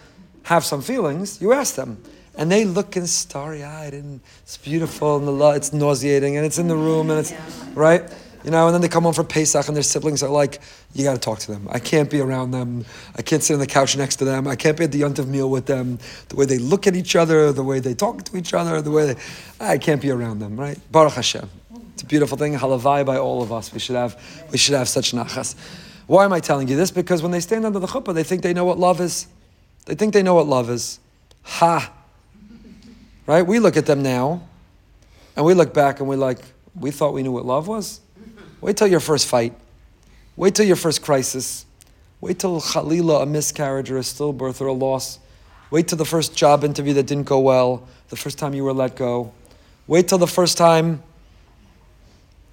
have 0.43 0.63
some 0.63 0.82
feelings, 0.82 1.41
you 1.41 1.54
ask 1.54 1.76
them, 1.76 2.02
and 2.36 2.50
they 2.52 2.63
look 2.63 2.96
and 2.96 3.08
starry-eyed, 3.10 3.93
and 3.93 4.22
it's 4.43 4.58
beautiful, 4.58 5.17
and 5.17 5.28
the 5.28 5.32
lo- 5.32 5.52
it's 5.52 5.74
nauseating, 5.74 6.38
and 6.38 6.46
it's 6.46 6.58
in 6.58 6.67
the 6.67 6.76
room, 6.76 7.10
and 7.10 7.20
it's 7.20 7.34
right. 7.74 8.04
You 8.48 8.52
know, 8.52 8.68
and 8.68 8.74
then 8.74 8.80
they 8.80 8.88
come 8.88 9.04
home 9.04 9.14
for 9.14 9.26
Pesach 9.26 9.68
and 9.68 9.76
their 9.76 9.84
siblings 9.84 10.24
are 10.24 10.30
like, 10.30 10.62
you 10.94 11.04
got 11.04 11.16
to 11.16 11.20
talk 11.20 11.40
to 11.40 11.52
them. 11.52 11.68
I 11.70 11.80
can't 11.80 12.10
be 12.10 12.22
around 12.22 12.52
them. 12.52 12.86
I 13.18 13.22
can't 13.22 13.44
sit 13.44 13.56
on 13.56 13.60
the 13.60 13.68
couch 13.68 13.98
next 13.98 14.16
to 14.18 14.24
them. 14.24 14.48
I 14.48 14.56
can't 14.56 14.78
be 14.78 14.86
at 14.86 14.94
the 14.94 15.02
Yontiv 15.02 15.28
meal 15.28 15.50
with 15.50 15.66
them. 15.66 16.00
The 16.30 16.38
way 16.38 16.46
they 16.46 16.58
look 16.58 16.88
at 16.88 16.96
each 16.96 17.18
other, 17.18 17.52
the 17.52 17.62
way 17.62 17.82
they 17.82 17.94
talk 17.94 18.24
to 18.24 18.38
each 18.38 18.54
other, 18.54 18.82
the 18.82 18.90
way 18.90 19.08
they, 19.12 19.22
I 19.60 19.78
can't 19.78 20.02
be 20.02 20.12
around 20.12 20.40
them, 20.40 20.58
right? 20.58 20.80
Baruch 20.94 21.16
Hashem. 21.16 21.50
It's 21.92 22.04
a 22.04 22.06
beautiful 22.06 22.38
thing. 22.38 22.54
Halavai 22.54 23.06
by 23.06 23.18
all 23.18 23.44
of 23.44 23.52
us. 23.52 23.74
We 23.74 23.80
should 23.80 23.98
have, 23.98 24.18
we 24.50 24.58
should 24.58 24.76
have 24.76 24.88
such 24.88 25.12
nachas. 25.12 25.56
Why 26.06 26.24
am 26.24 26.32
I 26.32 26.40
telling 26.40 26.70
you 26.70 26.78
this? 26.78 26.90
Because 26.90 27.22
when 27.22 27.34
they 27.34 27.42
stand 27.42 27.66
under 27.66 27.80
the 27.80 27.88
chuppah, 27.88 28.14
they 28.14 28.24
think 28.24 28.44
they 28.44 28.54
know 28.54 28.64
what 28.64 28.80
love 28.80 29.02
is. 29.02 29.28
They 29.88 29.96
think 29.96 30.14
they 30.14 30.24
know 30.24 30.36
what 30.36 30.48
love 30.48 30.70
is. 30.70 31.02
Ha! 31.44 31.92
Right? 33.26 33.46
We 33.46 33.60
look 33.60 33.76
at 33.76 33.88
them 33.88 34.02
now, 34.02 34.48
and 35.36 35.46
we 35.46 35.54
look 35.54 35.74
back 35.74 36.00
and 36.00 36.08
we're 36.08 36.16
like, 36.16 36.40
we 36.80 36.92
thought 36.92 37.14
we 37.14 37.24
knew 37.24 37.34
what 37.34 37.46
love 37.46 37.68
was? 37.68 38.00
Wait 38.62 38.78
till 38.78 38.88
your 38.88 39.00
first 39.00 39.28
fight. 39.28 39.54
Wait 40.36 40.56
till 40.56 40.65
your 40.65 40.76
first 40.76 41.02
crisis. 41.02 41.65
Wait 42.22 42.39
till 42.39 42.60
Khalila, 42.60 43.24
a 43.24 43.26
miscarriage 43.26 43.91
or 43.91 43.98
a 43.98 44.02
stillbirth 44.02 44.62
or 44.62 44.67
a 44.67 44.74
loss. 44.74 45.20
Wait 45.70 45.88
till 45.88 45.98
the 45.98 46.06
first 46.06 46.36
job 46.36 46.63
interview 46.63 46.93
that 46.93 47.04
didn't 47.04 47.26
go 47.26 47.39
well, 47.39 47.88
the 48.10 48.15
first 48.15 48.38
time 48.38 48.54
you 48.54 48.63
were 48.63 48.74
let 48.74 48.96
go. 48.96 49.32
Wait 49.86 50.08
till 50.08 50.17
the 50.17 50.28
first 50.28 50.58
time 50.58 51.04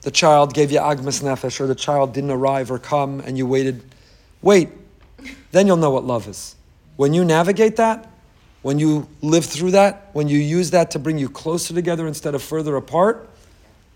the 0.03 0.11
child 0.11 0.53
gave 0.53 0.71
you 0.71 0.79
agmas 0.79 1.23
nefesh 1.23 1.61
or 1.61 1.67
the 1.67 1.75
child 1.75 2.13
didn't 2.13 2.31
arrive 2.31 2.71
or 2.71 2.79
come 2.79 3.21
and 3.21 3.39
you 3.39 3.47
waited. 3.47 3.83
Wait, 4.43 4.69
then 5.53 5.67
you'll 5.67 5.79
know 5.79 5.91
what 5.91 6.05
love 6.05 6.29
is. 6.29 6.57
When 6.97 7.15
you 7.15 7.25
navigate 7.25 7.77
that, 7.77 8.11
when 8.61 8.79
you 8.79 9.09
live 9.23 9.45
through 9.45 9.73
that, 9.73 10.11
when 10.13 10.29
you 10.29 10.39
use 10.39 10.71
that 10.73 10.91
to 10.93 10.99
bring 10.99 11.19
you 11.19 11.29
closer 11.29 11.73
together 11.73 12.07
instead 12.07 12.35
of 12.35 12.43
further 12.43 12.77
apart, 12.77 13.31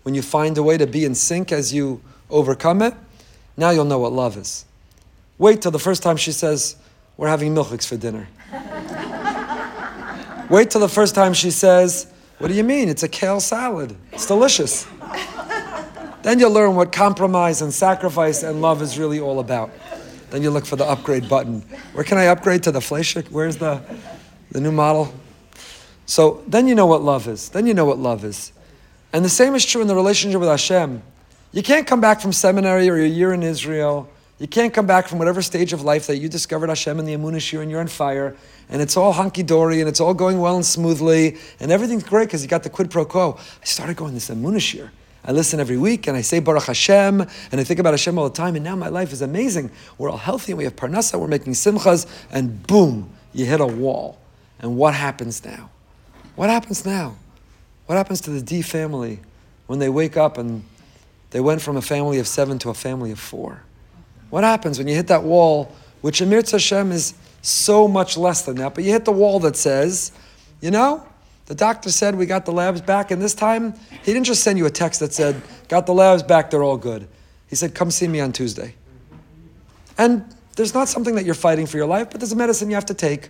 when 0.03 0.15
you 0.15 0.21
find 0.21 0.57
a 0.57 0.63
way 0.63 0.77
to 0.77 0.87
be 0.87 1.05
in 1.05 1.15
sync 1.15 1.51
as 1.51 1.73
you 1.73 2.01
overcome 2.29 2.81
it, 2.81 2.93
now 3.57 3.69
you'll 3.71 3.85
know 3.85 3.99
what 3.99 4.13
love 4.13 4.37
is. 4.37 4.65
Wait 5.37 5.61
till 5.61 5.71
the 5.71 5.79
first 5.79 6.03
time 6.03 6.17
she 6.17 6.31
says, 6.31 6.75
We're 7.17 7.27
having 7.27 7.53
milchiks 7.53 7.87
for 7.87 7.97
dinner. 7.97 8.27
Wait 10.49 10.71
till 10.71 10.81
the 10.81 10.89
first 10.89 11.15
time 11.15 11.33
she 11.33 11.51
says, 11.51 12.11
What 12.37 12.47
do 12.47 12.53
you 12.53 12.63
mean? 12.63 12.89
It's 12.89 13.03
a 13.03 13.07
kale 13.07 13.39
salad. 13.39 13.95
It's 14.11 14.25
delicious. 14.25 14.87
then 16.21 16.39
you'll 16.39 16.51
learn 16.51 16.75
what 16.75 16.91
compromise 16.91 17.61
and 17.61 17.73
sacrifice 17.73 18.43
and 18.43 18.61
love 18.61 18.81
is 18.81 18.97
really 18.97 19.19
all 19.19 19.39
about. 19.39 19.71
Then 20.29 20.43
you 20.43 20.51
look 20.51 20.65
for 20.65 20.75
the 20.75 20.85
upgrade 20.85 21.27
button. 21.27 21.61
Where 21.93 22.03
can 22.03 22.17
I 22.17 22.25
upgrade 22.25 22.63
to 22.63 22.71
the 22.71 22.79
fleishik? 22.79 23.31
Where's 23.31 23.57
the, 23.57 23.81
the 24.51 24.61
new 24.61 24.71
model? 24.71 25.13
So 26.05 26.43
then 26.47 26.67
you 26.67 26.75
know 26.75 26.85
what 26.85 27.01
love 27.01 27.27
is. 27.27 27.49
Then 27.49 27.65
you 27.65 27.73
know 27.73 27.85
what 27.85 27.97
love 27.97 28.23
is. 28.23 28.51
And 29.11 29.25
the 29.25 29.29
same 29.29 29.55
is 29.55 29.65
true 29.65 29.81
in 29.81 29.87
the 29.87 29.95
relationship 29.95 30.39
with 30.39 30.49
Hashem. 30.49 31.01
You 31.51 31.63
can't 31.63 31.87
come 31.87 31.99
back 31.99 32.21
from 32.21 32.31
seminary 32.31 32.89
or 32.89 32.95
a 32.95 33.07
year 33.07 33.33
in 33.33 33.41
Israel. 33.41 34.09
You 34.37 34.47
can't 34.47 34.73
come 34.73 34.85
back 34.85 35.07
from 35.07 35.17
whatever 35.19 35.41
stage 35.41 35.73
of 35.73 35.81
life 35.81 36.07
that 36.07 36.17
you 36.17 36.29
discovered 36.29 36.69
Hashem 36.69 36.97
in 36.99 37.05
the 37.05 37.13
Emunah 37.13 37.37
Shiur 37.37 37.61
and 37.61 37.69
you're 37.69 37.81
on 37.81 37.87
fire 37.87 38.35
and 38.69 38.81
it's 38.81 38.95
all 38.95 39.11
hunky 39.11 39.43
dory 39.43 39.81
and 39.81 39.89
it's 39.89 39.99
all 39.99 40.13
going 40.13 40.39
well 40.39 40.55
and 40.55 40.65
smoothly 40.65 41.37
and 41.59 41.71
everything's 41.71 42.03
great 42.03 42.27
because 42.27 42.41
you 42.41 42.47
got 42.47 42.63
the 42.63 42.69
quid 42.69 42.89
pro 42.89 43.03
quo. 43.03 43.37
I 43.37 43.65
started 43.65 43.97
going 43.97 44.13
this 44.13 44.29
Emunah 44.29 44.57
Shiur. 44.57 44.91
I 45.25 45.33
listen 45.33 45.59
every 45.59 45.77
week 45.77 46.07
and 46.07 46.15
I 46.15 46.21
say 46.21 46.39
Baruch 46.39 46.63
Hashem 46.63 47.19
and 47.19 47.59
I 47.59 47.63
think 47.65 47.81
about 47.81 47.91
Hashem 47.93 48.17
all 48.17 48.29
the 48.29 48.35
time 48.35 48.55
and 48.55 48.63
now 48.63 48.77
my 48.77 48.87
life 48.87 49.11
is 49.11 49.21
amazing. 49.21 49.71
We're 49.97 50.09
all 50.09 50.17
healthy 50.17 50.53
and 50.53 50.57
we 50.57 50.63
have 50.63 50.77
parnasa, 50.77 51.19
we're 51.19 51.27
making 51.27 51.53
simchas 51.53 52.05
and 52.31 52.65
boom, 52.65 53.11
you 53.33 53.45
hit 53.45 53.59
a 53.59 53.67
wall. 53.67 54.19
And 54.59 54.77
what 54.77 54.93
happens 54.93 55.43
now? 55.43 55.69
What 56.35 56.49
happens 56.49 56.85
now? 56.85 57.17
What 57.89 57.95
happens 57.95 58.21
to 58.21 58.29
the 58.29 58.43
Dee 58.43 58.61
family 58.61 59.19
when 59.65 59.79
they 59.79 59.89
wake 59.89 60.15
up 60.15 60.37
and 60.37 60.63
they 61.31 61.39
went 61.39 61.59
from 61.59 61.75
a 61.75 61.81
family 61.81 62.19
of 62.19 62.27
seven 62.27 62.59
to 62.59 62.69
a 62.69 62.75
family 62.75 63.09
of 63.09 63.17
four? 63.17 63.63
What 64.29 64.43
happens 64.43 64.77
when 64.77 64.87
you 64.87 64.93
hit 64.93 65.07
that 65.07 65.23
wall, 65.23 65.73
which 66.01 66.21
Amir 66.21 66.43
Hashem 66.43 66.91
is 66.91 67.15
so 67.41 67.87
much 67.87 68.15
less 68.15 68.43
than 68.43 68.57
that, 68.57 68.75
but 68.75 68.83
you 68.83 68.91
hit 68.91 69.05
the 69.05 69.11
wall 69.11 69.39
that 69.39 69.55
says, 69.55 70.11
you 70.61 70.69
know, 70.69 71.03
the 71.47 71.55
doctor 71.55 71.89
said 71.89 72.13
we 72.13 72.27
got 72.27 72.45
the 72.45 72.51
labs 72.51 72.79
back, 72.79 73.09
and 73.09 73.19
this 73.19 73.33
time 73.33 73.73
he 74.03 74.13
didn't 74.13 74.27
just 74.27 74.43
send 74.43 74.59
you 74.59 74.67
a 74.67 74.69
text 74.69 74.99
that 74.99 75.11
said, 75.11 75.41
got 75.67 75.87
the 75.87 75.93
labs 75.95 76.21
back, 76.21 76.51
they're 76.51 76.61
all 76.61 76.77
good. 76.77 77.07
He 77.47 77.55
said, 77.55 77.73
come 77.73 77.89
see 77.89 78.07
me 78.07 78.19
on 78.19 78.33
Tuesday. 78.33 78.75
And 79.97 80.31
there's 80.57 80.75
not 80.75 80.89
something 80.89 81.15
that 81.15 81.25
you're 81.25 81.33
fighting 81.33 81.65
for 81.65 81.77
your 81.77 81.87
life, 81.87 82.11
but 82.11 82.19
there's 82.19 82.33
a 82.33 82.35
medicine 82.35 82.69
you 82.69 82.75
have 82.75 82.85
to 82.85 82.93
take, 82.93 83.29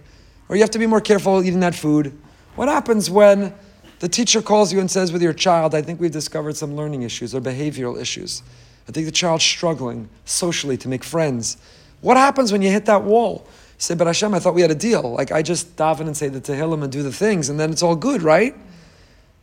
or 0.50 0.58
you 0.58 0.64
have 0.64 0.72
to 0.72 0.80
be 0.80 0.86
more 0.86 1.00
careful 1.00 1.42
eating 1.42 1.62
that 1.62 1.76
food. 1.76 2.12
What 2.58 2.68
happens 2.68 3.10
when 3.10 3.54
the 4.00 4.10
teacher 4.10 4.42
calls 4.42 4.72
you 4.72 4.80
and 4.80 4.90
says, 4.90 5.12
with 5.12 5.22
your 5.22 5.34
child, 5.34 5.76
I 5.76 5.82
think 5.82 6.00
we've 6.00 6.12
discovered 6.12 6.56
some 6.56 6.76
learning 6.76 7.04
issues 7.04 7.36
or 7.36 7.42
behavioral 7.42 8.00
issues. 8.00 8.42
I 8.88 8.92
think 8.92 9.06
the 9.06 9.12
child's 9.12 9.44
struggling 9.44 10.10
socially 10.26 10.78
to 10.78 10.88
make 10.88 11.04
friends. 11.04 11.58
What 12.02 12.18
happens 12.18 12.52
when 12.52 12.62
you 12.62 12.72
hit 12.72 12.86
that 12.86 13.04
wall? 13.04 13.44
You 13.46 13.52
say, 13.78 13.96
but 13.96 14.08
Hashem, 14.08 14.34
I 14.34 14.40
thought 14.40 14.56
we 14.56 14.62
had 14.62 14.72
a 14.72 14.76
deal. 14.76 15.12
Like 15.12 15.32
I 15.32 15.42
just 15.42 15.76
daven 15.76 16.02
and 16.02 16.16
say 16.16 16.30
the 16.30 16.42
Tehillim 16.42 16.82
and 16.82 16.92
do 16.92 17.04
the 17.04 17.12
things, 17.12 17.50
and 17.50 17.60
then 17.60 17.72
it's 17.72 17.84
all 17.84 17.96
good, 17.96 18.22
right? 18.22 18.56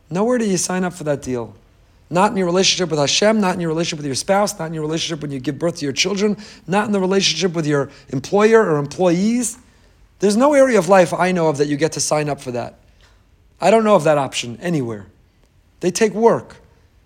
Nowhere 0.09 0.37
do 0.37 0.45
you 0.45 0.57
sign 0.57 0.83
up 0.83 0.93
for 0.93 1.03
that 1.05 1.21
deal. 1.21 1.55
Not 2.09 2.31
in 2.31 2.37
your 2.37 2.45
relationship 2.45 2.89
with 2.89 2.99
Hashem, 2.99 3.39
not 3.41 3.55
in 3.55 3.59
your 3.59 3.69
relationship 3.69 3.97
with 3.97 4.05
your 4.05 4.15
spouse, 4.15 4.57
not 4.57 4.65
in 4.65 4.73
your 4.73 4.83
relationship 4.83 5.21
when 5.21 5.31
you 5.31 5.39
give 5.39 5.59
birth 5.59 5.77
to 5.77 5.85
your 5.85 5.93
children, 5.93 6.37
not 6.65 6.85
in 6.85 6.93
the 6.93 6.99
relationship 6.99 7.53
with 7.53 7.67
your 7.67 7.89
employer 8.09 8.61
or 8.61 8.77
employees. 8.77 9.57
There's 10.19 10.37
no 10.37 10.53
area 10.53 10.79
of 10.79 10.87
life 10.87 11.13
I 11.13 11.31
know 11.31 11.49
of 11.49 11.57
that 11.57 11.67
you 11.67 11.75
get 11.75 11.91
to 11.93 11.99
sign 11.99 12.29
up 12.29 12.39
for 12.39 12.51
that. 12.51 12.79
I 13.59 13.71
don't 13.71 13.83
know 13.83 13.95
of 13.95 14.03
that 14.03 14.17
option 14.17 14.57
anywhere. 14.61 15.07
They 15.79 15.91
take 15.91 16.13
work. 16.13 16.57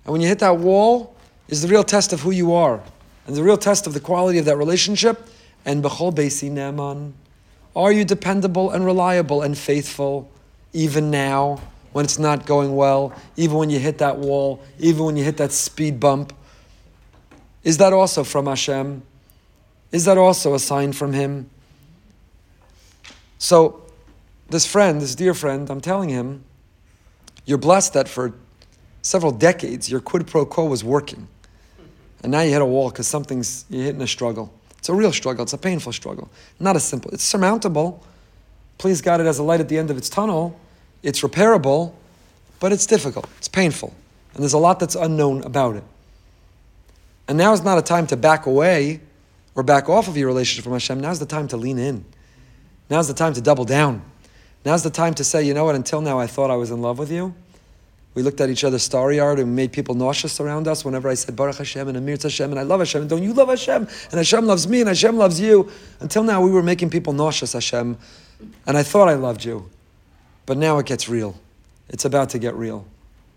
And 0.05 0.11
when 0.11 0.21
you 0.21 0.27
hit 0.27 0.39
that 0.39 0.57
wall, 0.57 1.15
is 1.47 1.61
the 1.61 1.67
real 1.67 1.83
test 1.83 2.13
of 2.13 2.21
who 2.21 2.31
you 2.31 2.53
are. 2.53 2.81
And 3.27 3.35
the 3.35 3.43
real 3.43 3.57
test 3.57 3.87
of 3.87 3.93
the 3.93 3.99
quality 3.99 4.39
of 4.39 4.45
that 4.45 4.57
relationship. 4.57 5.27
And 5.65 5.83
b'chol 5.83 6.13
beisi 6.13 6.49
neman. 6.49 7.11
Are 7.75 7.91
you 7.91 8.03
dependable 8.03 8.71
and 8.71 8.85
reliable 8.85 9.41
and 9.41 9.57
faithful 9.57 10.29
even 10.73 11.11
now 11.11 11.61
when 11.93 12.05
it's 12.05 12.19
not 12.19 12.45
going 12.45 12.75
well, 12.75 13.13
even 13.35 13.57
when 13.57 13.69
you 13.69 13.79
hit 13.79 13.97
that 13.99 14.17
wall, 14.17 14.61
even 14.79 15.05
when 15.05 15.17
you 15.17 15.23
hit 15.23 15.37
that 15.37 15.51
speed 15.51 15.99
bump? 15.99 16.33
Is 17.63 17.77
that 17.77 17.93
also 17.93 18.23
from 18.23 18.47
Hashem? 18.47 19.03
Is 19.91 20.05
that 20.05 20.17
also 20.17 20.53
a 20.53 20.59
sign 20.59 20.93
from 20.93 21.13
Him? 21.13 21.49
So 23.37 23.80
this 24.51 24.65
friend, 24.65 25.01
this 25.01 25.15
dear 25.15 25.33
friend, 25.33 25.69
I'm 25.69 25.81
telling 25.81 26.09
him, 26.09 26.43
you're 27.45 27.57
blessed 27.57 27.93
that 27.93 28.07
for 28.07 28.33
several 29.01 29.31
decades 29.31 29.89
your 29.89 29.99
quid 29.99 30.27
pro 30.27 30.45
quo 30.45 30.65
was 30.65 30.83
working. 30.83 31.27
And 32.23 32.31
now 32.31 32.41
you 32.41 32.51
hit 32.51 32.61
a 32.61 32.65
wall 32.65 32.89
because 32.89 33.07
something's, 33.07 33.65
you're 33.69 33.83
hitting 33.83 34.01
a 34.01 34.07
struggle. 34.07 34.53
It's 34.77 34.89
a 34.89 34.93
real 34.93 35.11
struggle, 35.11 35.43
it's 35.43 35.53
a 35.53 35.57
painful 35.57 35.93
struggle. 35.93 36.29
Not 36.59 36.75
as 36.75 36.83
simple. 36.83 37.11
It's 37.11 37.23
surmountable. 37.23 38.03
Please 38.77 39.01
God, 39.01 39.19
it 39.21 39.25
has 39.25 39.39
a 39.39 39.43
light 39.43 39.59
at 39.59 39.69
the 39.69 39.77
end 39.77 39.89
of 39.89 39.97
its 39.97 40.09
tunnel. 40.09 40.59
It's 41.03 41.21
repairable, 41.21 41.93
but 42.59 42.71
it's 42.71 42.85
difficult. 42.85 43.27
It's 43.37 43.47
painful. 43.47 43.93
And 44.33 44.43
there's 44.43 44.53
a 44.53 44.59
lot 44.59 44.79
that's 44.79 44.95
unknown 44.95 45.43
about 45.43 45.75
it. 45.75 45.83
And 47.27 47.37
now 47.37 47.53
is 47.53 47.63
not 47.63 47.77
a 47.77 47.81
time 47.81 48.07
to 48.07 48.17
back 48.17 48.45
away 48.45 49.01
or 49.55 49.63
back 49.63 49.89
off 49.89 50.07
of 50.07 50.17
your 50.17 50.27
relationship 50.27 50.63
from 50.63 50.73
Hashem. 50.73 50.99
Now's 50.99 51.19
the 51.19 51.25
time 51.25 51.47
to 51.49 51.57
lean 51.57 51.77
in. 51.77 52.05
Now's 52.89 53.07
the 53.07 53.13
time 53.13 53.33
to 53.33 53.41
double 53.41 53.65
down. 53.65 54.01
Now's 54.63 54.83
the 54.83 54.89
time 54.89 55.13
to 55.15 55.23
say, 55.23 55.43
you 55.43 55.53
know 55.53 55.65
what, 55.65 55.75
until 55.75 56.01
now 56.01 56.19
I 56.19 56.27
thought 56.27 56.51
I 56.51 56.55
was 56.55 56.71
in 56.71 56.81
love 56.81 56.99
with 56.99 57.11
you. 57.11 57.33
We 58.13 58.23
looked 58.23 58.41
at 58.41 58.49
each 58.49 58.63
other's 58.63 58.83
starry 58.83 59.15
yard 59.15 59.39
and 59.39 59.55
made 59.55 59.71
people 59.71 59.95
nauseous 59.95 60.39
around 60.41 60.67
us 60.67 60.83
whenever 60.83 61.07
I 61.07 61.13
said 61.13 61.35
Baruch 61.35 61.55
Hashem 61.55 61.87
and 61.87 61.97
Amir 61.97 62.17
Hashem 62.21 62.51
and 62.51 62.59
I 62.59 62.63
love 62.63 62.81
Hashem 62.81 63.01
and 63.01 63.09
don't 63.09 63.23
you 63.23 63.33
love 63.33 63.47
Hashem 63.47 63.83
and 63.83 64.13
Hashem 64.13 64.45
loves 64.45 64.67
me 64.67 64.81
and 64.81 64.89
Hashem 64.89 65.15
loves 65.15 65.39
you. 65.39 65.71
Until 66.01 66.23
now 66.23 66.41
we 66.41 66.51
were 66.51 66.61
making 66.61 66.89
people 66.89 67.13
nauseous, 67.13 67.53
Hashem, 67.53 67.97
and 68.67 68.77
I 68.77 68.83
thought 68.83 69.07
I 69.07 69.13
loved 69.13 69.45
you. 69.45 69.69
But 70.45 70.57
now 70.57 70.77
it 70.79 70.87
gets 70.87 71.07
real. 71.07 71.39
It's 71.87 72.03
about 72.03 72.29
to 72.31 72.39
get 72.39 72.53
real. 72.55 72.85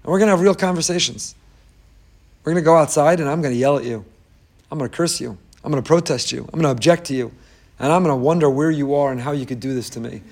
And 0.03 0.13
we're 0.13 0.19
going 0.19 0.27
to 0.27 0.33
have 0.33 0.41
real 0.41 0.57
conversations. 0.57 1.37
We're 2.43 2.53
going 2.53 2.63
to 2.63 2.67
go 2.67 2.77
outside 2.77 3.21
and 3.21 3.29
I'm 3.29 3.41
going 3.41 3.55
to 3.55 3.59
yell 3.59 3.79
at 3.79 3.85
you. 3.85 4.05
I'm 4.73 4.79
going 4.79 4.91
to 4.91 4.97
curse 4.97 5.21
you. 5.21 5.39
I'm 5.63 5.71
going 5.71 5.83
to 5.83 5.87
protest 5.87 6.33
you. 6.33 6.41
I'm 6.41 6.61
going 6.61 6.65
to 6.65 6.71
object 6.71 7.07
to 7.07 7.15
you. 7.15 7.31
And 7.79 7.93
I'm 7.93 8.03
going 8.03 8.15
to 8.15 8.23
wonder 8.23 8.51
where 8.51 8.71
you 8.71 8.95
are 8.95 9.13
and 9.13 9.21
how 9.21 9.33
you 9.33 9.47
could 9.47 9.61
do 9.61 9.73
this 9.73 9.89
to 9.91 10.01
me. 10.01 10.23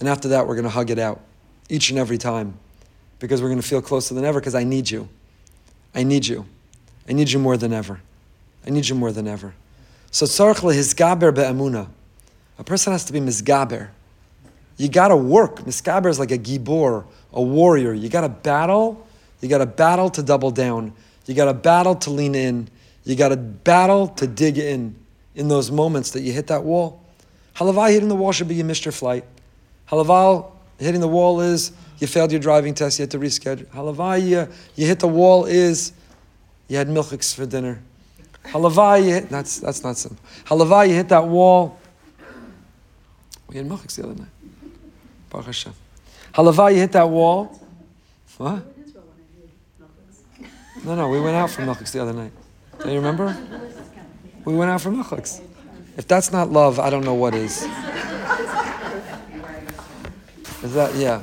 And 0.00 0.08
after 0.08 0.28
that, 0.28 0.48
we're 0.48 0.54
going 0.54 0.64
to 0.64 0.70
hug 0.70 0.90
it 0.90 0.98
out 0.98 1.20
each 1.68 1.90
and 1.90 1.98
every 1.98 2.18
time 2.18 2.58
because 3.18 3.40
we're 3.40 3.48
going 3.48 3.60
to 3.60 3.66
feel 3.66 3.82
closer 3.82 4.14
than 4.14 4.24
ever 4.24 4.40
because 4.40 4.54
I 4.54 4.64
need 4.64 4.90
you. 4.90 5.08
I 5.94 6.02
need 6.02 6.26
you. 6.26 6.46
I 7.08 7.12
need 7.12 7.30
you 7.30 7.38
more 7.38 7.56
than 7.56 7.72
ever. 7.72 8.00
I 8.66 8.70
need 8.70 8.88
you 8.88 8.94
more 8.94 9.12
than 9.12 9.28
ever. 9.28 9.54
So 10.10 10.26
tzarech 10.26 10.56
lehisgaber 10.56 11.34
be'amuna. 11.34 11.88
A 12.58 12.64
person 12.64 12.92
has 12.92 13.04
to 13.04 13.12
be 13.12 13.20
misgaber. 13.20 13.90
You 14.76 14.88
got 14.88 15.08
to 15.08 15.16
work. 15.16 15.60
Misgaber 15.60 16.08
is 16.08 16.18
like 16.18 16.30
a 16.30 16.38
gibor, 16.38 17.04
a 17.32 17.42
warrior. 17.42 17.92
You 17.92 18.08
got 18.08 18.22
to 18.22 18.28
battle. 18.28 19.06
You 19.40 19.48
got 19.48 19.58
to 19.58 19.66
battle 19.66 20.10
to 20.10 20.22
double 20.22 20.50
down. 20.50 20.94
You 21.26 21.34
got 21.34 21.46
to 21.46 21.54
battle 21.54 21.94
to 21.96 22.10
lean 22.10 22.34
in. 22.34 22.68
You 23.04 23.16
got 23.16 23.28
to 23.28 23.36
battle 23.36 24.08
to 24.08 24.26
dig 24.26 24.58
in. 24.58 24.96
In 25.34 25.48
those 25.48 25.70
moments 25.70 26.10
that 26.12 26.22
you 26.22 26.32
hit 26.32 26.48
that 26.48 26.64
wall, 26.64 27.02
halavai 27.54 27.92
hitting 27.92 28.08
the 28.08 28.16
wall 28.16 28.32
should 28.32 28.48
be 28.48 28.56
your 28.56 28.66
Mr. 28.66 28.92
Flight. 28.92 29.24
Halaval, 29.90 30.52
hitting 30.78 31.00
the 31.00 31.08
wall 31.08 31.40
is 31.40 31.72
you 31.98 32.06
failed 32.06 32.30
your 32.32 32.40
driving 32.40 32.74
test, 32.74 32.98
you 32.98 33.02
had 33.02 33.10
to 33.10 33.18
reschedule. 33.18 33.66
Halavai, 33.66 34.26
you, 34.26 34.48
you 34.76 34.86
hit 34.86 35.00
the 35.00 35.08
wall 35.08 35.44
is 35.44 35.92
you 36.68 36.76
had 36.76 36.88
milchiks 36.88 37.34
for 37.34 37.44
dinner. 37.44 37.82
Halavai, 38.44 39.04
you 39.04 39.14
hit, 39.14 39.28
that's, 39.28 39.58
that's 39.58 39.82
not 39.82 39.96
simple. 39.98 40.24
Halavai, 40.44 40.88
you 40.88 40.94
hit 40.94 41.08
that 41.08 41.26
wall. 41.26 41.78
We 43.48 43.56
had 43.56 43.68
milchiks 43.68 43.96
the 43.96 44.04
other 44.04 44.14
night. 44.14 44.28
Baruch 45.28 45.46
Hashem. 45.46 45.74
Halavai, 46.34 46.74
you 46.74 46.78
hit 46.78 46.92
that 46.92 47.08
wall. 47.08 47.60
What? 48.38 48.62
No, 50.84 50.94
no, 50.94 51.08
we 51.08 51.20
went 51.20 51.36
out 51.36 51.50
for 51.50 51.62
milchiks 51.62 51.92
the 51.92 52.00
other 52.00 52.14
night. 52.14 52.32
Do 52.82 52.88
you 52.88 52.96
remember? 52.96 53.36
We 54.46 54.54
went 54.54 54.70
out 54.70 54.80
for 54.80 54.90
milchiks. 54.90 55.42
If 55.98 56.08
that's 56.08 56.32
not 56.32 56.50
love, 56.50 56.78
I 56.78 56.88
don't 56.88 57.04
know 57.04 57.14
what 57.14 57.34
is. 57.34 57.66
Is 60.62 60.74
that, 60.74 60.94
yeah. 60.94 61.22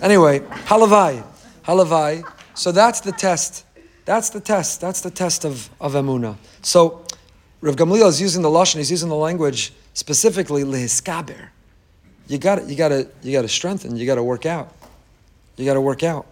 Anyway, 0.00 0.40
halavai. 0.40 1.24
Halavai. 1.64 2.24
So 2.54 2.72
that's 2.72 3.00
the 3.00 3.12
test. 3.12 3.64
That's 4.04 4.30
the 4.30 4.40
test. 4.40 4.80
That's 4.80 5.00
the 5.00 5.10
test 5.10 5.44
of, 5.44 5.70
of 5.80 5.92
emuna. 5.92 6.36
So 6.62 7.04
Rav 7.60 7.76
Gamliel 7.76 8.08
is 8.08 8.20
using 8.20 8.42
the 8.42 8.48
lashon. 8.48 8.78
He's 8.78 8.90
using 8.90 9.08
the 9.08 9.14
language 9.14 9.72
specifically 9.94 10.64
lehisgaber. 10.64 11.48
You 12.26 12.38
got 12.38 12.56
to 12.56 12.64
you 12.64 12.76
got 12.76 12.88
to 12.88 13.08
you 13.22 13.32
got 13.32 13.42
to 13.42 13.48
strengthen. 13.48 13.96
You 13.96 14.06
got 14.06 14.16
to 14.16 14.22
work 14.22 14.46
out. 14.46 14.74
You 15.56 15.64
got 15.64 15.74
to 15.74 15.80
work 15.80 16.02
out. 16.02 16.26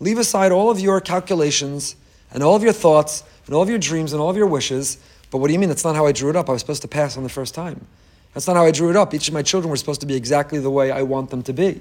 Leave 0.00 0.18
aside 0.18 0.52
all 0.52 0.70
of 0.70 0.80
your 0.80 1.00
calculations 1.00 1.96
and 2.32 2.42
all 2.42 2.56
of 2.56 2.62
your 2.62 2.72
thoughts 2.72 3.24
and 3.46 3.54
all 3.54 3.62
of 3.62 3.68
your 3.68 3.78
dreams 3.78 4.12
and 4.12 4.20
all 4.20 4.30
of 4.30 4.36
your 4.36 4.46
wishes. 4.46 4.98
But 5.30 5.38
what 5.38 5.46
do 5.48 5.52
you 5.52 5.58
mean? 5.58 5.68
That's 5.68 5.84
not 5.84 5.96
how 5.96 6.06
I 6.06 6.12
drew 6.12 6.30
it 6.30 6.36
up. 6.36 6.48
I 6.48 6.52
was 6.52 6.60
supposed 6.60 6.82
to 6.82 6.88
pass 6.88 7.16
on 7.16 7.22
the 7.22 7.28
first 7.28 7.54
time. 7.54 7.86
That's 8.34 8.48
not 8.48 8.56
how 8.56 8.64
I 8.64 8.72
drew 8.72 8.90
it 8.90 8.96
up. 8.96 9.14
Each 9.14 9.28
of 9.28 9.34
my 9.34 9.42
children 9.42 9.70
were 9.70 9.76
supposed 9.76 10.00
to 10.00 10.06
be 10.06 10.16
exactly 10.16 10.58
the 10.58 10.70
way 10.70 10.90
I 10.90 11.02
want 11.02 11.30
them 11.30 11.42
to 11.44 11.52
be. 11.52 11.80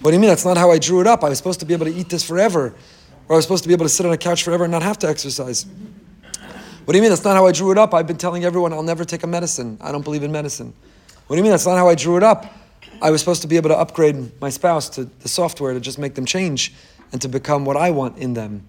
What 0.00 0.10
do 0.10 0.14
you 0.14 0.20
mean? 0.20 0.28
That's 0.28 0.44
not 0.44 0.56
how 0.56 0.70
I 0.70 0.78
drew 0.78 1.00
it 1.00 1.06
up. 1.06 1.24
I 1.24 1.28
was 1.28 1.38
supposed 1.38 1.60
to 1.60 1.66
be 1.66 1.72
able 1.72 1.86
to 1.86 1.92
eat 1.92 2.08
this 2.08 2.24
forever, 2.24 2.74
or 3.28 3.34
I 3.34 3.36
was 3.36 3.44
supposed 3.44 3.62
to 3.62 3.68
be 3.68 3.74
able 3.74 3.84
to 3.84 3.88
sit 3.88 4.04
on 4.04 4.12
a 4.12 4.18
couch 4.18 4.42
forever 4.42 4.64
and 4.64 4.72
not 4.72 4.82
have 4.82 4.98
to 4.98 5.08
exercise. 5.08 5.66
What 6.84 6.92
do 6.92 6.98
you 6.98 7.02
mean? 7.02 7.10
That's 7.10 7.24
not 7.24 7.36
how 7.36 7.46
I 7.46 7.52
drew 7.52 7.70
it 7.70 7.78
up. 7.78 7.94
I've 7.94 8.06
been 8.06 8.16
telling 8.16 8.44
everyone 8.44 8.72
I'll 8.72 8.82
never 8.82 9.04
take 9.04 9.22
a 9.22 9.26
medicine. 9.26 9.78
I 9.80 9.92
don't 9.92 10.02
believe 10.02 10.22
in 10.22 10.32
medicine. 10.32 10.72
What 11.26 11.36
do 11.36 11.38
you 11.38 11.42
mean? 11.42 11.52
That's 11.52 11.66
not 11.66 11.76
how 11.76 11.88
I 11.88 11.94
drew 11.94 12.16
it 12.16 12.22
up. 12.22 12.46
I 13.00 13.10
was 13.10 13.20
supposed 13.20 13.42
to 13.42 13.48
be 13.48 13.56
able 13.56 13.68
to 13.68 13.76
upgrade 13.76 14.40
my 14.40 14.50
spouse 14.50 14.88
to 14.90 15.04
the 15.04 15.28
software 15.28 15.74
to 15.74 15.80
just 15.80 15.98
make 15.98 16.14
them 16.14 16.24
change 16.24 16.74
and 17.12 17.20
to 17.22 17.28
become 17.28 17.64
what 17.64 17.76
I 17.76 17.90
want 17.90 18.18
in 18.18 18.34
them. 18.34 18.66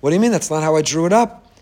What 0.00 0.10
do 0.10 0.14
you 0.14 0.20
mean? 0.20 0.30
That's 0.30 0.50
not 0.50 0.62
how 0.62 0.76
I 0.76 0.82
drew 0.82 1.06
it 1.06 1.12
up. 1.12 1.52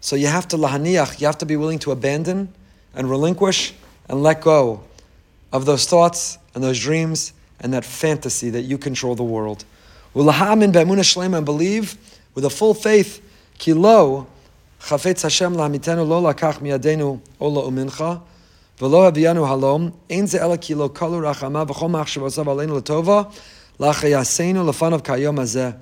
So 0.00 0.16
you 0.16 0.28
have 0.28 0.48
to 0.48 0.56
lahaniach, 0.56 1.20
you 1.20 1.26
have 1.26 1.38
to 1.38 1.46
be 1.46 1.56
willing 1.56 1.78
to 1.80 1.92
abandon 1.92 2.52
and 2.94 3.10
relinquish 3.10 3.74
and 4.10 4.24
let 4.24 4.40
go 4.40 4.82
of 5.52 5.66
those 5.66 5.86
thoughts 5.86 6.36
and 6.52 6.64
those 6.64 6.80
dreams 6.80 7.32
and 7.60 7.72
that 7.72 7.84
fantasy 7.84 8.50
that 8.50 8.62
you 8.62 8.76
control 8.76 9.14
the 9.14 9.22
world. 9.22 9.64
Ulahamin 10.16 10.72
be'emunah 10.72 11.06
shlema 11.06 11.36
and 11.36 11.46
believe 11.46 11.96
with 12.34 12.44
a 12.44 12.50
full 12.50 12.74
faith, 12.74 13.22
kilo 13.56 14.26
chafetz 14.80 15.22
Hashem 15.22 15.54
lamitenu 15.54 16.06
lo 16.06 16.20
lakach 16.22 16.58
miadenu 16.58 17.20
ola 17.38 17.62
umincha 17.62 18.20
v'lo 18.80 19.12
haviyanu 19.12 19.46
halom 19.46 19.92
ein 20.10 20.26
ze 20.26 20.38
ela 20.38 20.58
kilo 20.58 20.88
kalu 20.88 21.22
rachama 21.22 21.64
v'chol 21.64 21.90
machshavasav 21.90 22.46
aleinu 22.46 22.80
latova 22.80 23.32
lachayasenu 23.78 24.64
lefanav 24.64 25.02
kayom 25.02 25.36
hazeh. 25.36 25.76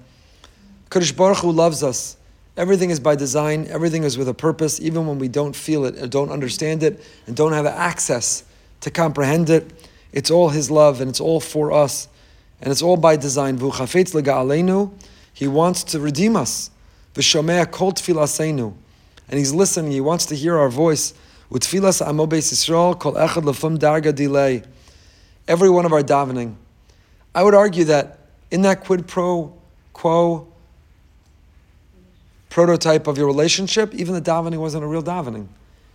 Kadosh 0.91 1.17
Baruch 1.17 1.39
Hu 1.39 1.51
loves 1.51 1.83
us. 1.83 2.19
Everything 2.59 2.91
is 2.91 2.99
by 2.99 3.15
design. 3.15 3.69
Everything 3.71 4.03
is 4.03 4.19
with 4.19 4.29
a 4.29 4.35
purpose, 4.35 4.81
even 4.81 5.07
when 5.07 5.21
we 5.21 5.29
don't 5.29 5.55
feel 5.55 5.85
it 5.85 5.97
or 6.03 6.09
don't 6.09 6.33
understand 6.33 6.83
it 6.83 7.01
and 7.29 7.37
don't 7.37 7.53
have 7.53 7.67
access 7.67 8.43
to 8.81 8.91
comprehend 8.91 9.49
it. 9.49 9.71
It's 10.13 10.29
all 10.29 10.49
His 10.49 10.69
love 10.69 11.01
and 11.01 11.09
it's 11.09 11.21
all 11.21 11.39
for 11.39 11.71
us. 11.71 12.09
And 12.61 12.73
it's 12.73 12.83
all 12.83 12.97
by 12.97 13.15
design. 13.15 13.59
He 15.33 15.47
wants 15.47 15.85
to 15.85 16.01
redeem 16.01 16.35
us. 16.35 16.71
And 17.15 17.25
He's 19.39 19.53
listening. 19.55 19.93
He 19.93 20.01
wants 20.01 20.27
to 20.27 20.35
hear 20.35 20.59
our 20.59 20.69
voice. 20.69 21.15
Every 25.47 25.71
one 25.71 25.85
of 25.87 25.93
our 25.93 26.03
davening. 26.03 26.57
I 27.37 27.43
would 27.45 27.55
argue 27.55 27.85
that 27.85 28.19
in 28.51 28.63
that 28.63 28.83
quid 28.83 29.07
pro 29.07 29.55
quo 29.93 30.48
prototype 32.59 33.07
of 33.07 33.17
your 33.17 33.29
relationship, 33.29 33.95
even 33.95 34.15
the 34.15 34.21
davening 34.21 34.59
wasn't 34.59 34.83
a 34.83 34.87
real 34.89 35.01
davening. 35.01 35.47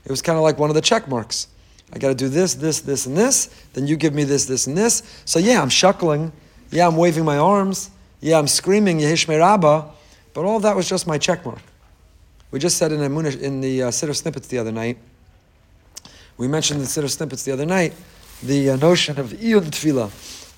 It 0.05 0.09
was 0.09 0.21
kind 0.21 0.37
of 0.37 0.43
like 0.43 0.57
one 0.57 0.69
of 0.69 0.75
the 0.75 0.81
check 0.81 1.09
marks. 1.09 1.49
I 1.91 1.99
got 1.99 2.07
to 2.07 2.15
do 2.15 2.29
this, 2.29 2.53
this, 2.53 2.79
this, 2.79 3.05
and 3.05 3.17
this. 3.17 3.47
Then 3.73 3.85
you 3.85 3.97
give 3.97 4.13
me 4.13 4.23
this, 4.23 4.45
this, 4.45 4.65
and 4.65 4.77
this. 4.77 5.03
So 5.25 5.39
yeah, 5.39 5.61
I'm 5.61 5.67
shuckling. 5.67 6.31
Yeah, 6.71 6.87
I'm 6.87 6.95
waving 6.95 7.25
my 7.25 7.37
arms. 7.37 7.89
Yeah, 8.21 8.39
I'm 8.39 8.47
screaming 8.47 8.99
Yehei 8.99 9.25
Shmei 9.25 9.39
Rabbah. 9.39 9.89
But 10.33 10.45
all 10.45 10.61
that 10.61 10.73
was 10.73 10.87
just 10.87 11.05
my 11.05 11.17
check 11.17 11.45
mark. 11.45 11.59
We 12.51 12.59
just 12.59 12.77
said 12.77 12.93
in, 12.93 13.01
in 13.01 13.59
the 13.59 13.83
uh, 13.83 13.89
Siddur 13.89 14.15
snippets 14.15 14.47
the 14.47 14.59
other 14.59 14.71
night, 14.71 14.97
we 16.37 16.47
mentioned 16.47 16.79
in 16.79 16.85
the 16.85 16.89
Siddur 16.89 17.09
snippets 17.09 17.43
the 17.43 17.51
other 17.51 17.65
night, 17.65 17.93
the 18.41 18.69
uh, 18.69 18.75
notion 18.77 19.19
of 19.19 19.31
Iyun 19.31 19.65
Tefillah. 19.65 20.09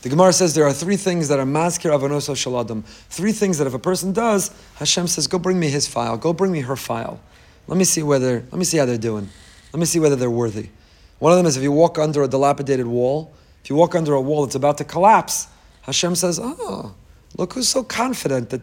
The 0.05 0.09
Gemara 0.09 0.33
says 0.33 0.53
there 0.53 0.67
are 0.67 0.71
three 0.71 0.97
things 0.97 1.29
that 1.29 1.39
are 1.39 1.47
maskir 1.47 1.89
avonos 1.89 2.29
shaladam. 2.29 2.83
Three 3.09 3.31
things 3.31 3.57
that 3.57 3.65
if 3.65 3.73
a 3.73 3.79
person 3.79 4.13
does, 4.13 4.51
Hashem 4.75 5.07
says, 5.07 5.25
"Go 5.25 5.39
bring 5.39 5.59
me 5.59 5.67
his 5.67 5.87
file. 5.87 6.15
Go 6.15 6.31
bring 6.31 6.51
me 6.51 6.59
her 6.59 6.75
file. 6.75 7.19
Let 7.67 7.75
me 7.79 7.85
see 7.85 8.03
whether. 8.03 8.43
Let 8.51 8.59
me 8.59 8.65
see 8.65 8.77
how 8.77 8.85
they're 8.85 8.99
doing. 8.99 9.31
Let 9.73 9.79
me 9.79 9.87
see 9.87 9.97
whether 9.97 10.15
they're 10.15 10.29
worthy." 10.29 10.69
One 11.17 11.31
of 11.31 11.39
them 11.39 11.47
is 11.47 11.57
if 11.57 11.63
you 11.63 11.71
walk 11.71 11.97
under 11.97 12.21
a 12.21 12.27
dilapidated 12.27 12.85
wall. 12.85 13.33
If 13.63 13.71
you 13.71 13.75
walk 13.75 13.95
under 13.95 14.13
a 14.13 14.21
wall 14.21 14.45
that's 14.45 14.53
about 14.53 14.77
to 14.77 14.83
collapse, 14.83 15.47
Hashem 15.81 16.13
says, 16.13 16.39
"Oh, 16.39 16.91
look 17.35 17.53
who's 17.53 17.67
so 17.67 17.81
confident 17.81 18.51
that 18.51 18.61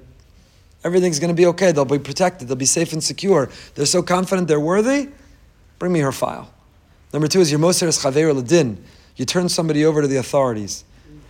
everything's 0.84 1.18
going 1.18 1.26
to 1.26 1.34
be 1.34 1.47
okay. 1.47 1.72
They'll 1.72 1.84
be 1.84 1.99
protected. 1.99 2.47
They'll 2.47 2.57
be 2.57 2.66
safe 2.66 2.93
and 2.93 3.03
secure. 3.03 3.51
They're 3.74 3.84
so 3.86 4.01
confident 4.01 4.47
they're 4.47 4.61
worthy. 4.61 5.09
Bring 5.80 5.93
me 5.93 5.99
her 5.99 6.12
file." 6.12 6.51
Number 7.12 7.26
two 7.26 7.40
is 7.40 7.51
your 7.51 7.59
moser 7.59 7.88
is 7.88 7.99
chaver 7.99 8.32
ladin. 8.32 8.78
You 9.16 9.24
turn 9.24 9.49
somebody 9.49 9.84
over 9.84 10.03
to 10.03 10.07
the 10.07 10.18
authorities. 10.18 10.84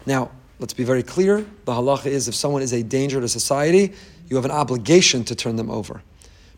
Now, 0.06 0.30
let's 0.58 0.74
be 0.74 0.84
very 0.84 1.02
clear. 1.02 1.44
The 1.64 1.72
halacha 1.72 2.06
is 2.06 2.28
if 2.28 2.34
someone 2.34 2.62
is 2.62 2.72
a 2.72 2.82
danger 2.82 3.20
to 3.20 3.28
society, 3.28 3.92
you 4.28 4.36
have 4.36 4.44
an 4.44 4.50
obligation 4.50 5.24
to 5.24 5.34
turn 5.34 5.56
them 5.56 5.70
over. 5.70 6.02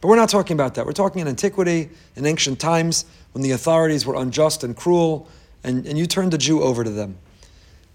But 0.01 0.09
we're 0.09 0.17
not 0.17 0.29
talking 0.29 0.55
about 0.55 0.75
that. 0.75 0.87
We're 0.87 0.93
talking 0.93 1.21
in 1.21 1.29
antiquity, 1.29 1.89
in 2.15 2.27
ancient 2.27 2.61
times, 2.61 3.07
when 3.33 3.43
the 3.43 3.53
authorities 3.53 4.05
were 4.05 4.17
unjust 4.17 4.63
and 4.63 4.77
cruel, 4.77 5.29
and, 5.63 5.87
and 5.87 5.99
you 5.99 6.07
turned 6.07 6.35
a 6.35 6.39
Jew 6.39 6.63
over 6.63 6.85
to 6.85 6.91
them. 6.91 7.17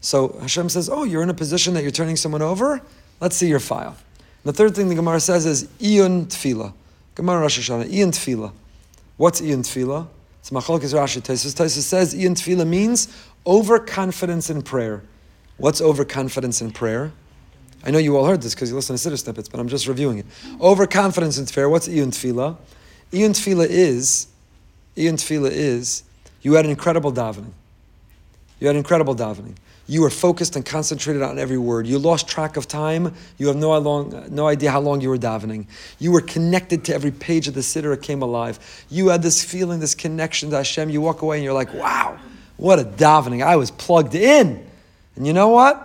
So 0.01 0.37
Hashem 0.41 0.69
says, 0.69 0.89
Oh, 0.89 1.03
you're 1.03 1.21
in 1.21 1.29
a 1.29 1.35
position 1.35 1.73
that 1.75 1.83
you're 1.83 1.91
turning 1.91 2.15
someone 2.15 2.41
over? 2.41 2.81
Let's 3.21 3.35
see 3.35 3.47
your 3.47 3.59
file. 3.59 3.95
And 4.43 4.53
the 4.53 4.53
third 4.53 4.75
thing 4.75 4.89
the 4.89 4.95
Gemara 4.95 5.19
says 5.19 5.45
is 5.45 5.65
Iyun 5.79 6.27
Tfila. 6.27 6.73
Gemara 7.15 7.41
Rosh 7.41 7.59
Hashanah, 7.59 7.91
Iyun 7.91 8.09
Tfila. 8.09 8.53
What's 9.17 9.41
Iyun 9.41 9.59
Tfila? 9.59 10.07
It's 10.39 10.49
Machalokes 10.51 10.93
Rashi. 10.93 11.21
Taisus 11.21 11.81
says 11.81 12.15
Iyun 12.15 12.31
Tfila 12.31 12.65
means 12.65 13.07
overconfidence 13.45 14.49
in 14.49 14.61
prayer. 14.61 15.03
What's 15.59 15.81
overconfidence 15.81 16.61
in 16.61 16.71
prayer? 16.71 17.11
I 17.83 17.91
know 17.91 17.97
you 17.97 18.17
all 18.17 18.25
heard 18.25 18.41
this 18.41 18.55
because 18.55 18.69
you 18.69 18.75
listen 18.75 18.97
to 18.97 19.09
Siddur 19.09 19.19
snippets, 19.19 19.47
but 19.47 19.59
I'm 19.59 19.67
just 19.67 19.87
reviewing 19.87 20.17
it. 20.19 20.25
Overconfidence 20.59 21.37
in 21.37 21.45
prayer. 21.45 21.69
What's 21.69 21.87
Iyun 21.87 22.07
Tefillah? 22.07 22.57
Iyun 23.11 23.31
Tefillah 23.31 23.67
is, 23.67 24.27
Iyun 24.95 25.13
Tefillah 25.13 25.51
is, 25.51 26.03
you 26.41 26.53
had 26.53 26.65
an 26.65 26.71
incredible 26.71 27.11
davening. 27.11 27.51
You 28.59 28.67
had 28.67 28.75
an 28.75 28.79
incredible 28.79 29.15
davening. 29.15 29.55
You 29.87 30.01
were 30.01 30.09
focused 30.09 30.55
and 30.55 30.65
concentrated 30.65 31.23
on 31.23 31.39
every 31.39 31.57
word. 31.57 31.87
You 31.87 31.97
lost 31.97 32.27
track 32.27 32.57
of 32.57 32.67
time. 32.67 33.13
You 33.37 33.47
have 33.47 33.55
no, 33.55 33.77
long, 33.79 34.27
no 34.29 34.47
idea 34.47 34.71
how 34.71 34.79
long 34.79 35.01
you 35.01 35.09
were 35.09 35.17
davening. 35.17 35.65
You 35.97 36.11
were 36.11 36.21
connected 36.21 36.85
to 36.85 36.93
every 36.93 37.11
page 37.11 37.47
of 37.47 37.53
the 37.53 37.61
Siddur. 37.61 37.93
It 37.93 38.01
came 38.01 38.21
alive. 38.21 38.85
You 38.89 39.07
had 39.07 39.23
this 39.23 39.43
feeling, 39.43 39.79
this 39.79 39.95
connection 39.95 40.51
to 40.51 40.57
Hashem. 40.57 40.89
You 40.89 41.01
walk 41.01 41.21
away 41.21 41.37
and 41.37 41.43
you're 41.43 41.53
like, 41.53 41.73
wow, 41.73 42.19
what 42.57 42.79
a 42.79 42.83
davening. 42.83 43.43
I 43.43 43.55
was 43.55 43.71
plugged 43.71 44.15
in. 44.15 44.68
And 45.19 45.27
you 45.27 45.33
know 45.33 45.49
what? 45.49 45.75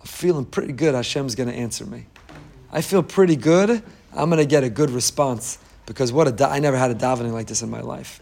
I'm 0.00 0.06
feeling 0.06 0.44
pretty 0.44 0.72
good. 0.72 0.96
Hashem's 0.96 1.36
going 1.36 1.48
to 1.48 1.54
answer 1.54 1.86
me. 1.86 2.06
I 2.72 2.82
feel 2.82 3.00
pretty 3.00 3.36
good. 3.36 3.80
I'm 4.12 4.28
going 4.28 4.42
to 4.42 4.46
get 4.46 4.64
a 4.64 4.68
good 4.68 4.90
response 4.90 5.58
because 5.86 6.12
what 6.12 6.26
a 6.26 6.32
da- 6.32 6.50
I 6.50 6.58
never 6.58 6.76
had 6.76 6.90
a 6.90 6.94
davening 6.96 7.32
like 7.32 7.46
this 7.46 7.62
in 7.62 7.70
my 7.70 7.80
life. 7.80 8.18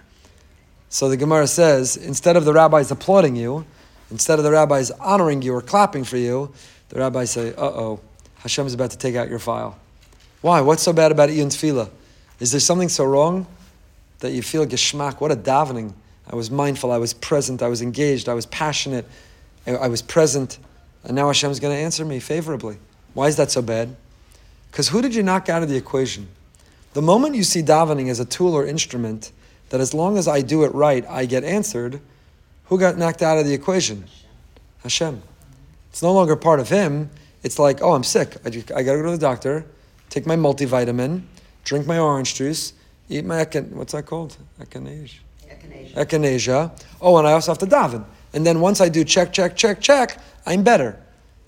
So 0.91 1.09
the 1.09 1.17
Gemara 1.17 1.47
says 1.47 1.97
instead 1.97 2.37
of 2.37 2.45
the 2.45 2.53
rabbis 2.53 2.91
applauding 2.91 3.37
you, 3.37 3.65
instead 4.11 4.39
of 4.39 4.45
the 4.45 4.53
rabbis 4.53 4.91
honoring 4.91 5.41
you 5.41 5.55
or 5.55 5.63
clapping 5.63 6.05
for 6.05 6.19
you, 6.19 6.53
the 6.91 7.01
rabbis 7.01 7.31
say, 7.31 7.55
"Uh 7.55 7.65
oh, 7.65 8.01
Hashem's 8.37 8.75
about 8.75 8.91
to 8.91 8.99
take 8.99 9.17
out 9.17 9.31
your 9.31 9.39
file." 9.39 9.79
Why? 10.43 10.61
What's 10.61 10.83
so 10.83 10.93
bad 10.93 11.11
about 11.11 11.31
Iyun 11.31 11.47
Tefillah? 11.47 11.89
Is 12.39 12.51
there 12.51 12.61
something 12.61 12.91
so 12.91 13.07
wrong 13.07 13.47
that 14.19 14.33
you 14.33 14.43
feel 14.43 14.67
geschmack? 14.67 15.23
What 15.23 15.33
a 15.33 15.37
davening! 15.37 15.95
I 16.31 16.37
was 16.37 16.51
mindful. 16.51 16.93
I 16.93 16.99
was 16.99 17.15
present. 17.15 17.63
I 17.63 17.69
was 17.69 17.81
engaged. 17.81 18.29
I 18.29 18.35
was 18.35 18.45
passionate. 18.45 19.07
I 19.67 19.89
was 19.89 20.03
present, 20.03 20.59
and 21.05 21.15
now 21.15 21.29
Hashem's 21.29 21.61
going 21.61 21.75
to 21.75 21.81
answer 21.81 22.05
me 22.05 22.21
favorably. 22.21 22.79
Why 23.15 23.29
is 23.29 23.37
that 23.37 23.51
so 23.51 23.63
bad? 23.63 23.97
Because 24.71 24.89
who 24.89 25.01
did 25.01 25.15
you 25.15 25.23
knock 25.23 25.49
out 25.49 25.63
of 25.63 25.69
the 25.69 25.77
equation? 25.77 26.29
The 26.93 27.03
moment 27.03 27.35
you 27.35 27.45
see 27.45 27.63
davening 27.63 28.09
as 28.09 28.21
a 28.21 28.25
tool 28.25 28.55
or 28.55 28.67
instrument, 28.67 29.33
that 29.71 29.81
as 29.81 29.95
long 29.95 30.19
as 30.19 30.29
I 30.29 30.43
do 30.43 30.65
it 30.65 30.75
right, 30.75 31.05
I 31.09 31.27
get 31.27 31.45
answered, 31.45 32.01
who 32.67 32.79
got 32.79 32.99
knocked 32.99 33.23
out 33.23 33.39
of 33.39 33.47
the 33.47 33.55
equation? 33.55 34.05
Hashem. 34.83 35.23
It's 35.91 36.03
no 36.03 36.13
longer 36.13 36.37
part 36.37 36.61
of 36.61 36.69
Him. 36.69 37.11
It's 37.43 37.59
like, 37.59 37.81
oh, 37.83 37.93
I'm 37.93 38.05
sick. 38.05 38.37
I, 38.45 38.49
I 38.49 38.83
got 38.83 38.93
to 38.93 38.99
go 38.99 39.03
to 39.05 39.11
the 39.13 39.19
doctor. 39.19 39.65
take 40.11 40.27
my 40.27 40.37
multivitamin, 40.37 41.23
drink 41.65 41.87
my 41.87 41.99
orange 41.99 42.35
juice, 42.35 42.73
eat 43.09 43.25
my 43.25 43.45
echin- 43.45 43.71
what's 43.73 43.93
that 43.93 44.07
called? 44.07 44.37
Echinacea. 44.61 45.19
Echinacea. 45.47 45.95
Echinacea. 45.95 46.83
Oh, 47.01 47.17
and 47.19 47.27
I 47.29 47.33
also 47.33 47.53
have 47.53 47.59
to 47.59 47.67
daven. 47.67 48.05
And 48.35 48.45
then 48.45 48.61
once 48.61 48.81
I 48.81 48.89
do 48.91 49.05
check, 49.05 49.33
check, 49.33 49.57
check, 49.57 49.81
check, 49.81 50.21
I'm 50.45 50.63
better. 50.63 51.01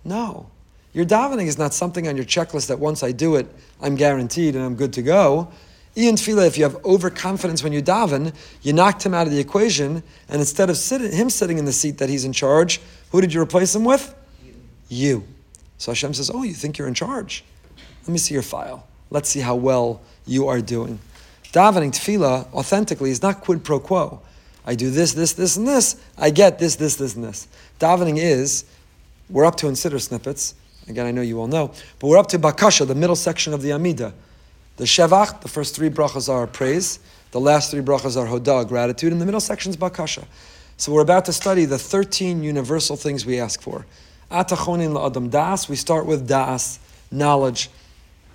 No. 0.04 0.46
Your 0.94 1.04
davening 1.04 1.46
is 1.46 1.58
not 1.58 1.74
something 1.74 2.08
on 2.08 2.16
your 2.16 2.24
checklist 2.24 2.68
that 2.68 2.78
once 2.78 3.02
I 3.02 3.12
do 3.12 3.34
it, 3.36 3.46
I'm 3.82 3.96
guaranteed 3.96 4.54
and 4.54 4.64
I'm 4.64 4.76
good 4.76 4.94
to 4.94 5.02
go. 5.02 5.48
Iyun 5.96 6.12
Tefillah, 6.12 6.46
if 6.46 6.56
you 6.56 6.64
have 6.64 6.76
overconfidence 6.84 7.62
when 7.62 7.72
you 7.72 7.82
daven, 7.82 8.34
you 8.62 8.72
knocked 8.72 9.04
him 9.04 9.14
out 9.14 9.26
of 9.26 9.32
the 9.32 9.38
equation, 9.38 10.02
and 10.28 10.40
instead 10.40 10.70
of 10.70 10.76
him 10.76 11.28
sitting 11.28 11.58
in 11.58 11.64
the 11.64 11.72
seat 11.72 11.98
that 11.98 12.08
he's 12.08 12.24
in 12.24 12.32
charge, 12.32 12.80
who 13.10 13.20
did 13.20 13.32
you 13.32 13.40
replace 13.40 13.74
him 13.74 13.84
with? 13.84 14.14
You. 14.88 15.24
So 15.78 15.90
Hashem 15.90 16.14
says, 16.14 16.30
Oh, 16.32 16.44
you 16.44 16.54
think 16.54 16.78
you're 16.78 16.88
in 16.88 16.94
charge? 16.94 17.44
Let 18.02 18.10
me 18.10 18.18
see 18.18 18.34
your 18.34 18.42
file. 18.42 18.86
Let's 19.10 19.28
see 19.28 19.40
how 19.40 19.56
well 19.56 20.00
you 20.26 20.48
are 20.48 20.60
doing. 20.60 20.98
Davening 21.52 21.92
tefillah 21.92 22.52
authentically 22.52 23.10
is 23.10 23.22
not 23.22 23.40
quid 23.40 23.64
pro 23.64 23.80
quo. 23.80 24.20
I 24.66 24.74
do 24.74 24.90
this, 24.90 25.12
this, 25.12 25.32
this, 25.32 25.56
and 25.56 25.66
this. 25.66 25.96
I 26.18 26.30
get 26.30 26.58
this, 26.58 26.76
this, 26.76 26.96
this, 26.96 27.14
and 27.14 27.24
this. 27.24 27.46
Davening 27.78 28.18
is, 28.18 28.64
we're 29.30 29.44
up 29.44 29.56
to 29.56 29.68
in 29.68 29.74
siddur 29.74 30.00
snippets. 30.00 30.54
Again, 30.88 31.06
I 31.06 31.10
know 31.12 31.22
you 31.22 31.40
all 31.40 31.46
know, 31.46 31.72
but 31.98 32.08
we're 32.08 32.18
up 32.18 32.28
to 32.28 32.38
bakasha, 32.38 32.86
the 32.86 32.94
middle 32.94 33.16
section 33.16 33.54
of 33.54 33.62
the 33.62 33.72
Amida. 33.72 34.12
The 34.76 34.84
shevach, 34.84 35.40
the 35.40 35.48
first 35.48 35.74
three 35.74 35.88
brachas 35.88 36.28
are 36.28 36.46
praise. 36.46 36.98
The 37.30 37.40
last 37.40 37.70
three 37.70 37.80
brachas 37.80 38.16
are 38.16 38.26
hodah, 38.26 38.68
gratitude, 38.68 39.12
and 39.12 39.20
the 39.20 39.26
middle 39.26 39.40
section 39.40 39.70
is 39.70 39.76
bakasha. 39.76 40.24
So 40.76 40.92
we're 40.92 41.02
about 41.02 41.24
to 41.26 41.32
study 41.32 41.64
the 41.64 41.78
13 41.78 42.42
universal 42.42 42.96
things 42.96 43.24
we 43.24 43.40
ask 43.40 43.62
for. 43.62 43.86
Atachonin 44.30 44.92
la'adam 44.92 45.30
das. 45.30 45.68
We 45.68 45.76
start 45.76 46.06
with 46.06 46.28
das, 46.28 46.78
knowledge. 47.10 47.70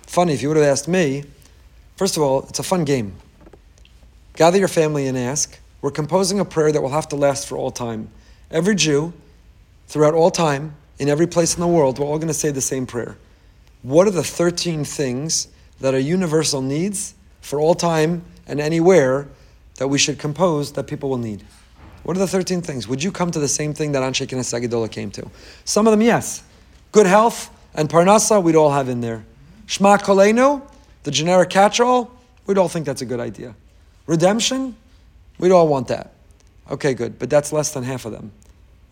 Funny, 0.06 0.32
if 0.32 0.42
you 0.42 0.48
would 0.48 0.56
have 0.56 0.66
asked 0.66 0.88
me, 0.88 1.24
first 1.96 2.16
of 2.16 2.22
all, 2.22 2.42
it's 2.48 2.58
a 2.58 2.64
fun 2.64 2.84
game. 2.84 3.14
Gather 4.34 4.58
your 4.58 4.68
family 4.68 5.06
and 5.06 5.16
ask. 5.16 5.58
We're 5.82 5.90
composing 5.90 6.40
a 6.40 6.44
prayer 6.44 6.72
that 6.72 6.80
will 6.80 6.90
have 6.90 7.08
to 7.08 7.16
last 7.16 7.46
for 7.46 7.58
all 7.58 7.72
time. 7.72 8.08
Every 8.50 8.74
Jew, 8.74 9.12
throughout 9.88 10.14
all 10.14 10.30
time, 10.30 10.76
in 10.98 11.08
every 11.08 11.26
place 11.26 11.54
in 11.54 11.60
the 11.60 11.66
world, 11.66 11.98
we're 11.98 12.06
all 12.06 12.18
going 12.18 12.28
to 12.28 12.34
say 12.34 12.50
the 12.50 12.60
same 12.60 12.86
prayer. 12.86 13.16
What 13.82 14.06
are 14.06 14.12
the 14.12 14.22
13 14.22 14.84
things 14.84 15.48
that 15.80 15.92
are 15.92 15.98
universal 15.98 16.62
needs 16.62 17.14
for 17.40 17.58
all 17.58 17.74
time 17.74 18.22
and 18.46 18.60
anywhere 18.60 19.26
that 19.76 19.88
we 19.88 19.98
should 19.98 20.20
compose 20.20 20.72
that 20.72 20.84
people 20.84 21.10
will 21.10 21.18
need? 21.18 21.44
What 22.04 22.16
are 22.16 22.20
the 22.20 22.28
13 22.28 22.62
things? 22.62 22.86
Would 22.86 23.02
you 23.02 23.10
come 23.10 23.32
to 23.32 23.40
the 23.40 23.48
same 23.48 23.74
thing 23.74 23.92
that 23.92 24.02
Anshe 24.02 24.26
Gedola 24.26 24.90
came 24.90 25.10
to? 25.12 25.28
Some 25.64 25.88
of 25.88 25.90
them, 25.90 26.02
yes. 26.02 26.44
Good 26.92 27.06
health 27.06 27.50
and 27.74 27.88
Parnasa, 27.88 28.40
we'd 28.40 28.54
all 28.56 28.70
have 28.70 28.88
in 28.88 29.00
there. 29.00 29.24
Shema 29.66 29.96
Kolenu, 29.96 30.62
the 31.02 31.10
generic 31.10 31.50
catch-all, 31.50 32.10
we'd 32.46 32.58
all 32.58 32.68
think 32.68 32.86
that's 32.86 33.02
a 33.02 33.06
good 33.06 33.20
idea. 33.20 33.54
Redemption, 34.06 34.76
we'd 35.42 35.50
all 35.52 35.66
want 35.66 35.88
that. 35.88 36.12
Okay, 36.70 36.94
good, 36.94 37.18
but 37.18 37.28
that's 37.28 37.52
less 37.52 37.74
than 37.74 37.82
half 37.82 38.06
of 38.06 38.12
them. 38.12 38.32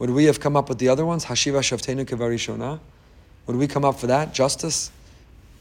Would 0.00 0.10
we 0.10 0.24
have 0.24 0.40
come 0.40 0.56
up 0.56 0.68
with 0.68 0.78
the 0.78 0.88
other 0.88 1.06
ones? 1.06 1.24
Hashiva 1.24 1.60
Shavtenu 1.60 2.04
Kevarishona? 2.04 2.80
Would 3.46 3.56
we 3.56 3.66
come 3.66 3.84
up 3.84 3.98
for 3.98 4.08
that? 4.08 4.34
Justice? 4.34 4.90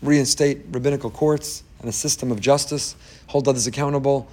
Reinstate 0.01 0.61
rabbinical 0.71 1.11
courts 1.11 1.63
and 1.79 1.87
a 1.87 1.91
system 1.91 2.31
of 2.31 2.41
justice? 2.41 2.95
Hold 3.27 3.47
others 3.47 3.67
accountable? 3.67 4.27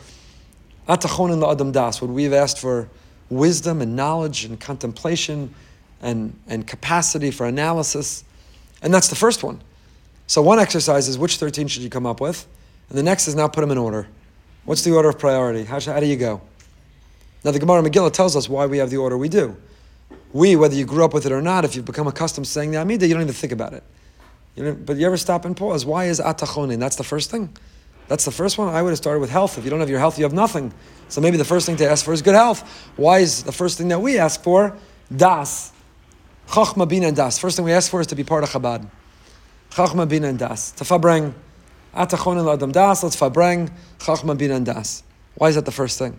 Atachonin 0.88 1.42
la'adam 1.42 1.72
das. 1.72 2.00
Would 2.00 2.10
we 2.10 2.24
have 2.24 2.32
asked 2.32 2.58
for 2.58 2.88
wisdom 3.28 3.82
and 3.82 3.94
knowledge 3.94 4.44
and 4.44 4.58
contemplation 4.58 5.54
and, 6.00 6.38
and 6.48 6.66
capacity 6.66 7.30
for 7.30 7.46
analysis? 7.46 8.24
And 8.80 8.94
that's 8.94 9.08
the 9.08 9.16
first 9.16 9.42
one. 9.42 9.60
So 10.26 10.40
one 10.40 10.58
exercise 10.58 11.08
is 11.08 11.18
which 11.18 11.36
13 11.36 11.68
should 11.68 11.82
you 11.82 11.90
come 11.90 12.06
up 12.06 12.20
with? 12.20 12.46
And 12.88 12.96
the 12.96 13.02
next 13.02 13.28
is 13.28 13.34
now 13.34 13.48
put 13.48 13.60
them 13.60 13.70
in 13.70 13.78
order. 13.78 14.08
What's 14.66 14.82
the 14.82 14.92
order 14.92 15.08
of 15.08 15.18
priority? 15.18 15.64
How, 15.64 15.80
how 15.80 16.00
do 16.00 16.06
you 16.06 16.16
go? 16.16 16.42
Now 17.44 17.52
the 17.52 17.60
Gemara 17.60 17.82
Megillah 17.82 18.12
tells 18.12 18.34
us 18.34 18.48
why 18.48 18.66
we 18.66 18.78
have 18.78 18.90
the 18.90 18.96
order 18.96 19.16
we 19.16 19.28
do. 19.28 19.56
We, 20.32 20.56
whether 20.56 20.74
you 20.74 20.84
grew 20.84 21.04
up 21.04 21.14
with 21.14 21.24
it 21.24 21.32
or 21.32 21.40
not, 21.40 21.64
if 21.64 21.76
you've 21.76 21.84
become 21.84 22.08
accustomed 22.08 22.46
to 22.46 22.50
saying 22.50 22.72
the 22.72 22.78
Amidah, 22.78 23.08
you 23.08 23.14
don't 23.14 23.22
even 23.22 23.32
think 23.32 23.52
about 23.52 23.72
it. 23.72 23.84
You 24.56 24.72
but 24.74 24.96
you 24.96 25.06
ever 25.06 25.16
stop 25.16 25.44
and 25.44 25.56
pause? 25.56 25.86
Why 25.86 26.06
is 26.06 26.18
atachonin? 26.18 26.80
That's 26.80 26.96
the 26.96 27.04
first 27.04 27.30
thing. 27.30 27.56
That's 28.08 28.24
the 28.24 28.30
first 28.30 28.58
one. 28.58 28.74
I 28.74 28.82
would 28.82 28.90
have 28.90 28.98
started 28.98 29.20
with 29.20 29.30
health. 29.30 29.58
If 29.58 29.64
you 29.64 29.70
don't 29.70 29.80
have 29.80 29.90
your 29.90 29.98
health, 29.98 30.18
you 30.18 30.24
have 30.24 30.32
nothing. 30.32 30.72
So 31.08 31.20
maybe 31.20 31.36
the 31.36 31.44
first 31.44 31.66
thing 31.66 31.76
to 31.76 31.88
ask 31.88 32.04
for 32.04 32.12
is 32.12 32.22
good 32.22 32.34
health. 32.34 32.90
Why 32.96 33.18
is 33.18 33.44
the 33.44 33.52
first 33.52 33.78
thing 33.78 33.88
that 33.88 34.00
we 34.00 34.18
ask 34.18 34.42
for 34.42 34.76
das? 35.14 35.72
Chachma 36.48 36.88
bin 36.88 37.04
and 37.04 37.16
das. 37.16 37.38
First 37.38 37.56
thing 37.56 37.64
we 37.64 37.72
ask 37.72 37.90
for 37.90 38.00
is 38.00 38.06
to 38.08 38.14
be 38.14 38.24
part 38.24 38.44
of 38.44 38.50
Chabad. 38.50 38.88
Chachma 39.70 40.08
bin 40.08 40.24
and 40.24 40.38
das. 40.38 40.72
To 40.72 40.84
fabreng. 40.84 41.34
L'adam 41.94 42.72
das. 42.72 43.02
Let's 43.02 43.16
fabreng. 43.16 43.70
Chachma 43.98 44.36
bin 44.36 44.50
and 44.50 44.66
das. 44.66 45.02
Why 45.36 45.48
is 45.48 45.54
that 45.54 45.64
the 45.64 45.72
first 45.72 45.98
thing? 45.98 46.18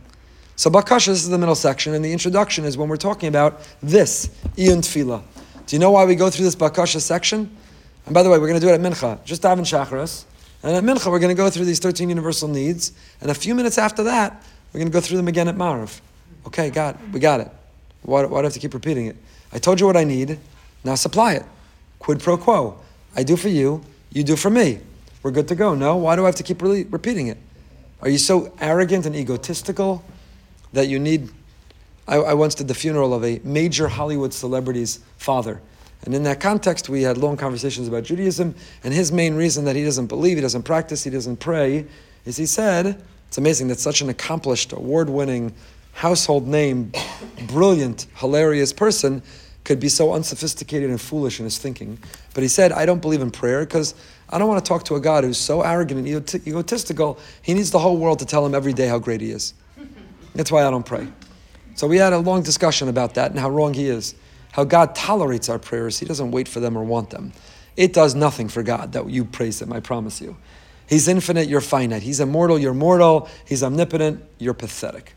So 0.55 0.71
Bakasha, 0.71 1.07
this 1.07 1.23
is 1.23 1.29
the 1.29 1.37
middle 1.37 1.55
section, 1.55 1.93
and 1.93 2.03
the 2.03 2.11
introduction 2.11 2.65
is 2.65 2.77
when 2.77 2.89
we're 2.89 2.97
talking 2.97 3.29
about 3.29 3.61
this, 3.81 4.29
Iyun 4.55 4.79
Tfila. 4.79 5.21
Do 5.67 5.75
you 5.75 5.79
know 5.79 5.91
why 5.91 6.05
we 6.05 6.15
go 6.15 6.29
through 6.31 6.45
this 6.45 6.55
Bakasha 6.55 6.99
section? 6.99 7.55
And 8.05 8.13
by 8.13 8.23
the 8.23 8.29
way, 8.29 8.39
we're 8.39 8.47
going 8.47 8.59
to 8.59 8.65
do 8.65 8.71
it 8.71 8.75
at 8.75 8.81
Mincha, 8.81 9.23
just 9.23 9.43
daven 9.43 9.59
Shachris. 9.59 10.25
And 10.63 10.75
at 10.75 10.83
Mincha, 10.83 11.11
we're 11.11 11.19
going 11.19 11.35
to 11.35 11.39
go 11.39 11.49
through 11.49 11.65
these 11.65 11.79
13 11.79 12.09
universal 12.09 12.47
needs. 12.47 12.93
And 13.21 13.29
a 13.29 13.35
few 13.35 13.53
minutes 13.53 13.77
after 13.77 14.03
that, 14.05 14.41
we're 14.73 14.79
going 14.79 14.91
to 14.91 14.93
go 14.93 15.01
through 15.01 15.17
them 15.17 15.27
again 15.27 15.47
at 15.47 15.55
Marav. 15.55 15.99
Okay, 16.47 16.69
got 16.69 16.95
it. 16.95 17.01
We 17.11 17.19
got 17.19 17.41
it. 17.41 17.51
Why, 18.01 18.23
why 18.23 18.39
do 18.39 18.41
I 18.41 18.43
have 18.43 18.53
to 18.53 18.59
keep 18.59 18.73
repeating 18.73 19.07
it? 19.07 19.17
I 19.51 19.59
told 19.59 19.79
you 19.79 19.85
what 19.85 19.97
I 19.97 20.05
need. 20.05 20.39
Now 20.83 20.95
supply 20.95 21.33
it. 21.33 21.45
Quid 21.99 22.19
pro 22.19 22.37
quo. 22.37 22.79
I 23.15 23.23
do 23.23 23.35
for 23.35 23.49
you. 23.49 23.83
You 24.11 24.23
do 24.23 24.35
for 24.35 24.49
me. 24.49 24.79
We're 25.27 25.31
good 25.31 25.49
to 25.49 25.55
go. 25.55 25.75
No? 25.75 25.97
Why 25.97 26.15
do 26.15 26.23
I 26.23 26.27
have 26.27 26.35
to 26.35 26.43
keep 26.43 26.61
really 26.61 26.85
repeating 26.85 27.27
it? 27.27 27.37
Are 28.01 28.07
you 28.07 28.17
so 28.17 28.53
arrogant 28.61 29.05
and 29.05 29.13
egotistical 29.13 30.01
that 30.71 30.87
you 30.87 30.99
need? 30.99 31.31
I, 32.07 32.15
I 32.15 32.33
once 32.33 32.55
did 32.55 32.69
the 32.69 32.73
funeral 32.73 33.13
of 33.13 33.25
a 33.25 33.41
major 33.43 33.89
Hollywood 33.89 34.33
celebrity's 34.33 34.99
father. 35.17 35.61
And 36.05 36.15
in 36.15 36.23
that 36.23 36.39
context, 36.39 36.87
we 36.87 37.01
had 37.01 37.17
long 37.17 37.35
conversations 37.35 37.89
about 37.89 38.05
Judaism. 38.05 38.55
And 38.85 38.93
his 38.93 39.11
main 39.11 39.35
reason 39.35 39.65
that 39.65 39.75
he 39.75 39.83
doesn't 39.83 40.07
believe, 40.07 40.37
he 40.37 40.41
doesn't 40.41 40.63
practice, 40.63 41.03
he 41.03 41.09
doesn't 41.09 41.41
pray, 41.41 41.85
is 42.23 42.37
he 42.37 42.45
said, 42.45 43.03
it's 43.27 43.37
amazing 43.37 43.67
that 43.67 43.79
such 43.79 43.99
an 43.99 44.07
accomplished, 44.07 44.71
award 44.71 45.09
winning, 45.09 45.53
household 45.91 46.47
name, 46.47 46.93
brilliant, 47.47 48.07
hilarious 48.15 48.71
person 48.71 49.21
could 49.65 49.81
be 49.81 49.89
so 49.89 50.13
unsophisticated 50.13 50.89
and 50.89 51.01
foolish 51.01 51.41
in 51.41 51.43
his 51.43 51.57
thinking. 51.57 51.99
But 52.33 52.43
he 52.43 52.47
said, 52.47 52.71
I 52.71 52.85
don't 52.85 53.01
believe 53.01 53.21
in 53.21 53.29
prayer 53.29 53.65
because 53.65 53.93
I 54.29 54.37
don't 54.37 54.47
want 54.47 54.63
to 54.63 54.67
talk 54.67 54.83
to 54.85 54.95
a 54.95 54.99
God 54.99 55.23
who's 55.23 55.37
so 55.37 55.61
arrogant 55.61 56.05
and 56.05 56.07
egotistical, 56.47 57.17
he 57.41 57.53
needs 57.53 57.71
the 57.71 57.79
whole 57.79 57.97
world 57.97 58.19
to 58.19 58.25
tell 58.25 58.45
him 58.45 58.53
every 58.53 58.73
day 58.73 58.87
how 58.87 58.99
great 58.99 59.21
he 59.21 59.31
is. 59.31 59.53
That's 60.35 60.51
why 60.51 60.65
I 60.65 60.69
don't 60.69 60.85
pray. 60.85 61.07
So 61.75 61.87
we 61.87 61.97
had 61.97 62.13
a 62.13 62.19
long 62.19 62.43
discussion 62.43 62.89
about 62.89 63.13
that 63.15 63.31
and 63.31 63.39
how 63.39 63.49
wrong 63.49 63.73
he 63.73 63.87
is. 63.87 64.15
How 64.51 64.63
God 64.63 64.95
tolerates 64.95 65.49
our 65.49 65.59
prayers. 65.59 65.99
He 65.99 66.05
doesn't 66.05 66.31
wait 66.31 66.47
for 66.47 66.59
them 66.59 66.77
or 66.77 66.83
want 66.83 67.11
them. 67.11 67.31
It 67.75 67.93
does 67.93 68.15
nothing 68.15 68.49
for 68.49 68.63
God 68.63 68.93
that 68.93 69.07
you 69.09 69.23
praise 69.23 69.61
him, 69.61 69.71
I 69.71 69.79
promise 69.79 70.19
you. 70.19 70.35
He's 70.87 71.07
infinite, 71.07 71.47
you're 71.47 71.61
finite. 71.61 72.01
He's 72.01 72.19
immortal, 72.19 72.57
you're 72.57 72.73
mortal. 72.73 73.29
He's 73.45 73.61
omnipotent, 73.61 74.23
you're 74.39 74.53
pathetic. 74.53 75.13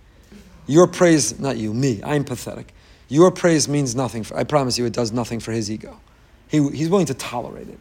Your 0.67 0.87
praise, 0.87 1.41
not 1.41 1.57
you, 1.57 1.73
me, 1.73 2.01
I'm 2.05 2.25
pathetic. 2.25 2.75
Your 3.09 3.31
praise 3.31 3.69
means 3.69 3.97
nothing. 3.97 4.23
For, 4.23 4.37
I 4.37 4.45
promise 4.45 4.79
you, 4.79 4.85
it 4.85 4.93
does 4.93 5.11
nothing 5.11 5.41
for 5.41 5.53
his 5.53 5.71
ego. 5.71 5.99
He, 6.49 6.59
he's 6.71 6.89
willing 6.89 7.07
to 7.07 7.15
tolerate 7.15 7.69
it. 7.69 7.79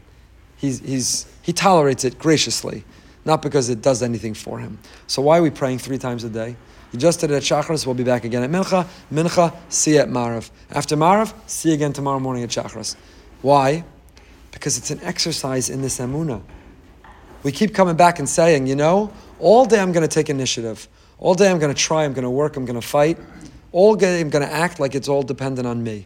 He's, 0.60 0.80
he's, 0.82 1.26
he 1.42 1.54
tolerates 1.54 2.04
it 2.04 2.20
graciously, 2.20 2.84
not 3.24 3.42
because 3.42 3.70
it 3.70 3.82
does 3.82 4.04
anything 4.04 4.34
for 4.34 4.60
him. 4.60 4.78
So 5.08 5.22
why 5.22 5.40
are 5.40 5.42
we 5.42 5.50
praying 5.50 5.80
three 5.80 5.98
times 5.98 6.26
a 6.26 6.30
day? 6.30 6.58
You 6.92 7.00
just 7.00 7.22
did 7.22 7.32
it 7.32 7.36
at 7.36 7.44
Shachris, 7.44 7.86
we'll 7.86 7.96
be 7.96 8.04
back 8.04 8.26
again 8.26 8.44
at 8.44 8.50
Mincha. 8.50 8.86
Mincha, 9.12 9.56
see 9.70 9.94
you 9.94 10.00
at 10.00 10.10
Marav. 10.10 10.50
After 10.72 10.98
Marav, 10.98 11.34
see 11.48 11.70
you 11.70 11.76
again 11.76 11.94
tomorrow 11.94 12.20
morning 12.20 12.44
at 12.44 12.50
Shachris. 12.50 12.96
Why? 13.42 13.86
Because 14.52 14.78
it's 14.78 14.92
an 14.92 15.00
exercise 15.02 15.70
in 15.70 15.82
this 15.82 16.00
Emunah. 16.00 16.42
We 17.44 17.54
keep 17.54 17.74
coming 17.74 17.96
back 17.96 18.20
and 18.20 18.28
saying, 18.28 18.68
you 18.68 18.76
know, 18.76 19.14
all 19.40 19.66
day 19.66 19.80
I'm 19.80 19.94
going 19.94 20.08
to 20.08 20.14
take 20.14 20.30
initiative. 20.30 20.90
All 21.20 21.36
day 21.36 21.50
I'm 21.50 21.60
going 21.60 21.74
to 21.74 21.80
try, 21.80 22.04
I'm 22.04 22.14
going 22.14 22.24
to 22.24 22.30
work, 22.30 22.58
I'm 22.58 22.66
going 22.66 22.80
to 22.80 22.86
fight. 22.86 23.18
All 23.72 23.96
day 23.96 24.20
I'm 24.20 24.30
going 24.30 24.46
to 24.46 24.52
act 24.52 24.80
like 24.80 24.94
it's 24.94 25.08
all 25.08 25.24
dependent 25.24 25.68
on 25.68 25.82
me. 25.84 26.06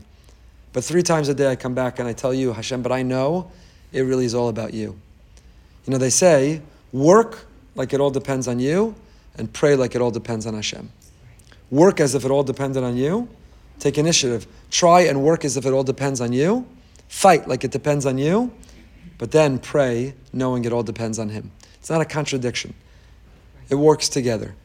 But 0.73 0.83
three 0.83 1.01
times 1.01 1.29
a 1.29 1.33
day 1.33 1.49
I 1.49 1.55
come 1.55 1.73
back 1.73 1.97
and 1.97 2.07
I 2.07 2.13
tell 2.13 2.33
you, 2.33 2.53
Hashem, 2.53 2.83
but 2.83 2.91
I 2.91 3.01
know 3.01 3.51
it 3.93 4.01
really 4.01 4.25
is 4.25 4.35
all 4.35 4.49
about 4.49 4.73
you. 4.73 4.99
You 5.85 5.91
know, 5.91 5.97
they 5.97 6.09
say, 6.09 6.61
work 6.91 7.45
like 7.75 7.93
it 7.93 7.99
all 7.99 8.11
depends 8.11 8.47
on 8.47 8.59
you, 8.59 8.95
and 9.37 9.51
pray 9.51 9.75
like 9.75 9.95
it 9.95 10.01
all 10.01 10.11
depends 10.11 10.45
on 10.45 10.53
Hashem. 10.53 10.91
Work 11.71 11.99
as 11.99 12.13
if 12.15 12.25
it 12.25 12.31
all 12.31 12.43
depended 12.43 12.83
on 12.83 12.97
you. 12.97 13.27
Take 13.79 13.97
initiative. 13.97 14.45
Try 14.69 15.01
and 15.01 15.23
work 15.23 15.43
as 15.43 15.57
if 15.57 15.65
it 15.65 15.71
all 15.71 15.83
depends 15.83 16.21
on 16.21 16.33
you. 16.33 16.67
Fight 17.07 17.47
like 17.47 17.63
it 17.63 17.71
depends 17.71 18.05
on 18.05 18.17
you. 18.17 18.51
But 19.17 19.31
then 19.31 19.59
pray 19.59 20.13
knowing 20.31 20.65
it 20.65 20.73
all 20.73 20.83
depends 20.83 21.19
on 21.19 21.29
Him. 21.29 21.51
It's 21.79 21.89
not 21.89 22.01
a 22.01 22.05
contradiction. 22.05 22.73
It 23.69 23.75
works 23.75 24.09
together. 24.09 24.55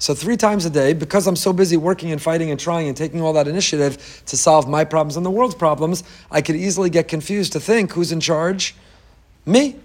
So 0.00 0.14
three 0.14 0.38
times 0.38 0.64
a 0.64 0.70
day, 0.70 0.94
because 0.94 1.26
I'm 1.26 1.36
so 1.36 1.52
busy 1.52 1.76
working 1.76 2.10
and 2.10 2.20
fighting 2.20 2.50
and 2.50 2.58
trying 2.58 2.88
and 2.88 2.96
taking 2.96 3.20
all 3.20 3.34
that 3.34 3.46
initiative 3.46 4.22
to 4.26 4.36
solve 4.36 4.66
my 4.66 4.82
problems 4.82 5.18
and 5.18 5.26
the 5.26 5.30
world's 5.30 5.54
problems, 5.54 6.04
I 6.30 6.40
could 6.40 6.56
easily 6.56 6.88
get 6.88 7.06
confused 7.06 7.52
to 7.52 7.60
think 7.60 7.92
who's 7.92 8.10
in 8.10 8.18
charge? 8.18 8.74
Me. 9.44 9.76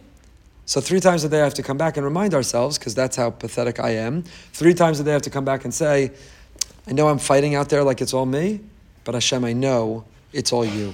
So 0.65 0.79
three 0.79 1.01
times 1.01 1.25
a 1.25 1.29
day 1.29 1.41
I 1.41 1.43
have 1.43 1.53
to 1.55 1.63
come 1.63 1.77
back 1.77 1.97
and 1.97 2.05
remind 2.05 2.33
ourselves, 2.33 2.77
because 2.77 2.95
that's 2.95 3.17
how 3.17 3.29
pathetic 3.29 3.77
I 3.77 3.89
am. 3.89 4.23
Three 4.53 4.73
times 4.73 5.01
a 5.01 5.03
day 5.03 5.11
I 5.11 5.13
have 5.13 5.21
to 5.23 5.29
come 5.29 5.43
back 5.43 5.65
and 5.65 5.73
say, 5.73 6.11
I 6.87 6.93
know 6.93 7.09
I'm 7.09 7.19
fighting 7.19 7.53
out 7.53 7.67
there 7.67 7.83
like 7.83 7.99
it's 7.99 8.13
all 8.13 8.25
me, 8.25 8.61
but 9.03 9.15
Hashem, 9.15 9.43
I 9.43 9.51
know 9.51 10.05
it's 10.31 10.53
all 10.53 10.63
you. 10.63 10.93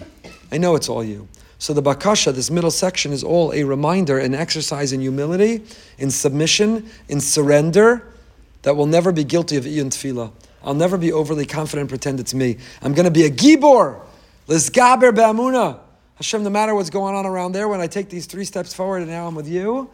I 0.51 0.57
know 0.57 0.73
it's 0.73 0.89
all 0.89 1.03
you. 1.03 1.27
So 1.59 1.73
the 1.73 1.83
Bakasha, 1.83 2.33
this 2.33 2.49
middle 2.49 2.71
section, 2.71 3.13
is 3.13 3.23
all 3.23 3.53
a 3.53 3.63
reminder, 3.65 4.17
an 4.17 4.33
exercise 4.33 4.93
in 4.93 4.99
humility, 4.99 5.63
in 5.99 6.09
submission, 6.09 6.89
in 7.07 7.21
surrender, 7.21 8.07
that 8.63 8.75
will 8.75 8.85
never 8.85 9.11
be 9.11 9.23
guilty 9.23 9.57
of 9.57 9.65
Iyun 9.65 9.87
Tefillah. 9.87 10.31
I'll 10.63 10.73
never 10.73 10.97
be 10.97 11.11
overly 11.11 11.45
confident 11.45 11.81
and 11.81 11.89
pretend 11.89 12.19
it's 12.19 12.33
me. 12.33 12.57
I'm 12.81 12.93
going 12.93 13.05
to 13.05 13.11
be 13.11 13.23
a 13.23 13.31
Gibor, 13.31 13.99
Lizgaber 14.47 15.13
Be'amuna. 15.13 15.79
Hashem, 16.15 16.43
no 16.43 16.51
matter 16.51 16.75
what's 16.75 16.91
going 16.91 17.15
on 17.15 17.25
around 17.25 17.53
there, 17.53 17.67
when 17.67 17.81
I 17.81 17.87
take 17.87 18.09
these 18.09 18.27
three 18.27 18.45
steps 18.45 18.73
forward 18.73 19.01
and 19.01 19.09
now 19.09 19.25
I'm 19.25 19.33
with 19.33 19.47
you, 19.47 19.89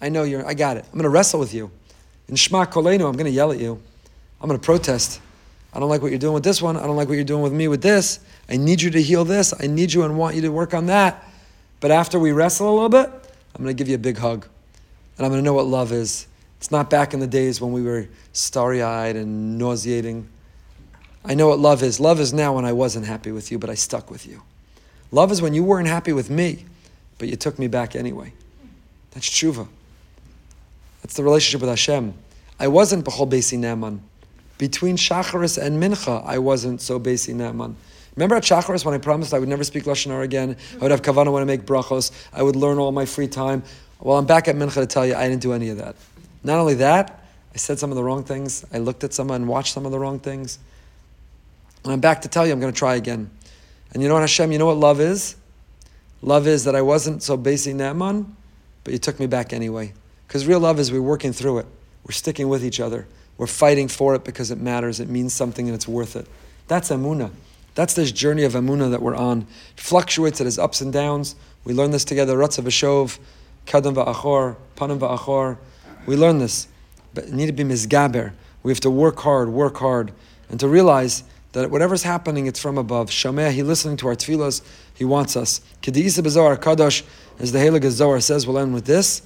I 0.00 0.08
know 0.08 0.24
you're, 0.24 0.44
I 0.46 0.54
got 0.54 0.76
it. 0.76 0.84
I'm 0.86 0.92
going 0.92 1.04
to 1.04 1.08
wrestle 1.08 1.38
with 1.38 1.54
you. 1.54 1.70
In 2.28 2.36
Shema 2.36 2.66
Kolenu, 2.66 3.06
I'm 3.06 3.12
going 3.12 3.26
to 3.26 3.30
yell 3.30 3.52
at 3.52 3.58
you. 3.58 3.80
I'm 4.40 4.48
going 4.48 4.58
to 4.58 4.64
protest. 4.64 5.20
I 5.72 5.80
don't 5.80 5.88
like 5.88 6.02
what 6.02 6.10
you're 6.10 6.18
doing 6.18 6.34
with 6.34 6.44
this 6.44 6.62
one. 6.62 6.76
I 6.76 6.86
don't 6.86 6.96
like 6.96 7.08
what 7.08 7.14
you're 7.14 7.24
doing 7.24 7.42
with 7.42 7.52
me 7.52 7.68
with 7.68 7.82
this. 7.82 8.20
I 8.48 8.56
need 8.56 8.80
you 8.80 8.90
to 8.90 9.02
heal 9.02 9.24
this. 9.24 9.52
I 9.58 9.66
need 9.66 9.92
you 9.92 10.04
and 10.04 10.16
want 10.16 10.34
you 10.36 10.42
to 10.42 10.48
work 10.50 10.74
on 10.74 10.86
that. 10.86 11.24
But 11.80 11.90
after 11.90 12.18
we 12.18 12.32
wrestle 12.32 12.68
a 12.68 12.74
little 12.74 12.88
bit, 12.88 13.08
I'm 13.54 13.62
going 13.62 13.74
to 13.74 13.78
give 13.78 13.88
you 13.88 13.94
a 13.94 13.98
big 13.98 14.18
hug. 14.18 14.46
And 15.16 15.26
I'm 15.26 15.32
going 15.32 15.42
to 15.42 15.44
know 15.44 15.54
what 15.54 15.66
love 15.66 15.92
is. 15.92 16.27
It's 16.58 16.70
not 16.70 16.90
back 16.90 17.14
in 17.14 17.20
the 17.20 17.26
days 17.26 17.60
when 17.60 17.72
we 17.72 17.82
were 17.82 18.08
starry 18.32 18.82
eyed 18.82 19.16
and 19.16 19.58
nauseating. 19.58 20.28
I 21.24 21.34
know 21.34 21.48
what 21.48 21.58
love 21.58 21.82
is. 21.82 22.00
Love 22.00 22.20
is 22.20 22.32
now 22.32 22.54
when 22.56 22.64
I 22.64 22.72
wasn't 22.72 23.06
happy 23.06 23.32
with 23.32 23.50
you, 23.50 23.58
but 23.58 23.70
I 23.70 23.74
stuck 23.74 24.10
with 24.10 24.26
you. 24.26 24.42
Love 25.10 25.30
is 25.30 25.40
when 25.40 25.54
you 25.54 25.64
weren't 25.64 25.88
happy 25.88 26.12
with 26.12 26.30
me, 26.30 26.64
but 27.18 27.28
you 27.28 27.36
took 27.36 27.58
me 27.58 27.68
back 27.68 27.94
anyway. 27.94 28.32
That's 29.12 29.28
tshuva. 29.28 29.68
That's 31.02 31.14
the 31.14 31.22
relationship 31.22 31.60
with 31.60 31.70
Hashem. 31.70 32.14
I 32.60 32.68
wasn't 32.68 33.04
b'chol 33.04 33.30
besi 33.30 33.58
ne'man. 33.58 34.00
Between 34.58 34.96
Shacharis 34.96 35.62
and 35.62 35.80
Mincha, 35.80 36.24
I 36.26 36.38
wasn't 36.38 36.80
so 36.80 36.98
besi 36.98 37.34
ne'man. 37.34 37.74
Remember 38.16 38.34
at 38.34 38.42
Shacharis 38.42 38.84
when 38.84 38.94
I 38.94 38.98
promised 38.98 39.32
I 39.32 39.38
would 39.38 39.48
never 39.48 39.62
speak 39.62 39.84
Lashon 39.84 40.10
Hara 40.10 40.24
again? 40.24 40.56
I 40.74 40.78
would 40.78 40.90
have 40.90 41.02
kavanah 41.02 41.32
when 41.32 41.40
I 41.40 41.46
make 41.46 41.62
brachos. 41.62 42.10
I 42.32 42.42
would 42.42 42.56
learn 42.56 42.78
all 42.78 42.90
my 42.90 43.04
free 43.04 43.28
time. 43.28 43.62
Well, 44.00 44.18
I'm 44.18 44.26
back 44.26 44.48
at 44.48 44.56
Mincha 44.56 44.74
to 44.74 44.86
tell 44.86 45.06
you 45.06 45.14
I 45.14 45.28
didn't 45.28 45.42
do 45.42 45.52
any 45.52 45.68
of 45.70 45.78
that. 45.78 45.94
Not 46.42 46.58
only 46.58 46.74
that, 46.74 47.24
I 47.54 47.56
said 47.56 47.78
some 47.78 47.90
of 47.90 47.96
the 47.96 48.04
wrong 48.04 48.24
things. 48.24 48.64
I 48.72 48.78
looked 48.78 49.04
at 49.04 49.12
someone 49.12 49.36
and 49.36 49.48
watched 49.48 49.74
some 49.74 49.86
of 49.86 49.92
the 49.92 49.98
wrong 49.98 50.18
things. 50.20 50.58
And 51.84 51.92
I'm 51.92 52.00
back 52.00 52.22
to 52.22 52.28
tell 52.28 52.46
you 52.46 52.52
I'm 52.52 52.60
going 52.60 52.72
to 52.72 52.78
try 52.78 52.96
again. 52.96 53.30
And 53.92 54.02
you 54.02 54.08
know 54.08 54.14
what, 54.14 54.20
Hashem, 54.20 54.52
you 54.52 54.58
know 54.58 54.66
what 54.66 54.76
love 54.76 55.00
is? 55.00 55.36
Love 56.20 56.46
is 56.46 56.64
that 56.64 56.74
I 56.74 56.82
wasn't 56.82 57.22
so 57.22 57.36
basing 57.36 57.78
that 57.78 57.96
Naaman, 57.96 58.36
but 58.84 58.92
you 58.92 58.98
took 58.98 59.18
me 59.18 59.26
back 59.26 59.52
anyway. 59.52 59.92
Because 60.26 60.46
real 60.46 60.60
love 60.60 60.78
is 60.78 60.92
we're 60.92 61.00
working 61.00 61.32
through 61.32 61.58
it. 61.58 61.66
We're 62.04 62.12
sticking 62.12 62.48
with 62.48 62.64
each 62.64 62.80
other. 62.80 63.06
We're 63.38 63.46
fighting 63.46 63.88
for 63.88 64.14
it 64.14 64.24
because 64.24 64.50
it 64.50 64.58
matters. 64.58 65.00
It 65.00 65.08
means 65.08 65.32
something 65.32 65.66
and 65.66 65.74
it's 65.74 65.88
worth 65.88 66.16
it. 66.16 66.26
That's 66.66 66.90
Amuna. 66.90 67.30
That's 67.74 67.94
this 67.94 68.10
journey 68.10 68.42
of 68.42 68.52
Amuna 68.54 68.90
that 68.90 69.00
we're 69.00 69.14
on. 69.14 69.42
It 69.42 69.80
fluctuates, 69.80 70.40
it 70.40 70.44
has 70.44 70.58
ups 70.58 70.80
and 70.80 70.92
downs. 70.92 71.36
We 71.64 71.72
learn 71.72 71.92
this 71.92 72.04
together. 72.04 72.36
Ratza 72.36 72.62
v'shov, 72.64 73.18
kadam 73.66 73.94
va'achor, 73.94 74.56
panim 74.76 74.98
va'achor. 74.98 75.56
We 76.08 76.16
learn 76.16 76.38
this. 76.38 76.68
But 77.12 77.24
it 77.24 77.34
need 77.34 77.48
to 77.48 77.52
be 77.52 77.64
mizgaber. 77.64 78.32
We 78.62 78.72
have 78.72 78.80
to 78.80 78.90
work 78.90 79.18
hard, 79.20 79.50
work 79.50 79.76
hard, 79.76 80.10
and 80.48 80.58
to 80.58 80.66
realize 80.66 81.22
that 81.52 81.70
whatever's 81.70 82.02
happening, 82.02 82.46
it's 82.46 82.58
from 82.58 82.78
above. 82.78 83.10
Shameh, 83.10 83.50
he 83.50 83.62
listening 83.62 83.98
to 83.98 84.08
our 84.08 84.14
tefillas, 84.14 84.62
he 84.94 85.04
wants 85.04 85.36
us. 85.36 85.60
Kedisa 85.82 86.24
B'Zohar 86.24 86.56
Kadosh, 86.56 87.02
as 87.38 87.52
the 87.52 87.58
Halig 87.58 87.86
Zohar 87.90 88.20
says, 88.20 88.46
we'll 88.46 88.58
end 88.58 88.72
with 88.72 88.86
this. 88.86 89.20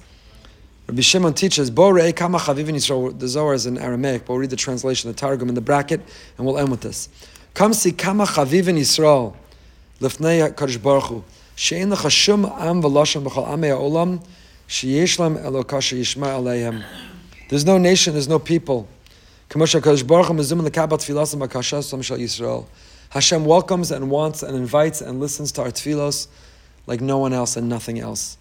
Rabbi 0.89 0.99
Shimon 0.99 1.33
teaches, 1.33 1.71
Bo 1.71 1.89
re'e 1.89 2.13
kama 2.13 2.37
chavivin 2.37 2.75
Yisrael, 2.75 3.17
the 3.17 3.29
Zohar 3.29 3.53
is 3.53 3.65
in 3.65 3.77
Aramaic, 3.77 4.25
but 4.25 4.33
we'll 4.33 4.39
read 4.39 4.49
the 4.49 4.57
translation, 4.57 5.09
the 5.09 5.15
Targum 5.15 5.47
in 5.47 5.55
the 5.55 5.61
bracket, 5.61 6.01
and 6.37 6.45
we'll 6.45 6.57
end 6.57 6.69
with 6.69 6.81
this. 6.81 7.07
Come 7.53 7.73
see 7.73 7.93
kama 7.93 8.25
chavivin 8.25 8.77
Yisrael, 8.77 9.37
lifnei 10.01 10.53
HaKadosh 10.53 10.83
Baruch 10.83 11.03
Hu, 11.05 11.23
she'en 11.55 11.91
lecha 11.91 12.11
shum 12.11 12.43
am 12.45 12.81
v'lashon 12.81 13.23
b'chol 13.23 13.47
amei 13.47 13.69
ha'olam, 13.69 14.21
There's 17.49 17.65
no 17.65 17.77
nation, 17.77 18.13
there's 18.13 18.27
no 18.27 18.39
people. 18.39 18.87
Hashem 23.09 23.45
welcomes 23.45 23.91
and 23.91 24.09
wants 24.09 24.41
and 24.41 24.55
invites 24.55 25.01
and 25.01 25.19
listens 25.19 25.51
to 25.51 25.61
our 25.61 25.71
tefillos 25.71 26.27
like 26.87 26.99
no 27.01 27.19
one 27.19 27.33
else 27.33 27.55
and 27.55 27.69
nothing 27.69 27.99
else. 27.99 28.37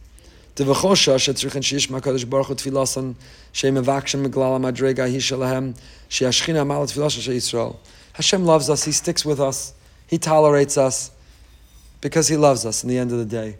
Hashem 8.14 8.44
loves 8.44 8.68
us, 8.68 8.84
He 8.84 8.92
sticks 8.92 9.24
with 9.24 9.40
us, 9.40 9.72
He 10.06 10.18
tolerates 10.18 10.76
us 10.76 11.10
because 12.00 12.28
He 12.28 12.36
loves 12.36 12.66
us 12.66 12.82
in 12.82 12.88
the 12.88 12.98
end 12.98 13.12
of 13.12 13.18
the 13.18 13.24
day. 13.24 13.56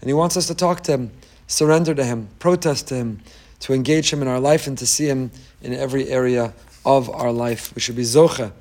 And 0.00 0.08
He 0.08 0.14
wants 0.14 0.36
us 0.36 0.46
to 0.48 0.54
talk 0.54 0.82
to 0.82 0.92
Him, 0.92 1.10
surrender 1.46 1.94
to 1.94 2.04
Him, 2.04 2.28
protest 2.38 2.88
to 2.88 2.94
Him, 2.94 3.20
to 3.60 3.72
engage 3.72 4.12
Him 4.12 4.22
in 4.22 4.28
our 4.28 4.40
life 4.40 4.66
and 4.66 4.76
to 4.78 4.86
see 4.86 5.06
Him 5.06 5.30
in 5.60 5.72
every 5.72 6.08
area 6.08 6.52
of 6.84 7.08
our 7.10 7.32
life. 7.32 7.74
We 7.74 7.80
should 7.80 7.96
be 7.96 8.02
zocha 8.02 8.52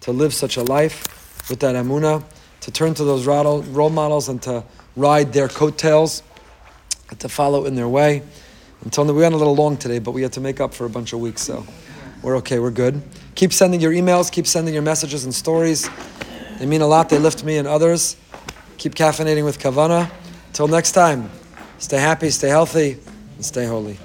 to 0.00 0.12
live 0.12 0.34
such 0.34 0.56
a 0.56 0.62
life 0.62 1.48
with 1.48 1.60
that 1.60 1.74
amuna, 1.74 2.24
to 2.60 2.70
turn 2.70 2.94
to 2.94 3.04
those 3.04 3.26
role 3.26 3.90
models 3.90 4.28
and 4.28 4.42
to 4.42 4.64
ride 4.96 5.32
their 5.32 5.48
coattails, 5.48 6.22
to 7.18 7.28
follow 7.28 7.64
in 7.64 7.74
their 7.74 7.88
way. 7.88 8.22
Until 8.84 9.06
we 9.06 9.12
went 9.12 9.34
a 9.34 9.38
little 9.38 9.56
long 9.56 9.76
today, 9.76 9.98
but 9.98 10.12
we 10.12 10.22
had 10.22 10.32
to 10.34 10.40
make 10.40 10.60
up 10.60 10.72
for 10.72 10.84
a 10.84 10.90
bunch 10.90 11.12
of 11.12 11.20
weeks, 11.20 11.42
so 11.42 11.66
we're 12.22 12.36
okay, 12.38 12.58
we're 12.58 12.70
good. 12.70 13.02
Keep 13.34 13.52
sending 13.52 13.80
your 13.80 13.92
emails, 13.92 14.30
keep 14.30 14.46
sending 14.46 14.74
your 14.74 14.82
messages 14.82 15.24
and 15.24 15.34
stories. 15.34 15.88
They 16.58 16.66
mean 16.66 16.80
a 16.80 16.86
lot, 16.86 17.08
they 17.08 17.18
lift 17.18 17.44
me 17.44 17.58
and 17.58 17.68
others. 17.68 18.16
Keep 18.76 18.94
caffeinating 18.94 19.44
with 19.44 19.58
Kavana. 19.58 20.10
Till 20.52 20.68
next 20.68 20.92
time, 20.92 21.30
stay 21.78 21.98
happy, 21.98 22.30
stay 22.30 22.48
healthy, 22.48 22.98
and 23.36 23.44
stay 23.44 23.66
holy. 23.66 23.98